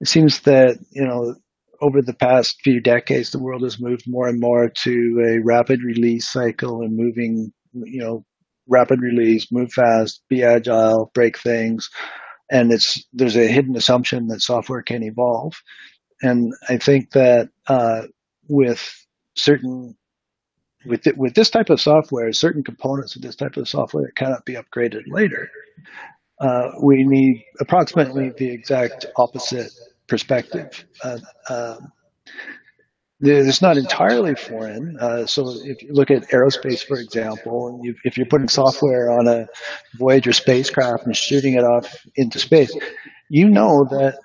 it 0.00 0.08
seems 0.08 0.40
that 0.40 0.78
you 0.90 1.04
know 1.04 1.34
over 1.80 2.02
the 2.02 2.14
past 2.14 2.60
few 2.62 2.80
decades 2.80 3.30
the 3.30 3.38
world 3.38 3.62
has 3.62 3.80
moved 3.80 4.04
more 4.06 4.28
and 4.28 4.40
more 4.40 4.68
to 4.68 5.24
a 5.26 5.38
rapid 5.44 5.82
release 5.82 6.30
cycle 6.30 6.82
and 6.82 6.96
moving 6.96 7.52
you 7.72 8.00
know 8.00 8.24
rapid 8.68 9.00
release 9.00 9.52
move 9.52 9.72
fast 9.72 10.22
be 10.28 10.42
agile 10.42 11.10
break 11.14 11.38
things. 11.38 11.90
And 12.50 12.72
it's 12.72 13.04
there's 13.12 13.36
a 13.36 13.46
hidden 13.46 13.76
assumption 13.76 14.28
that 14.28 14.40
software 14.40 14.82
can 14.82 15.02
evolve. 15.02 15.54
And 16.22 16.52
i 16.68 16.78
think 16.78 17.10
that 17.10 17.50
uh, 17.66 18.02
with 18.48 18.82
certain 19.36 19.96
with 20.86 21.02
th- 21.02 21.16
with 21.16 21.34
this 21.34 21.50
type 21.50 21.70
of 21.70 21.80
software 21.80 22.32
certain 22.32 22.62
components 22.64 23.16
of 23.16 23.22
this 23.22 23.36
type 23.36 23.56
of 23.56 23.68
software 23.68 24.04
that 24.04 24.16
cannot 24.16 24.44
be 24.44 24.54
upgraded 24.54 25.02
later 25.08 25.50
uh, 26.40 26.70
we 26.82 27.04
need 27.04 27.44
approximately 27.60 28.30
the 28.36 28.50
exact 28.50 29.06
opposite 29.16 29.72
perspective. 30.08 30.84
Uh, 31.02 31.18
um, 31.48 31.92
it's 33.20 33.62
not 33.62 33.78
entirely 33.78 34.34
foreign. 34.34 34.98
Uh, 35.00 35.24
so 35.26 35.48
if 35.64 35.82
you 35.82 35.92
look 35.92 36.10
at 36.10 36.28
aerospace, 36.30 36.84
for 36.84 36.98
example, 36.98 37.80
you, 37.82 37.94
if 38.04 38.18
you're 38.18 38.26
putting 38.26 38.48
software 38.48 39.10
on 39.10 39.26
a 39.28 39.46
Voyager 39.98 40.32
spacecraft 40.32 41.06
and 41.06 41.16
shooting 41.16 41.54
it 41.54 41.64
off 41.64 42.06
into 42.16 42.38
space, 42.38 42.76
you 43.30 43.48
know 43.48 43.86
that 43.90 44.18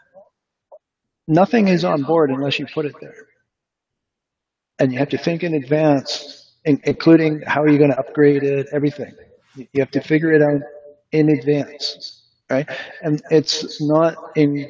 nothing 1.28 1.70
is 1.70 1.86
on 1.86 2.04
board 2.04 2.32
unless 2.32 2.60
you 2.60 2.66
put 2.74 2.86
it 2.86 2.96
there. 3.00 3.16
And 4.80 4.92
you 4.92 5.00
have 5.00 5.10
to 5.10 5.18
think 5.18 5.44
in 5.44 5.54
advance, 5.54 6.39
in, 6.70 6.80
including 6.84 7.42
how 7.48 7.64
are 7.64 7.70
you 7.70 7.78
going 7.78 7.92
to 7.92 8.00
upgrade 8.00 8.44
it, 8.44 8.68
everything. 8.72 9.14
You 9.56 9.80
have 9.80 9.92
to 9.92 10.02
figure 10.02 10.32
it 10.32 10.42
out 10.42 10.62
in 11.12 11.30
advance, 11.30 12.24
right? 12.50 12.70
And 13.02 13.22
it's 13.32 13.82
not 13.82 14.16
in 14.36 14.70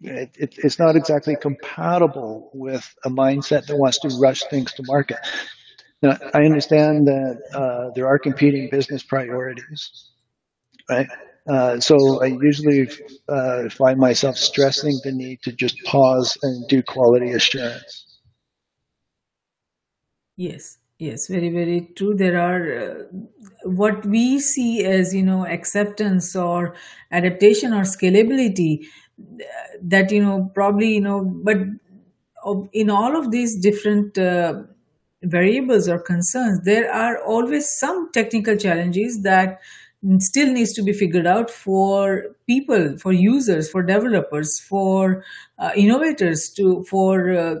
it, 0.00 0.30
it, 0.38 0.54
it's 0.58 0.78
not 0.78 0.96
exactly 0.96 1.36
compatible 1.40 2.50
with 2.54 2.86
a 3.04 3.10
mindset 3.10 3.66
that 3.66 3.76
wants 3.76 3.98
to 4.00 4.08
rush 4.20 4.42
things 4.50 4.72
to 4.74 4.82
market. 4.86 5.18
Now, 6.02 6.16
I 6.34 6.44
understand 6.44 7.08
that 7.08 7.40
uh, 7.52 7.90
there 7.94 8.06
are 8.06 8.18
competing 8.18 8.68
business 8.70 9.02
priorities, 9.02 10.10
right? 10.88 11.08
Uh, 11.48 11.80
so 11.80 12.22
I 12.22 12.26
usually 12.26 12.88
uh, 13.28 13.68
find 13.70 13.98
myself 13.98 14.36
stressing 14.36 15.00
the 15.02 15.12
need 15.12 15.42
to 15.42 15.52
just 15.52 15.76
pause 15.84 16.36
and 16.42 16.68
do 16.68 16.82
quality 16.82 17.32
assurance. 17.32 18.20
Yes, 20.36 20.78
yes, 20.98 21.28
very, 21.28 21.48
very 21.50 21.90
true. 21.96 22.14
There 22.14 22.38
are 22.40 22.62
uh, 22.78 23.04
what 23.64 24.04
we 24.06 24.38
see 24.38 24.84
as 24.84 25.14
you 25.14 25.22
know 25.22 25.46
acceptance 25.46 26.34
or 26.36 26.74
adaptation 27.10 27.72
or 27.72 27.82
scalability 27.82 28.86
uh, 29.20 29.44
that 29.82 30.10
you 30.10 30.22
know 30.22 30.50
probably 30.54 30.94
you 30.94 31.00
know 31.00 31.24
but 31.24 31.58
in 32.72 32.90
all 32.90 33.16
of 33.16 33.30
these 33.30 33.58
different 33.58 34.16
uh, 34.18 34.62
variables 35.22 35.88
or 35.88 35.98
concerns 35.98 36.60
there 36.64 36.92
are 36.92 37.22
always 37.24 37.68
some 37.78 38.10
technical 38.12 38.56
challenges 38.56 39.22
that 39.22 39.58
still 40.20 40.52
needs 40.52 40.72
to 40.72 40.82
be 40.82 40.92
figured 40.92 41.26
out 41.26 41.50
for 41.50 42.36
people 42.46 42.96
for 42.98 43.12
users 43.12 43.68
for 43.68 43.82
developers 43.82 44.60
for 44.60 45.24
uh, 45.58 45.70
innovators 45.74 46.50
to 46.50 46.84
for 46.84 47.32
uh, 47.32 47.56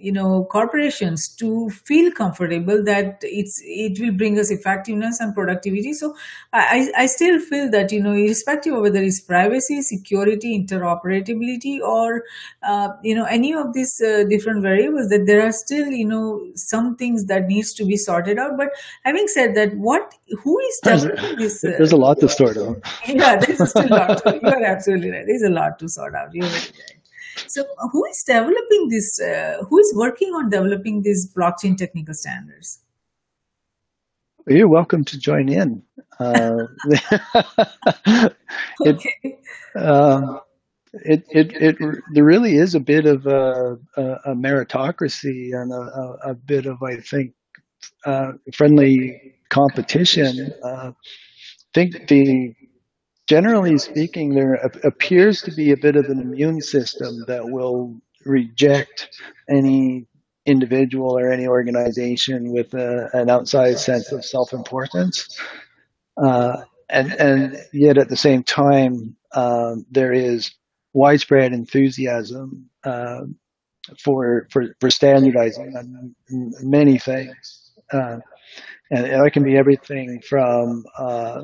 you 0.00 0.12
know 0.12 0.44
corporations 0.44 1.28
to 1.28 1.70
feel 1.70 2.10
comfortable 2.12 2.82
that 2.84 3.18
it's 3.22 3.60
it 3.64 4.00
will 4.00 4.12
bring 4.12 4.38
us 4.38 4.50
effectiveness 4.50 5.20
and 5.20 5.34
productivity. 5.34 5.92
So 5.92 6.14
i 6.52 6.90
i 6.96 7.06
still 7.06 7.38
feel 7.38 7.70
that 7.70 7.92
you 7.92 8.02
know 8.02 8.12
irrespective 8.12 8.74
of 8.74 8.82
whether 8.82 9.02
it's 9.02 9.20
privacy 9.20 9.82
security 9.82 10.52
interoperability 10.58 11.80
or 11.80 12.24
uh, 12.62 12.88
you 13.02 13.14
know 13.14 13.24
any 13.24 13.52
of 13.54 13.72
these 13.72 14.00
uh, 14.00 14.24
different 14.28 14.62
variables 14.62 15.08
that 15.08 15.26
there 15.26 15.46
are 15.46 15.52
still 15.52 15.88
you 15.88 16.06
know 16.06 16.40
some 16.54 16.96
things 16.96 17.26
that 17.26 17.46
needs 17.46 17.72
to 17.74 17.84
be 17.84 17.96
sorted 17.96 18.38
out. 18.38 18.56
But 18.56 18.70
having 19.04 19.28
said 19.28 19.54
that 19.56 19.76
what 19.76 20.14
who 20.42 20.58
is 20.58 20.80
developing 20.82 21.36
this 21.38 21.64
uh, 21.64 21.72
there's 21.78 21.92
a 21.92 21.96
lot 21.96 22.20
to 22.20 22.28
sort 22.28 22.56
out. 22.56 22.78
yeah 23.06 23.36
there's 23.36 23.70
still 23.70 23.86
a 23.86 23.96
lot 23.96 24.22
to, 24.22 24.40
you 24.42 24.48
are 24.48 24.64
absolutely 24.64 25.10
right. 25.10 25.26
There's 25.26 25.42
a 25.42 25.50
lot 25.50 25.78
to 25.80 25.88
sort 25.88 26.14
out. 26.14 26.34
You're 26.34 26.46
right 26.46 26.99
so, 27.46 27.62
uh, 27.62 27.88
who 27.92 28.04
is 28.06 28.22
developing 28.24 28.88
this? 28.90 29.20
Uh, 29.20 29.64
who 29.68 29.78
is 29.78 29.92
working 29.96 30.28
on 30.30 30.50
developing 30.50 31.02
these 31.02 31.32
blockchain 31.32 31.76
technical 31.76 32.14
standards? 32.14 32.80
You're 34.46 34.68
welcome 34.68 35.04
to 35.04 35.18
join 35.18 35.48
in. 35.48 35.82
Uh, 36.18 36.66
it, 38.84 38.96
Okay. 38.96 39.38
um, 39.76 40.40
it, 40.92 41.24
it, 41.30 41.52
it, 41.52 41.76
there 42.14 42.24
really 42.24 42.56
is 42.56 42.74
a 42.74 42.80
bit 42.80 43.06
of 43.06 43.26
a, 43.26 43.78
a, 43.96 44.02
a 44.02 44.34
meritocracy 44.34 45.54
and 45.54 45.72
a, 45.72 46.30
a, 46.30 46.34
bit 46.34 46.66
of, 46.66 46.82
I 46.82 46.96
think, 46.96 47.32
uh, 48.04 48.32
friendly 48.54 49.34
competition. 49.50 50.52
Uh, 50.64 50.92
I 50.92 51.72
think 51.74 52.08
the 52.08 52.54
generally 53.30 53.78
speaking, 53.78 54.34
there 54.34 54.54
appears 54.82 55.40
to 55.40 55.52
be 55.52 55.70
a 55.70 55.76
bit 55.76 55.94
of 55.94 56.06
an 56.06 56.20
immune 56.20 56.60
system 56.60 57.24
that 57.28 57.48
will 57.48 57.94
reject 58.26 59.08
any 59.48 60.08
individual 60.46 61.16
or 61.16 61.30
any 61.30 61.46
organization 61.46 62.52
with 62.52 62.74
a, 62.74 63.08
an 63.12 63.28
outsized 63.28 63.78
sense 63.78 64.10
of 64.10 64.24
self-importance. 64.24 65.38
Uh, 66.20 66.56
and, 66.88 67.12
and 67.12 67.56
yet 67.72 67.98
at 67.98 68.08
the 68.08 68.16
same 68.16 68.42
time, 68.42 69.14
um, 69.32 69.86
there 69.92 70.12
is 70.12 70.50
widespread 70.92 71.52
enthusiasm 71.52 72.68
uh, 72.82 73.20
for, 74.02 74.48
for, 74.50 74.74
for 74.80 74.90
standardizing 74.90 75.72
on 75.78 76.16
many 76.62 76.98
things. 76.98 77.70
Uh, 77.92 78.18
and, 78.90 79.06
and 79.06 79.24
that 79.24 79.32
can 79.32 79.44
be 79.44 79.56
everything 79.56 80.20
from 80.28 80.84
uh, 80.98 81.42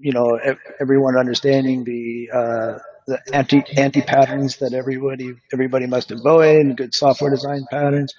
you 0.00 0.12
know 0.12 0.38
everyone 0.80 1.16
understanding 1.16 1.84
the 1.84 2.30
uh, 2.32 2.78
the 3.06 3.18
anti 3.32 3.62
anti 3.76 4.02
patterns 4.02 4.58
that 4.58 4.72
everybody 4.72 5.34
everybody 5.52 5.86
must 5.86 6.10
avoid 6.10 6.56
and 6.66 6.76
good 6.76 6.94
software 6.94 7.30
design 7.30 7.66
patterns 7.70 8.14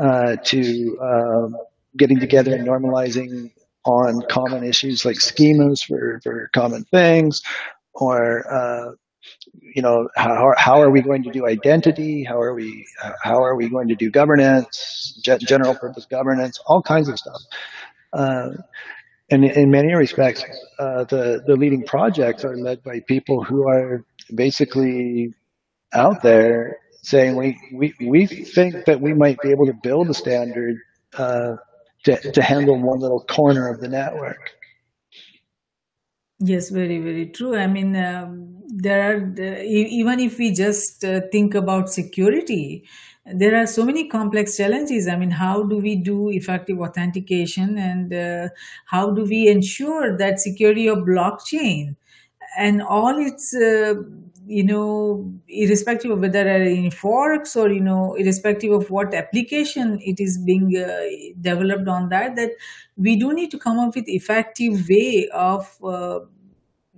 uh, 0.00 0.36
to 0.44 0.98
um, 1.02 1.56
getting 1.96 2.20
together 2.20 2.54
and 2.54 2.66
normalizing 2.66 3.50
on 3.86 4.22
common 4.30 4.64
issues 4.64 5.04
like 5.04 5.16
schemas 5.16 5.84
for, 5.86 6.20
for 6.22 6.50
common 6.54 6.84
things 6.84 7.42
or 7.94 8.44
uh, 8.52 8.92
you 9.74 9.82
know 9.82 10.08
how, 10.16 10.52
how 10.56 10.80
are 10.80 10.90
we 10.90 11.00
going 11.02 11.22
to 11.24 11.30
do 11.30 11.46
identity? 11.46 12.24
How 12.24 12.40
are 12.40 12.54
we 12.54 12.86
how 13.22 13.42
are 13.42 13.56
we 13.56 13.68
going 13.68 13.88
to 13.88 13.94
do 13.94 14.10
governance 14.10 15.18
ge- 15.24 15.40
general 15.40 15.74
purpose 15.74 16.06
governance? 16.06 16.58
All 16.66 16.82
kinds 16.82 17.08
of 17.08 17.18
stuff. 17.18 17.40
Uh, 18.12 18.50
and 19.30 19.44
in 19.44 19.70
many 19.70 19.94
respects, 19.94 20.44
uh, 20.78 21.04
the 21.04 21.42
the 21.46 21.56
leading 21.56 21.84
projects 21.84 22.44
are 22.44 22.56
led 22.56 22.82
by 22.82 23.00
people 23.00 23.42
who 23.42 23.68
are 23.68 24.04
basically 24.34 25.34
out 25.92 26.22
there 26.22 26.78
saying 27.02 27.36
we 27.36 27.58
we, 27.72 27.94
we 28.00 28.26
think 28.26 28.84
that 28.86 29.00
we 29.00 29.14
might 29.14 29.40
be 29.40 29.50
able 29.50 29.66
to 29.66 29.74
build 29.82 30.10
a 30.10 30.14
standard 30.14 30.76
uh, 31.16 31.56
to 32.04 32.32
to 32.32 32.42
handle 32.42 32.80
one 32.80 33.00
little 33.00 33.24
corner 33.24 33.68
of 33.68 33.80
the 33.80 33.88
network. 33.88 34.50
Yes, 36.40 36.68
very, 36.68 36.98
very 36.98 37.26
true. 37.26 37.56
I 37.56 37.66
mean, 37.66 37.96
um, 37.96 38.62
there 38.68 39.16
are, 39.16 39.62
even 39.62 40.20
if 40.20 40.36
we 40.36 40.52
just 40.52 41.04
uh, 41.04 41.20
think 41.32 41.54
about 41.54 41.88
security, 41.88 42.84
there 43.26 43.56
are 43.56 43.66
so 43.66 43.84
many 43.84 44.08
complex 44.08 44.56
challenges. 44.56 45.08
I 45.08 45.16
mean, 45.16 45.30
how 45.30 45.62
do 45.62 45.78
we 45.78 45.96
do 45.96 46.30
effective 46.30 46.80
authentication 46.80 47.78
and 47.78 48.12
uh, 48.12 48.48
how 48.86 49.10
do 49.12 49.24
we 49.24 49.48
ensure 49.48 50.16
that 50.18 50.40
security 50.40 50.86
of 50.88 50.98
blockchain 50.98 51.96
and 52.58 52.82
all 52.82 53.18
its 53.18 53.54
uh, 53.54 53.94
you 54.46 54.62
know 54.64 55.32
irrespective 55.48 56.10
of 56.10 56.20
whether 56.20 56.42
are 56.46 56.62
in 56.62 56.90
forks 56.90 57.56
or 57.56 57.70
you 57.72 57.80
know 57.80 58.14
irrespective 58.14 58.72
of 58.72 58.90
what 58.90 59.14
application 59.14 59.98
it 60.02 60.20
is 60.20 60.36
being 60.38 60.76
uh, 60.76 61.00
developed 61.40 61.88
on 61.88 62.10
that 62.10 62.36
that 62.36 62.50
we 62.96 63.16
do 63.16 63.32
need 63.32 63.50
to 63.50 63.58
come 63.58 63.78
up 63.78 63.94
with 63.94 64.04
effective 64.06 64.86
way 64.88 65.28
of 65.32 65.76
uh, 65.82 66.20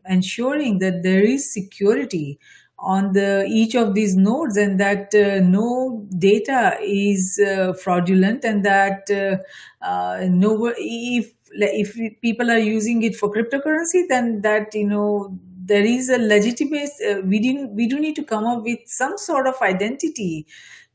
ensuring 0.08 0.78
that 0.78 1.02
there 1.02 1.22
is 1.22 1.52
security 1.52 2.38
on 2.78 3.12
the 3.12 3.46
each 3.48 3.74
of 3.74 3.94
these 3.94 4.16
nodes 4.16 4.56
and 4.56 4.78
that 4.78 5.14
uh, 5.14 5.40
no 5.40 6.06
data 6.18 6.76
is 6.82 7.40
uh, 7.46 7.72
fraudulent 7.72 8.44
and 8.44 8.64
that 8.64 9.10
uh, 9.10 9.36
uh 9.84 10.26
no 10.28 10.72
if 10.76 11.32
if 11.50 12.20
people 12.20 12.50
are 12.50 12.58
using 12.58 13.02
it 13.02 13.16
for 13.16 13.32
cryptocurrency 13.32 14.02
then 14.08 14.42
that 14.42 14.74
you 14.74 14.86
know 14.86 15.38
there 15.64 15.84
is 15.84 16.10
a 16.10 16.18
legitimate 16.18 16.90
uh, 17.08 17.20
we 17.24 17.38
didn't 17.40 17.74
we 17.74 17.88
do 17.88 17.98
need 17.98 18.14
to 18.14 18.22
come 18.22 18.44
up 18.44 18.62
with 18.62 18.78
some 18.86 19.16
sort 19.16 19.46
of 19.46 19.54
identity 19.62 20.46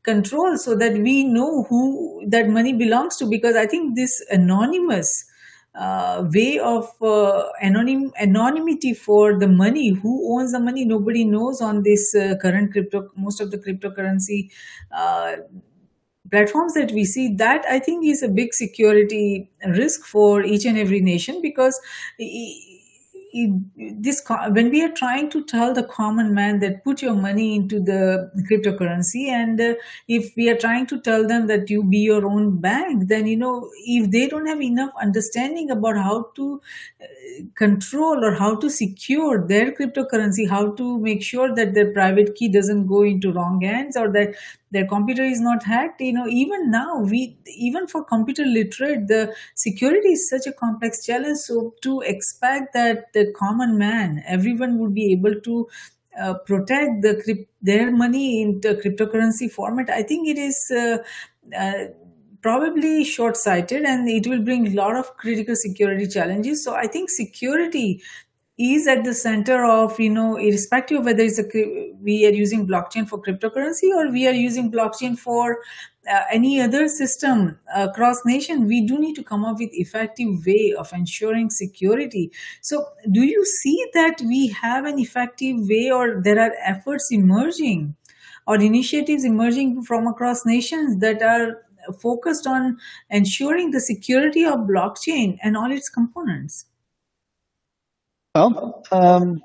control 0.04 0.56
so 0.56 0.76
that 0.76 0.94
we 0.94 1.24
know 1.24 1.64
who 1.64 2.22
that 2.28 2.48
money 2.48 2.72
belongs 2.72 3.16
to 3.16 3.26
because 3.26 3.56
i 3.56 3.66
think 3.66 3.96
this 3.96 4.24
anonymous 4.30 5.24
uh, 5.74 6.24
way 6.34 6.58
of 6.58 6.90
uh, 7.02 7.48
anonym 7.62 8.10
anonymity 8.20 8.92
for 8.94 9.38
the 9.38 9.48
money. 9.48 9.90
Who 9.90 10.38
owns 10.38 10.52
the 10.52 10.60
money? 10.60 10.84
Nobody 10.84 11.24
knows 11.24 11.60
on 11.60 11.82
this 11.82 12.14
uh, 12.14 12.34
current 12.40 12.72
crypto 12.72 13.10
most 13.16 13.40
of 13.40 13.50
the 13.50 13.58
cryptocurrency 13.58 14.50
uh, 14.90 15.36
platforms 16.30 16.74
that 16.74 16.92
we 16.92 17.04
see. 17.04 17.34
That 17.34 17.64
i 17.68 17.78
think 17.78 18.04
is 18.06 18.22
a 18.22 18.28
big 18.28 18.54
security 18.54 19.50
risk 19.76 20.04
for 20.04 20.42
each 20.42 20.64
and 20.64 20.78
every 20.78 21.00
nation 21.00 21.40
because 21.42 21.80
this 23.34 24.22
when 24.50 24.70
we 24.70 24.82
are 24.82 24.90
trying 24.92 25.30
to 25.30 25.42
tell 25.44 25.72
the 25.72 25.82
common 25.82 26.34
man 26.34 26.58
that 26.60 26.84
put 26.84 27.00
your 27.00 27.14
money 27.14 27.54
into 27.54 27.80
the 27.80 28.30
cryptocurrency 28.50 29.28
and 29.28 29.60
uh, 29.60 29.74
if 30.06 30.32
we 30.36 30.50
are 30.50 30.56
trying 30.56 30.86
to 30.86 31.00
tell 31.00 31.26
them 31.26 31.46
that 31.46 31.70
you 31.70 31.82
be 31.82 31.98
your 31.98 32.26
own 32.26 32.60
bank 32.60 33.08
then 33.08 33.26
you 33.26 33.36
know 33.36 33.70
if 33.86 34.10
they 34.10 34.28
don't 34.28 34.46
have 34.46 34.60
enough 34.60 34.90
understanding 35.00 35.70
about 35.70 35.96
how 35.96 36.26
to 36.34 36.60
uh, 37.02 37.06
control 37.56 38.22
or 38.22 38.34
how 38.34 38.54
to 38.54 38.68
secure 38.68 39.46
their 39.46 39.72
cryptocurrency 39.72 40.48
how 40.48 40.72
to 40.72 40.98
make 40.98 41.22
sure 41.22 41.54
that 41.54 41.72
their 41.72 41.90
private 41.92 42.34
key 42.34 42.48
doesn't 42.48 42.86
go 42.86 43.02
into 43.02 43.32
wrong 43.32 43.60
hands 43.62 43.96
or 43.96 44.10
that 44.12 44.34
their 44.72 44.86
computer 44.86 45.22
is 45.22 45.40
not 45.40 45.62
hacked 45.62 46.00
you 46.00 46.12
know 46.12 46.26
even 46.26 46.70
now 46.70 46.98
we 46.98 47.36
even 47.46 47.86
for 47.86 48.02
computer 48.04 48.44
literate 48.44 49.06
the 49.08 49.22
security 49.54 50.08
is 50.08 50.28
such 50.28 50.46
a 50.46 50.52
complex 50.52 51.04
challenge. 51.06 51.38
So 51.38 51.74
to 51.82 52.00
expect 52.00 52.72
that 52.74 53.12
the 53.12 53.32
common 53.36 53.78
man 53.78 54.22
everyone 54.26 54.78
would 54.78 54.94
be 54.94 55.12
able 55.12 55.40
to 55.40 55.68
uh, 56.20 56.34
protect 56.46 57.02
the 57.02 57.46
their 57.62 57.90
money 57.90 58.42
in 58.42 58.60
the 58.60 58.74
cryptocurrency 58.74 59.50
format 59.50 59.88
i 59.88 60.02
think 60.02 60.28
it 60.28 60.36
is 60.36 60.58
uh, 60.76 60.98
uh, 61.56 61.84
probably 62.42 63.04
short-sighted 63.04 63.84
and 63.84 64.08
it 64.08 64.26
will 64.26 64.42
bring 64.42 64.66
a 64.66 64.74
lot 64.74 64.96
of 64.96 65.16
critical 65.16 65.54
security 65.54 66.06
challenges. 66.06 66.64
So 66.64 66.74
i 66.74 66.86
think 66.86 67.10
security 67.10 68.02
is 68.58 68.86
at 68.86 69.02
the 69.04 69.14
center 69.14 69.64
of 69.64 69.98
you 69.98 70.10
know 70.10 70.36
irrespective 70.36 70.98
of 70.98 71.04
whether 71.06 71.22
it's 71.22 71.38
a 71.38 71.92
we 72.00 72.26
are 72.26 72.32
using 72.32 72.66
blockchain 72.66 73.08
for 73.08 73.20
cryptocurrency 73.20 73.88
or 73.94 74.10
we 74.10 74.26
are 74.26 74.34
using 74.34 74.70
blockchain 74.70 75.18
for 75.18 75.58
uh, 76.10 76.22
any 76.30 76.60
other 76.60 76.86
system 76.86 77.58
across 77.74 78.18
nation 78.26 78.66
we 78.66 78.86
do 78.86 78.98
need 78.98 79.14
to 79.14 79.22
come 79.22 79.44
up 79.44 79.58
with 79.58 79.70
effective 79.72 80.44
way 80.46 80.74
of 80.76 80.92
ensuring 80.92 81.48
security. 81.48 82.30
So 82.60 82.86
do 83.10 83.22
you 83.22 83.44
see 83.44 83.86
that 83.94 84.20
we 84.20 84.48
have 84.48 84.84
an 84.84 84.98
effective 84.98 85.56
way 85.68 85.90
or 85.90 86.20
there 86.22 86.38
are 86.38 86.52
efforts 86.62 87.10
emerging 87.10 87.96
or 88.46 88.56
initiatives 88.56 89.24
emerging 89.24 89.82
from 89.84 90.06
across 90.06 90.44
nations 90.44 90.98
that 90.98 91.22
are 91.22 91.62
focused 92.00 92.46
on 92.46 92.76
ensuring 93.08 93.70
the 93.70 93.80
security 93.80 94.44
of 94.44 94.60
blockchain 94.60 95.38
and 95.42 95.56
all 95.56 95.70
its 95.70 95.88
components 95.88 96.66
well, 98.34 98.82
um, 98.90 99.42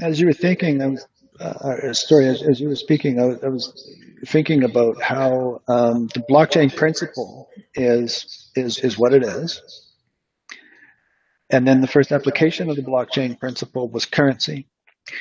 as 0.00 0.20
you 0.20 0.26
were 0.26 0.32
thinking, 0.32 0.82
I 0.82 0.86
was, 0.88 1.06
uh, 1.40 1.92
sorry, 1.92 2.26
as, 2.26 2.42
as, 2.42 2.60
you 2.60 2.68
were 2.68 2.76
speaking, 2.76 3.20
I 3.20 3.24
was, 3.24 3.44
I 3.44 3.48
was 3.48 3.96
thinking 4.26 4.64
about 4.64 5.00
how 5.02 5.62
um, 5.68 6.08
the 6.08 6.24
blockchain 6.28 6.74
principle 6.74 7.48
is 7.74 8.50
is 8.54 8.78
is 8.78 8.98
what 8.98 9.14
it 9.14 9.22
is, 9.22 9.62
and 11.50 11.66
then 11.66 11.80
the 11.80 11.86
first 11.86 12.12
application 12.12 12.68
of 12.68 12.76
the 12.76 12.82
blockchain 12.82 13.38
principle 13.38 13.88
was 13.88 14.04
currency. 14.04 14.68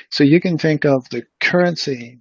So 0.10 0.24
you 0.24 0.42
can 0.42 0.58
think 0.58 0.84
of 0.84 1.08
the 1.10 1.24
currency 1.40 2.20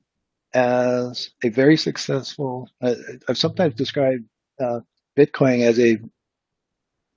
as 0.52 1.30
a 1.42 1.48
very 1.48 1.76
successful. 1.76 2.68
Uh, 2.80 2.94
I've 3.28 3.38
sometimes 3.38 3.74
described 3.74 4.24
uh, 4.60 4.80
Bitcoin 5.18 5.62
as 5.62 5.80
a 5.80 5.98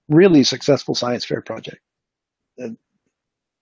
really 0.10 0.44
successful 0.44 0.96
science 0.96 1.26
fair 1.26 1.42
project 1.42 1.82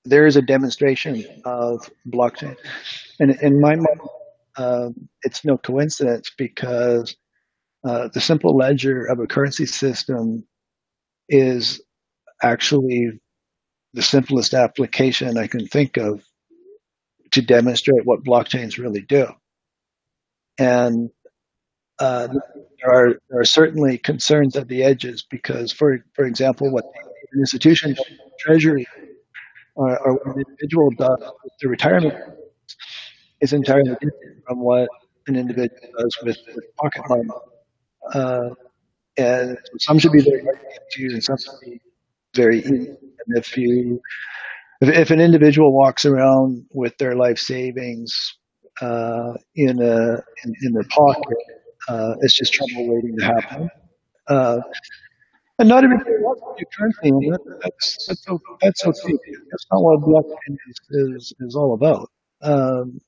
there 0.05 0.25
is 0.27 0.35
a 0.35 0.41
demonstration 0.41 1.25
of 1.45 1.89
blockchain. 2.07 2.55
And 3.19 3.31
in 3.41 3.59
my 3.59 3.75
mind, 3.75 3.99
uh, 4.55 4.89
it's 5.23 5.43
no 5.43 5.57
coincidence 5.57 6.31
because 6.37 7.15
uh, 7.83 8.09
the 8.13 8.21
simple 8.21 8.55
ledger 8.55 9.05
of 9.05 9.19
a 9.19 9.27
currency 9.27 9.65
system 9.65 10.45
is 11.27 11.81
actually 12.43 13.19
the 13.93 14.01
simplest 14.01 14.53
application 14.53 15.37
I 15.37 15.47
can 15.47 15.67
think 15.67 15.97
of 15.97 16.23
to 17.31 17.41
demonstrate 17.41 18.05
what 18.05 18.23
blockchains 18.23 18.77
really 18.77 19.01
do. 19.01 19.27
And 20.57 21.09
uh, 21.99 22.27
there 22.27 22.91
are 22.91 23.19
there 23.29 23.39
are 23.39 23.45
certainly 23.45 23.97
concerns 23.97 24.55
at 24.55 24.67
the 24.67 24.83
edges 24.83 25.25
because, 25.29 25.71
for 25.71 26.03
for 26.13 26.25
example, 26.25 26.71
what 26.71 26.85
institution 27.37 27.95
treasury 28.39 28.87
or, 29.75 29.97
or 29.99 30.13
what 30.13 30.35
an 30.37 30.43
individual 30.47 30.89
does 30.91 31.19
with 31.43 31.53
the 31.61 31.69
retirement 31.69 32.15
is 33.41 33.53
entirely 33.53 33.91
different 33.91 34.43
from 34.47 34.59
what 34.59 34.89
an 35.27 35.35
individual 35.35 35.79
does 35.99 36.17
with, 36.23 36.37
with 36.55 36.65
pocket 36.77 37.03
money. 37.09 37.29
Uh, 38.13 38.49
and 39.17 39.57
some 39.79 39.99
should 39.99 40.11
be 40.11 40.21
very 40.21 40.43
hard 40.43 40.59
to 40.91 41.01
use 41.01 41.13
and 41.13 41.23
some 41.23 41.37
should 41.37 41.59
be 41.63 41.81
very 42.35 42.59
easy. 42.59 42.89
And 43.27 43.37
if 43.37 43.57
you, 43.57 44.01
if, 44.81 44.89
if 44.89 45.11
an 45.11 45.21
individual 45.21 45.73
walks 45.73 46.05
around 46.05 46.65
with 46.73 46.97
their 46.97 47.15
life 47.15 47.39
savings 47.39 48.35
uh, 48.81 49.33
in 49.55 49.81
a 49.81 50.13
in, 50.43 50.53
in 50.63 50.73
their 50.73 50.85
pocket, 50.89 51.37
uh, 51.87 52.15
it's 52.21 52.35
just 52.35 52.53
trouble 52.53 52.93
waiting 52.93 53.15
to 53.19 53.25
happen. 53.25 53.69
Uh, 54.27 54.59
and 55.59 55.69
not 55.69 55.83
everybody 55.83 56.11
wants 56.19 56.41
to 56.41 56.65
do 56.65 56.65
currency. 56.77 57.29
that's, 57.61 58.07
that's, 58.07 58.25
that's 58.61 58.85
okay. 58.85 59.13
That's 59.51 59.65
not 59.71 59.81
what 59.83 60.01
blockchain 60.01 60.57
is, 60.69 60.79
is, 60.91 61.33
is 61.39 61.55
all 61.55 61.73
about. 61.73 62.09
Um, 62.41 62.99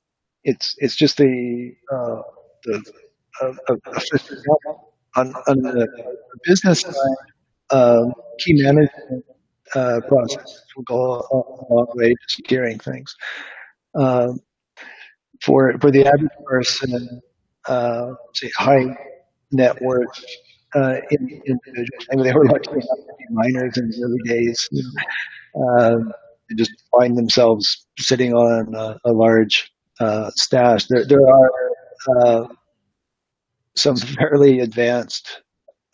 it's, 0.43 0.75
it's 0.77 0.95
just 0.95 1.17
the, 1.17 1.73
uh, 1.91 2.21
the, 2.63 2.83
uh, 3.41 3.53
on, 5.17 5.33
on 5.47 5.57
the 5.61 5.87
business 6.45 6.81
side, 6.81 6.93
um, 7.71 8.13
key 8.39 8.61
management, 8.63 9.25
uh, 9.75 9.99
process 10.07 10.63
will 10.75 10.83
go 10.83 11.13
a, 11.15 11.37
a 11.37 11.73
long 11.73 11.87
way 11.95 12.09
to 12.09 12.15
securing 12.29 12.79
things. 12.79 13.13
Um, 13.95 14.39
for, 15.41 15.77
for 15.79 15.91
the 15.91 16.05
average 16.05 16.31
person, 16.45 17.21
uh, 17.67 18.13
say 18.33 18.49
high 18.57 18.97
net 19.51 19.81
worth 19.81 20.07
uh, 20.75 20.95
in, 21.11 21.41
they 22.23 22.33
were 22.33 22.45
lucky 22.51 22.71
enough 22.71 22.83
to 22.83 23.13
be 23.19 23.25
miners 23.31 23.77
in 23.77 23.89
the 23.89 24.03
early 24.03 24.21
days. 24.25 24.69
Uh, 25.55 25.97
just 26.57 26.71
find 26.91 27.17
themselves 27.17 27.87
sitting 27.99 28.33
on 28.33 28.73
a, 28.75 28.97
a 29.05 29.11
large 29.13 29.71
uh, 29.99 30.29
stash. 30.35 30.87
There, 30.87 31.05
there 31.05 31.21
are 31.27 31.51
uh, 32.17 32.47
some 33.75 33.97
fairly 33.97 34.59
advanced 34.59 35.41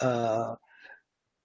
uh, 0.01 0.55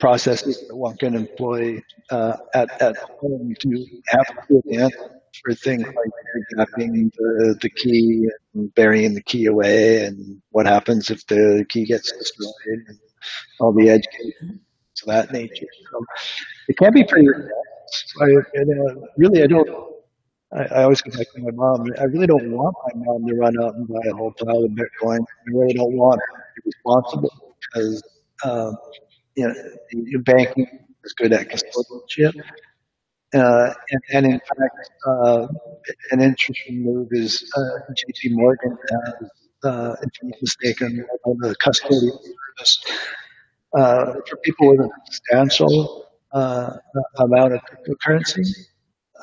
processes 0.00 0.66
that 0.68 0.76
one 0.76 0.96
can 0.96 1.14
employ 1.14 1.80
uh, 2.10 2.36
at, 2.54 2.82
at 2.82 2.96
home 3.20 3.54
to 3.60 3.86
have 4.08 4.26
the 4.50 4.76
answer 4.76 5.10
for 5.44 5.54
things 5.54 5.84
like 5.84 6.12
gapping 6.56 7.10
the, 7.16 7.56
the 7.62 7.70
key 7.70 8.28
and 8.54 8.74
burying 8.74 9.14
the 9.14 9.22
key 9.22 9.46
away 9.46 10.04
and 10.04 10.40
what 10.50 10.66
happens 10.66 11.10
if 11.10 11.26
the 11.26 11.64
key 11.68 11.84
gets 11.84 12.12
destroyed 12.12 12.98
all 13.60 13.72
the 13.72 13.90
education 13.90 14.60
of 15.02 15.08
that 15.08 15.32
nature. 15.32 15.66
So 15.92 16.04
it 16.68 16.76
can 16.78 16.92
be 16.92 17.04
pretty 17.04 17.28
I, 18.20 18.24
and, 18.54 18.90
uh, 18.90 19.06
really, 19.16 19.42
I 19.42 19.46
don't. 19.46 19.68
I, 20.52 20.62
I, 20.64 20.82
always 20.84 21.02
go 21.02 21.10
back 21.16 21.26
to 21.34 21.42
my 21.42 21.50
mom. 21.52 21.86
I 22.00 22.04
really 22.04 22.26
don't 22.26 22.50
want 22.52 22.74
my 22.86 23.04
mom 23.04 23.26
to 23.26 23.34
run 23.34 23.54
out 23.62 23.74
and 23.74 23.88
buy 23.88 24.00
a 24.10 24.14
whole 24.14 24.32
pile 24.32 24.64
of 24.64 24.70
Bitcoin. 24.72 25.20
I 25.20 25.50
really 25.52 25.74
don't 25.74 25.94
want 25.94 26.20
her 26.20 26.38
to 26.38 26.62
be 26.62 26.72
responsible 26.74 27.56
because 27.60 28.02
um, 28.44 28.76
you 29.36 29.48
know, 29.48 29.54
your 29.92 30.22
banking 30.22 30.68
is 31.04 31.12
good 31.14 31.32
at 31.32 31.48
custodianship, 31.48 32.34
Uh, 33.34 33.74
and, 33.90 34.02
and, 34.12 34.26
in 34.26 34.40
fact, 34.40 34.90
uh, 35.06 35.48
an 36.12 36.20
interesting 36.22 36.84
move 36.84 37.08
is 37.12 37.50
uh, 37.56 37.92
JP 37.92 38.32
Morgan 38.32 38.76
has, 38.90 39.30
uh, 39.64 39.96
if 40.02 40.10
I'm 40.22 40.32
mistaken, 40.40 41.04
the 41.40 41.56
custodial 41.62 42.18
uh, 43.76 44.14
for 44.28 44.36
people 44.44 44.68
with 44.70 44.80
a 44.80 44.90
substantial 45.06 46.06
uh, 46.32 46.70
amount 47.18 47.54
of 47.54 47.60
cryptocurrency. 47.62 48.46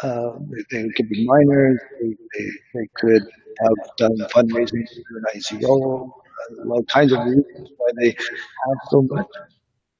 Uh, 0.02 0.34
they, 0.72 0.84
they 0.84 0.90
could 0.90 1.10
be 1.10 1.26
miners, 1.26 1.80
they, 2.02 2.10
they, 2.10 2.46
they 2.74 2.88
could 2.96 3.24
have 3.62 3.98
done 3.98 4.18
fundraising 4.34 4.84
through 4.90 5.18
an 5.18 5.24
ICO, 5.36 6.12
all 6.70 6.84
kinds 6.90 7.14
of 7.14 7.20
reasons 7.26 7.70
why 7.78 7.90
they 8.00 8.08
have 8.10 8.78
so 8.90 9.02
much. 9.10 9.28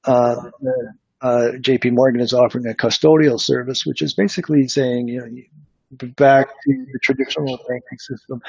Uh, 0.04 0.36
uh, 1.22 1.52
JP 1.60 1.92
Morgan 1.92 2.20
is 2.20 2.32
offering 2.34 2.66
a 2.66 2.74
custodial 2.74 3.40
service, 3.40 3.86
which 3.86 4.02
is 4.02 4.14
basically 4.14 4.68
saying, 4.68 5.08
you 5.08 5.20
know, 5.20 6.08
back 6.16 6.48
to 6.48 6.86
the 6.92 6.98
traditional 7.02 7.56
banking 7.68 7.98
system, 7.98 8.42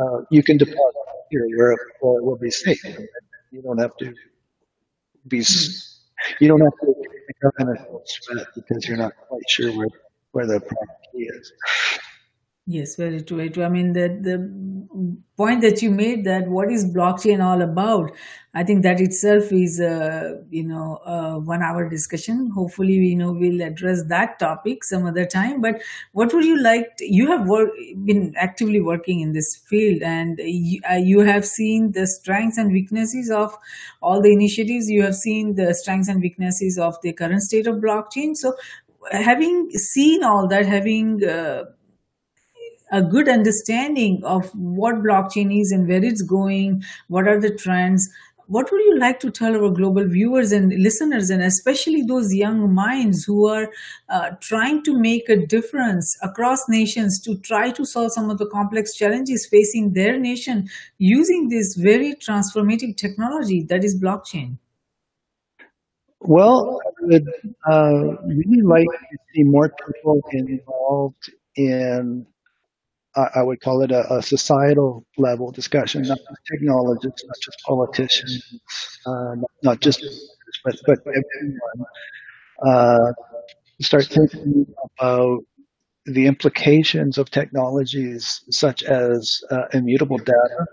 uh, 0.00 0.18
you 0.30 0.42
can 0.42 0.56
deposit 0.56 0.78
here 1.30 1.46
where 1.56 1.72
it 1.72 1.80
will 2.00 2.38
be 2.38 2.50
safe. 2.50 2.82
You 3.50 3.62
don't 3.62 3.78
have 3.78 3.96
to 3.98 4.14
be, 5.28 5.38
hmm. 5.38 5.70
you 6.40 6.48
don't 6.48 6.60
have 6.60 6.72
to 6.80 6.94
pick 7.26 7.36
up 7.46 7.54
in 7.60 7.68
a 7.68 7.76
sweat 8.06 8.46
because 8.54 8.86
you're 8.88 8.96
not 8.96 9.12
quite 9.28 9.42
sure 9.48 9.72
where, 9.72 9.88
where 10.32 10.46
the 10.46 10.60
property 10.60 11.24
is. 11.24 11.52
Yes, 12.66 12.94
very 12.94 13.20
true. 13.22 13.40
I 13.64 13.68
mean, 13.68 13.92
the 13.92 14.06
the 14.08 14.38
point 15.36 15.62
that 15.62 15.82
you 15.82 15.90
made 15.90 16.24
that 16.24 16.46
what 16.48 16.70
is 16.70 16.84
blockchain 16.84 17.42
all 17.42 17.60
about? 17.60 18.12
I 18.54 18.62
think 18.62 18.82
that 18.84 19.00
itself 19.00 19.50
is 19.50 19.80
a 19.80 20.40
you 20.48 20.62
know 20.62 21.00
one 21.44 21.60
hour 21.60 21.88
discussion. 21.88 22.52
Hopefully, 22.54 23.00
we 23.00 23.16
know 23.16 23.32
we'll 23.32 23.62
address 23.62 24.04
that 24.10 24.38
topic 24.38 24.84
some 24.84 25.06
other 25.06 25.24
time. 25.26 25.60
But 25.60 25.82
what 26.12 26.32
would 26.32 26.44
you 26.44 26.56
like? 26.62 26.96
To, 26.98 27.12
you 27.12 27.26
have 27.26 27.48
work, 27.48 27.70
been 28.04 28.32
actively 28.36 28.80
working 28.80 29.18
in 29.20 29.32
this 29.32 29.56
field, 29.68 30.00
and 30.02 30.38
you, 30.38 30.80
uh, 30.88 30.94
you 30.94 31.20
have 31.20 31.44
seen 31.44 31.90
the 31.90 32.06
strengths 32.06 32.58
and 32.58 32.70
weaknesses 32.70 33.28
of 33.28 33.56
all 34.00 34.22
the 34.22 34.32
initiatives. 34.32 34.88
You 34.88 35.02
have 35.02 35.16
seen 35.16 35.56
the 35.56 35.74
strengths 35.74 36.06
and 36.08 36.20
weaknesses 36.20 36.78
of 36.78 36.94
the 37.02 37.12
current 37.12 37.42
state 37.42 37.66
of 37.66 37.76
blockchain. 37.76 38.36
So, 38.36 38.54
having 39.10 39.70
seen 39.70 40.22
all 40.22 40.46
that, 40.48 40.66
having 40.66 41.24
uh, 41.24 41.64
a 42.92 43.02
good 43.02 43.28
understanding 43.28 44.22
of 44.22 44.50
what 44.54 44.96
blockchain 44.96 45.58
is 45.58 45.72
and 45.72 45.88
where 45.88 46.04
it's 46.04 46.22
going, 46.22 46.82
what 47.08 47.26
are 47.26 47.40
the 47.40 47.52
trends. 47.52 48.08
What 48.48 48.70
would 48.70 48.82
you 48.82 48.98
like 48.98 49.18
to 49.20 49.30
tell 49.30 49.56
our 49.56 49.70
global 49.70 50.06
viewers 50.06 50.52
and 50.52 50.74
listeners, 50.74 51.30
and 51.30 51.42
especially 51.42 52.02
those 52.02 52.34
young 52.34 52.74
minds 52.74 53.24
who 53.24 53.48
are 53.48 53.68
uh, 54.10 54.30
trying 54.40 54.82
to 54.82 54.98
make 54.98 55.30
a 55.30 55.46
difference 55.46 56.18
across 56.22 56.68
nations 56.68 57.18
to 57.22 57.38
try 57.38 57.70
to 57.70 57.86
solve 57.86 58.12
some 58.12 58.28
of 58.28 58.36
the 58.36 58.46
complex 58.46 58.94
challenges 58.94 59.46
facing 59.50 59.94
their 59.94 60.18
nation 60.18 60.68
using 60.98 61.48
this 61.48 61.76
very 61.76 62.14
transformative 62.16 62.96
technology 62.96 63.64
that 63.70 63.84
is 63.84 63.98
blockchain? 63.98 64.58
Well, 66.20 66.78
I 66.84 67.06
would 67.06 67.28
uh, 67.70 68.22
really 68.26 68.62
like 68.62 68.86
to 68.86 69.18
see 69.34 69.44
more 69.44 69.72
people 69.86 70.20
involved 70.32 71.32
in 71.56 72.26
I 73.36 73.42
would 73.42 73.60
call 73.60 73.82
it 73.82 73.90
a, 73.90 74.14
a, 74.14 74.22
societal 74.22 75.04
level 75.18 75.50
discussion, 75.50 76.02
not 76.02 76.18
just 76.18 76.40
technologists, 76.50 77.24
not 77.26 77.36
just 77.42 77.58
politicians, 77.66 78.42
uh, 79.06 79.34
not, 79.36 79.50
not, 79.62 79.80
just 79.80 80.02
but 80.64 80.76
but 80.86 80.98
everyone. 81.06 81.86
Uh, 82.66 83.12
start 83.80 84.06
thinking 84.06 84.66
about 85.00 85.40
the 86.06 86.26
implications 86.26 87.18
of 87.18 87.30
technologies 87.30 88.42
such 88.50 88.82
as 88.84 89.40
uh, 89.50 89.64
immutable 89.74 90.18
data 90.18 90.66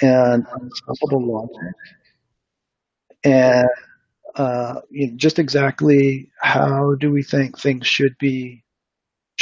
and 0.00 0.44
unstoppable 0.52 1.22
logic, 1.26 1.74
and 3.24 3.68
uh, 4.36 4.80
you 4.90 5.08
know, 5.08 5.16
just 5.16 5.38
exactly 5.38 6.30
how 6.40 6.94
do 7.00 7.10
we 7.12 7.22
think 7.22 7.58
things 7.58 7.86
should 7.86 8.16
be 8.18 8.61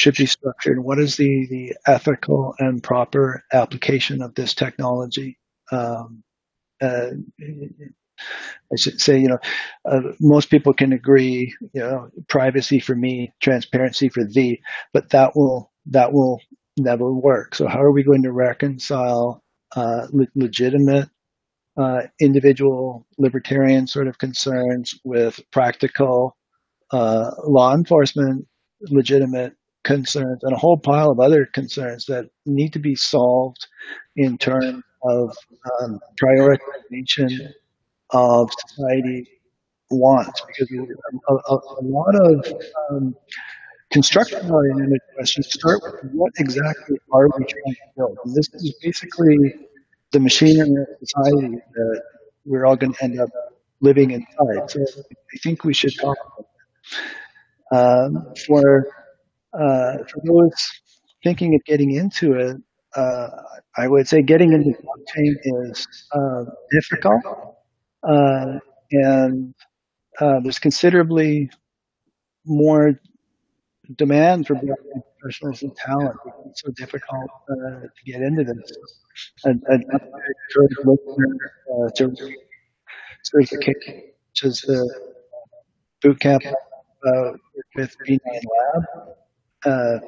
should 0.00 0.16
be 0.16 0.26
structured? 0.26 0.82
What 0.82 0.98
is 0.98 1.16
the, 1.16 1.46
the 1.50 1.76
ethical 1.86 2.54
and 2.58 2.82
proper 2.82 3.44
application 3.52 4.22
of 4.22 4.34
this 4.34 4.54
technology? 4.54 5.38
Um, 5.70 6.22
uh, 6.82 7.10
I 8.72 8.76
should 8.76 9.00
say, 9.00 9.18
you 9.18 9.28
know, 9.28 9.38
uh, 9.90 10.12
most 10.20 10.50
people 10.50 10.72
can 10.72 10.92
agree, 10.92 11.54
you 11.74 11.80
know, 11.80 12.10
privacy 12.28 12.80
for 12.80 12.94
me, 12.94 13.32
transparency 13.40 14.08
for 14.08 14.24
thee, 14.24 14.60
but 14.92 15.10
that 15.10 15.36
will 15.36 15.70
that 15.86 16.12
will 16.12 16.40
never 16.78 17.12
work. 17.12 17.54
So 17.54 17.66
how 17.66 17.82
are 17.82 17.92
we 17.92 18.02
going 18.02 18.22
to 18.22 18.32
reconcile 18.32 19.42
uh, 19.76 20.06
le- 20.12 20.26
legitimate 20.34 21.08
uh, 21.78 22.02
individual 22.20 23.06
libertarian 23.18 23.86
sort 23.86 24.08
of 24.08 24.18
concerns 24.18 24.94
with 25.04 25.40
practical 25.52 26.36
uh, 26.92 27.30
law 27.46 27.74
enforcement 27.74 28.46
legitimate 28.82 29.54
concerns 29.84 30.42
and 30.42 30.52
a 30.52 30.58
whole 30.58 30.78
pile 30.78 31.10
of 31.10 31.20
other 31.20 31.46
concerns 31.54 32.04
that 32.06 32.26
need 32.46 32.72
to 32.72 32.78
be 32.78 32.94
solved 32.94 33.66
in 34.16 34.36
terms 34.38 34.82
of 35.04 35.34
um, 35.80 35.98
prioritization 36.22 37.30
of 38.10 38.50
society 38.68 39.26
wants 39.90 40.40
because 40.46 40.70
a, 40.72 41.34
a, 41.34 41.54
a 41.54 41.82
lot 41.82 42.14
of 42.14 42.52
um, 42.90 43.14
construction 43.90 44.50
oriented 44.50 45.00
questions 45.16 45.48
start 45.52 45.80
with 45.82 46.12
what 46.12 46.32
exactly 46.38 46.96
are 47.12 47.26
we 47.38 47.44
trying 47.44 47.74
to 47.74 47.80
build? 47.96 48.18
And 48.24 48.34
this 48.34 48.48
is 48.54 48.74
basically 48.82 49.54
the 50.12 50.20
machinery 50.20 50.70
of 50.82 51.08
society 51.08 51.56
that 51.74 52.02
we're 52.44 52.66
all 52.66 52.76
going 52.76 52.92
to 52.92 53.04
end 53.04 53.20
up 53.20 53.30
living 53.80 54.10
inside. 54.12 54.70
So 54.70 54.80
I 54.80 55.38
think 55.42 55.64
we 55.64 55.74
should 55.74 55.94
talk 56.00 56.16
about 56.26 56.46
that. 56.50 56.56
Um, 57.72 58.34
for 58.46 58.86
for 59.52 60.20
those 60.24 60.54
thinking 61.24 61.54
of 61.54 61.64
getting 61.64 61.92
into 61.92 62.34
it, 62.34 62.56
uh, 62.96 63.28
I 63.76 63.88
would 63.88 64.08
say 64.08 64.22
getting 64.22 64.52
into 64.52 64.70
blockchain 64.70 65.34
is 65.70 65.86
uh, 66.12 66.44
difficult, 66.72 67.22
uh, 68.08 68.58
and 68.92 69.54
uh, 70.20 70.40
there's 70.40 70.58
considerably 70.58 71.50
more 72.46 73.00
demand 73.96 74.46
for 74.46 74.54
blockchain 74.54 75.02
professionals 75.20 75.62
and 75.62 75.74
talent. 75.76 76.16
It's 76.46 76.62
so 76.62 76.70
difficult 76.76 77.30
uh, 77.50 77.80
to 77.82 78.02
get 78.06 78.22
into 78.22 78.44
this. 78.44 78.72
And, 79.44 79.62
and 79.68 79.84
uh, 79.94 79.98
which 84.28 84.44
is 84.44 84.60
the 84.62 85.00
boot 86.02 86.20
camp 86.20 86.42
uh, 87.06 87.32
with 87.76 87.96
B9 88.06 88.20
Lab. 88.24 88.84
Uh, 89.64 89.98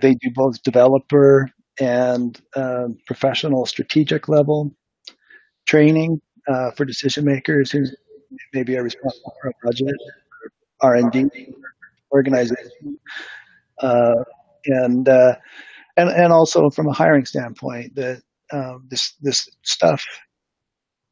they 0.00 0.14
do 0.14 0.30
both 0.34 0.62
developer 0.62 1.50
and 1.80 2.40
uh, 2.56 2.88
professional 3.06 3.66
strategic 3.66 4.28
level 4.28 4.72
training 5.66 6.20
uh, 6.48 6.70
for 6.72 6.84
decision 6.84 7.24
makers 7.24 7.70
who 7.70 7.84
maybe 8.52 8.76
are 8.76 8.82
responsible 8.82 9.34
for 9.40 9.50
a 9.50 9.52
budget, 9.64 9.94
R&D 10.80 11.26
organization, 12.12 12.98
uh, 13.82 14.14
and 14.66 15.08
uh, 15.08 15.34
and 15.96 16.10
and 16.10 16.32
also 16.32 16.70
from 16.70 16.88
a 16.88 16.92
hiring 16.92 17.24
standpoint, 17.26 17.94
that 17.96 18.22
um, 18.52 18.86
this 18.90 19.14
this 19.20 19.48
stuff 19.62 20.04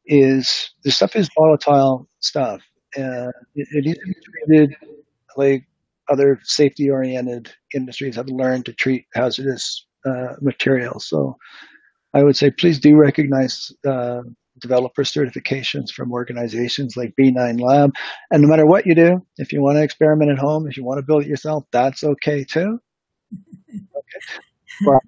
is 0.05 0.71
this 0.83 0.95
stuff 0.95 1.15
is 1.15 1.29
volatile 1.37 2.07
stuff, 2.19 2.61
and 2.95 3.31
it, 3.55 3.67
it 3.71 3.99
be 4.05 4.13
treated 4.47 4.75
like 5.35 5.65
other 6.09 6.39
safety 6.43 6.89
oriented 6.89 7.51
industries 7.73 8.15
have 8.15 8.29
learned 8.29 8.65
to 8.65 8.73
treat 8.73 9.05
hazardous 9.13 9.85
uh, 10.05 10.33
materials. 10.41 11.07
So 11.07 11.37
I 12.13 12.23
would 12.23 12.37
say 12.37 12.51
please 12.51 12.79
do 12.79 12.95
recognize 12.95 13.71
uh, 13.85 14.21
developer 14.59 15.03
certifications 15.03 15.91
from 15.91 16.11
organizations 16.11 16.95
like 16.97 17.13
B9 17.19 17.61
Lab. 17.61 17.91
And 18.31 18.41
no 18.41 18.47
matter 18.47 18.65
what 18.65 18.85
you 18.85 18.95
do, 18.95 19.19
if 19.37 19.51
you 19.53 19.61
want 19.61 19.77
to 19.77 19.83
experiment 19.83 20.31
at 20.31 20.39
home, 20.39 20.67
if 20.67 20.77
you 20.77 20.83
want 20.83 20.99
to 20.99 21.05
build 21.05 21.23
it 21.23 21.29
yourself, 21.29 21.65
that's 21.71 22.03
okay 22.03 22.43
too. 22.43 22.79
Okay. 23.69 24.41
But 24.85 25.01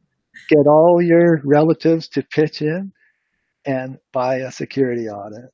get 0.50 0.68
all 0.68 1.02
your 1.02 1.42
relatives 1.44 2.10
to 2.10 2.24
pitch 2.24 2.62
in 2.62 2.92
and 3.66 3.98
buy 4.12 4.38
a 4.38 4.52
security 4.52 5.08
audit. 5.08 5.52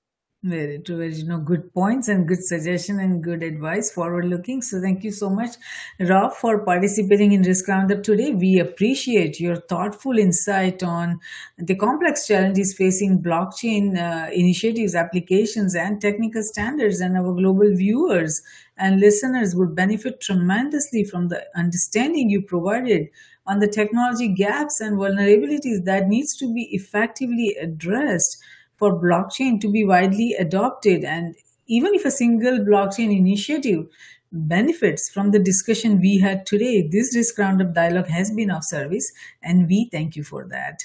Very. 0.47 0.77
Very, 0.77 1.11
you 1.15 1.25
know, 1.25 1.39
good 1.39 1.73
points 1.73 2.07
and 2.07 2.27
good 2.27 2.43
suggestion 2.43 2.99
and 2.99 3.23
good 3.23 3.41
advice, 3.41 3.91
forward 3.91 4.25
looking. 4.25 4.61
So 4.61 4.79
thank 4.79 5.03
you 5.03 5.09
so 5.11 5.27
much, 5.27 5.55
Rob, 5.99 6.33
for 6.33 6.63
participating 6.63 7.31
in 7.31 7.41
Risk 7.41 7.67
Roundup 7.67 8.03
today. 8.03 8.31
We 8.31 8.59
appreciate 8.59 9.39
your 9.39 9.55
thoughtful 9.55 10.19
insight 10.19 10.83
on 10.83 11.19
the 11.57 11.75
complex 11.75 12.27
challenges 12.27 12.75
facing 12.77 13.23
blockchain 13.23 13.97
uh, 13.97 14.29
initiatives, 14.31 14.93
applications, 14.93 15.73
and 15.73 15.99
technical 15.99 16.43
standards, 16.43 16.99
and 16.99 17.17
our 17.17 17.33
global 17.33 17.75
viewers 17.75 18.43
and 18.77 18.99
listeners 18.99 19.55
would 19.55 19.75
benefit 19.75 20.21
tremendously 20.21 21.03
from 21.03 21.29
the 21.29 21.43
understanding 21.55 22.29
you 22.29 22.43
provided 22.43 23.07
on 23.47 23.57
the 23.59 23.67
technology 23.67 24.27
gaps 24.27 24.79
and 24.79 24.97
vulnerabilities 24.97 25.85
that 25.85 26.07
needs 26.07 26.35
to 26.35 26.53
be 26.53 26.67
effectively 26.71 27.55
addressed 27.59 28.37
for 28.77 29.01
blockchain 29.01 29.59
to 29.61 29.71
be 29.71 29.85
widely 29.85 30.33
adopted 30.37 31.03
and 31.03 31.35
even 31.67 31.95
if 31.95 32.05
a 32.05 32.11
single 32.11 32.59
blockchain 32.59 33.15
initiative 33.15 33.87
benefits 34.31 35.09
from 35.09 35.31
the 35.31 35.39
discussion 35.39 35.99
we 35.99 36.19
had 36.19 36.45
today, 36.45 36.87
this 36.87 37.15
Risk 37.15 37.37
Roundup 37.37 37.73
dialogue 37.73 38.07
has 38.07 38.31
been 38.31 38.51
of 38.51 38.63
service, 38.63 39.11
and 39.41 39.67
we 39.67 39.89
thank 39.91 40.15
you 40.15 40.23
for 40.23 40.47
that. 40.49 40.83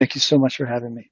Thank 0.00 0.14
you 0.14 0.20
so 0.20 0.38
much 0.38 0.56
for 0.56 0.66
having 0.66 0.94
me. 0.94 1.10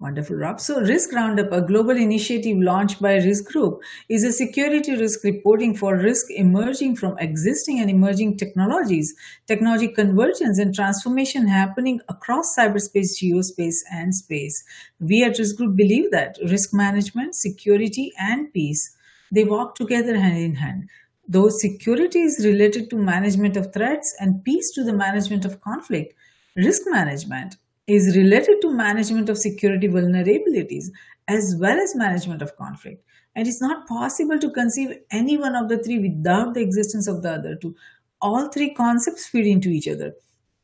Wonderful, 0.00 0.36
Rob. 0.36 0.60
So, 0.60 0.80
Risk 0.80 1.12
Roundup, 1.12 1.52
a 1.52 1.62
global 1.62 1.96
initiative 1.96 2.58
launched 2.58 3.00
by 3.00 3.14
Risk 3.14 3.44
Group, 3.52 3.80
is 4.08 4.24
a 4.24 4.32
security 4.32 4.96
risk 4.96 5.22
reporting 5.22 5.76
for 5.76 5.96
risk 5.96 6.26
emerging 6.30 6.96
from 6.96 7.16
existing 7.18 7.78
and 7.78 7.88
emerging 7.88 8.36
technologies, 8.36 9.14
technology 9.46 9.86
convergence 9.88 10.58
and 10.58 10.74
transformation 10.74 11.46
happening 11.46 12.00
across 12.08 12.56
cyberspace, 12.56 13.22
geospace, 13.22 13.76
and 13.92 14.14
space. 14.14 14.64
We 14.98 15.22
at 15.22 15.38
Risk 15.38 15.56
Group 15.56 15.76
believe 15.76 16.10
that 16.10 16.36
risk 16.50 16.74
management, 16.74 17.36
security, 17.36 18.12
and 18.18 18.52
peace 18.52 18.96
they 19.30 19.44
walk 19.44 19.76
together 19.76 20.18
hand 20.18 20.36
in 20.36 20.56
hand. 20.56 20.88
Though 21.26 21.48
security 21.48 22.20
is 22.20 22.44
related 22.44 22.90
to 22.90 22.96
management 22.96 23.56
of 23.56 23.72
threats 23.72 24.14
and 24.18 24.44
peace 24.44 24.70
to 24.72 24.84
the 24.84 24.92
management 24.92 25.44
of 25.44 25.60
conflict, 25.60 26.12
risk 26.56 26.82
management 26.86 27.56
is 27.86 28.16
related 28.16 28.60
to 28.62 28.72
management 28.72 29.28
of 29.28 29.38
security 29.38 29.88
vulnerabilities 29.88 30.86
as 31.28 31.56
well 31.58 31.78
as 31.78 31.94
management 31.94 32.42
of 32.42 32.56
conflict. 32.56 33.04
And 33.34 33.48
it's 33.48 33.60
not 33.60 33.88
possible 33.88 34.38
to 34.38 34.50
conceive 34.50 34.98
any 35.10 35.36
one 35.36 35.56
of 35.56 35.68
the 35.68 35.78
three 35.78 35.98
without 35.98 36.54
the 36.54 36.60
existence 36.60 37.08
of 37.08 37.22
the 37.22 37.32
other 37.32 37.56
two. 37.56 37.74
All 38.20 38.48
three 38.48 38.74
concepts 38.74 39.26
feed 39.26 39.46
into 39.46 39.70
each 39.70 39.88
other. 39.88 40.12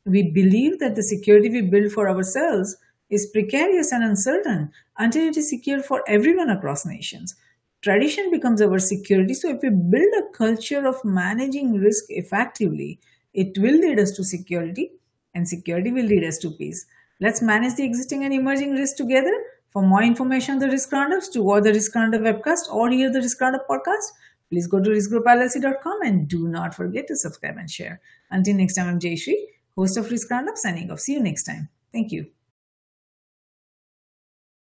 We 0.04 0.30
believe 0.30 0.78
that 0.78 0.94
the 0.94 1.02
security 1.02 1.48
we 1.48 1.62
build 1.62 1.92
for 1.92 2.08
ourselves 2.08 2.76
is 3.10 3.30
precarious 3.32 3.90
and 3.92 4.04
uncertain 4.04 4.70
until 4.98 5.26
it 5.26 5.36
is 5.36 5.48
secure 5.48 5.82
for 5.82 6.02
everyone 6.06 6.50
across 6.50 6.84
nations 6.84 7.34
tradition 7.82 8.30
becomes 8.30 8.60
our 8.60 8.78
security. 8.78 9.34
So 9.34 9.50
if 9.50 9.62
we 9.62 9.70
build 9.70 10.12
a 10.18 10.36
culture 10.36 10.86
of 10.86 11.04
managing 11.04 11.74
risk 11.74 12.04
effectively, 12.08 12.98
it 13.32 13.56
will 13.58 13.78
lead 13.78 13.98
us 13.98 14.12
to 14.12 14.24
security 14.24 14.92
and 15.34 15.48
security 15.48 15.92
will 15.92 16.04
lead 16.04 16.24
us 16.24 16.38
to 16.38 16.50
peace. 16.50 16.86
Let's 17.20 17.42
manage 17.42 17.74
the 17.74 17.84
existing 17.84 18.24
and 18.24 18.32
emerging 18.32 18.72
risks 18.72 18.96
together. 18.96 19.32
For 19.70 19.82
more 19.82 20.02
information 20.02 20.54
on 20.54 20.60
the 20.60 20.68
Risk 20.68 20.92
Roundups, 20.92 21.28
to 21.30 21.42
watch 21.42 21.64
the 21.64 21.72
Risk 21.72 21.94
Roundup 21.94 22.22
webcast 22.22 22.72
or 22.72 22.90
hear 22.90 23.12
the 23.12 23.20
Risk 23.20 23.40
Roundup 23.40 23.68
podcast, 23.68 24.12
please 24.50 24.66
go 24.66 24.80
to 24.80 24.90
riskgroupllc.com 24.90 26.02
and 26.02 26.28
do 26.28 26.48
not 26.48 26.74
forget 26.74 27.06
to 27.08 27.16
subscribe 27.16 27.56
and 27.56 27.70
share. 27.70 28.00
Until 28.30 28.56
next 28.56 28.74
time, 28.74 28.88
I'm 28.88 29.00
Jay 29.00 29.16
Shree, 29.16 29.48
host 29.76 29.96
of 29.96 30.10
Risk 30.10 30.30
Roundup, 30.30 30.56
signing 30.56 30.90
off. 30.90 31.00
See 31.00 31.14
you 31.14 31.20
next 31.20 31.42
time. 31.44 31.68
Thank 31.92 32.12
you. 32.12 32.38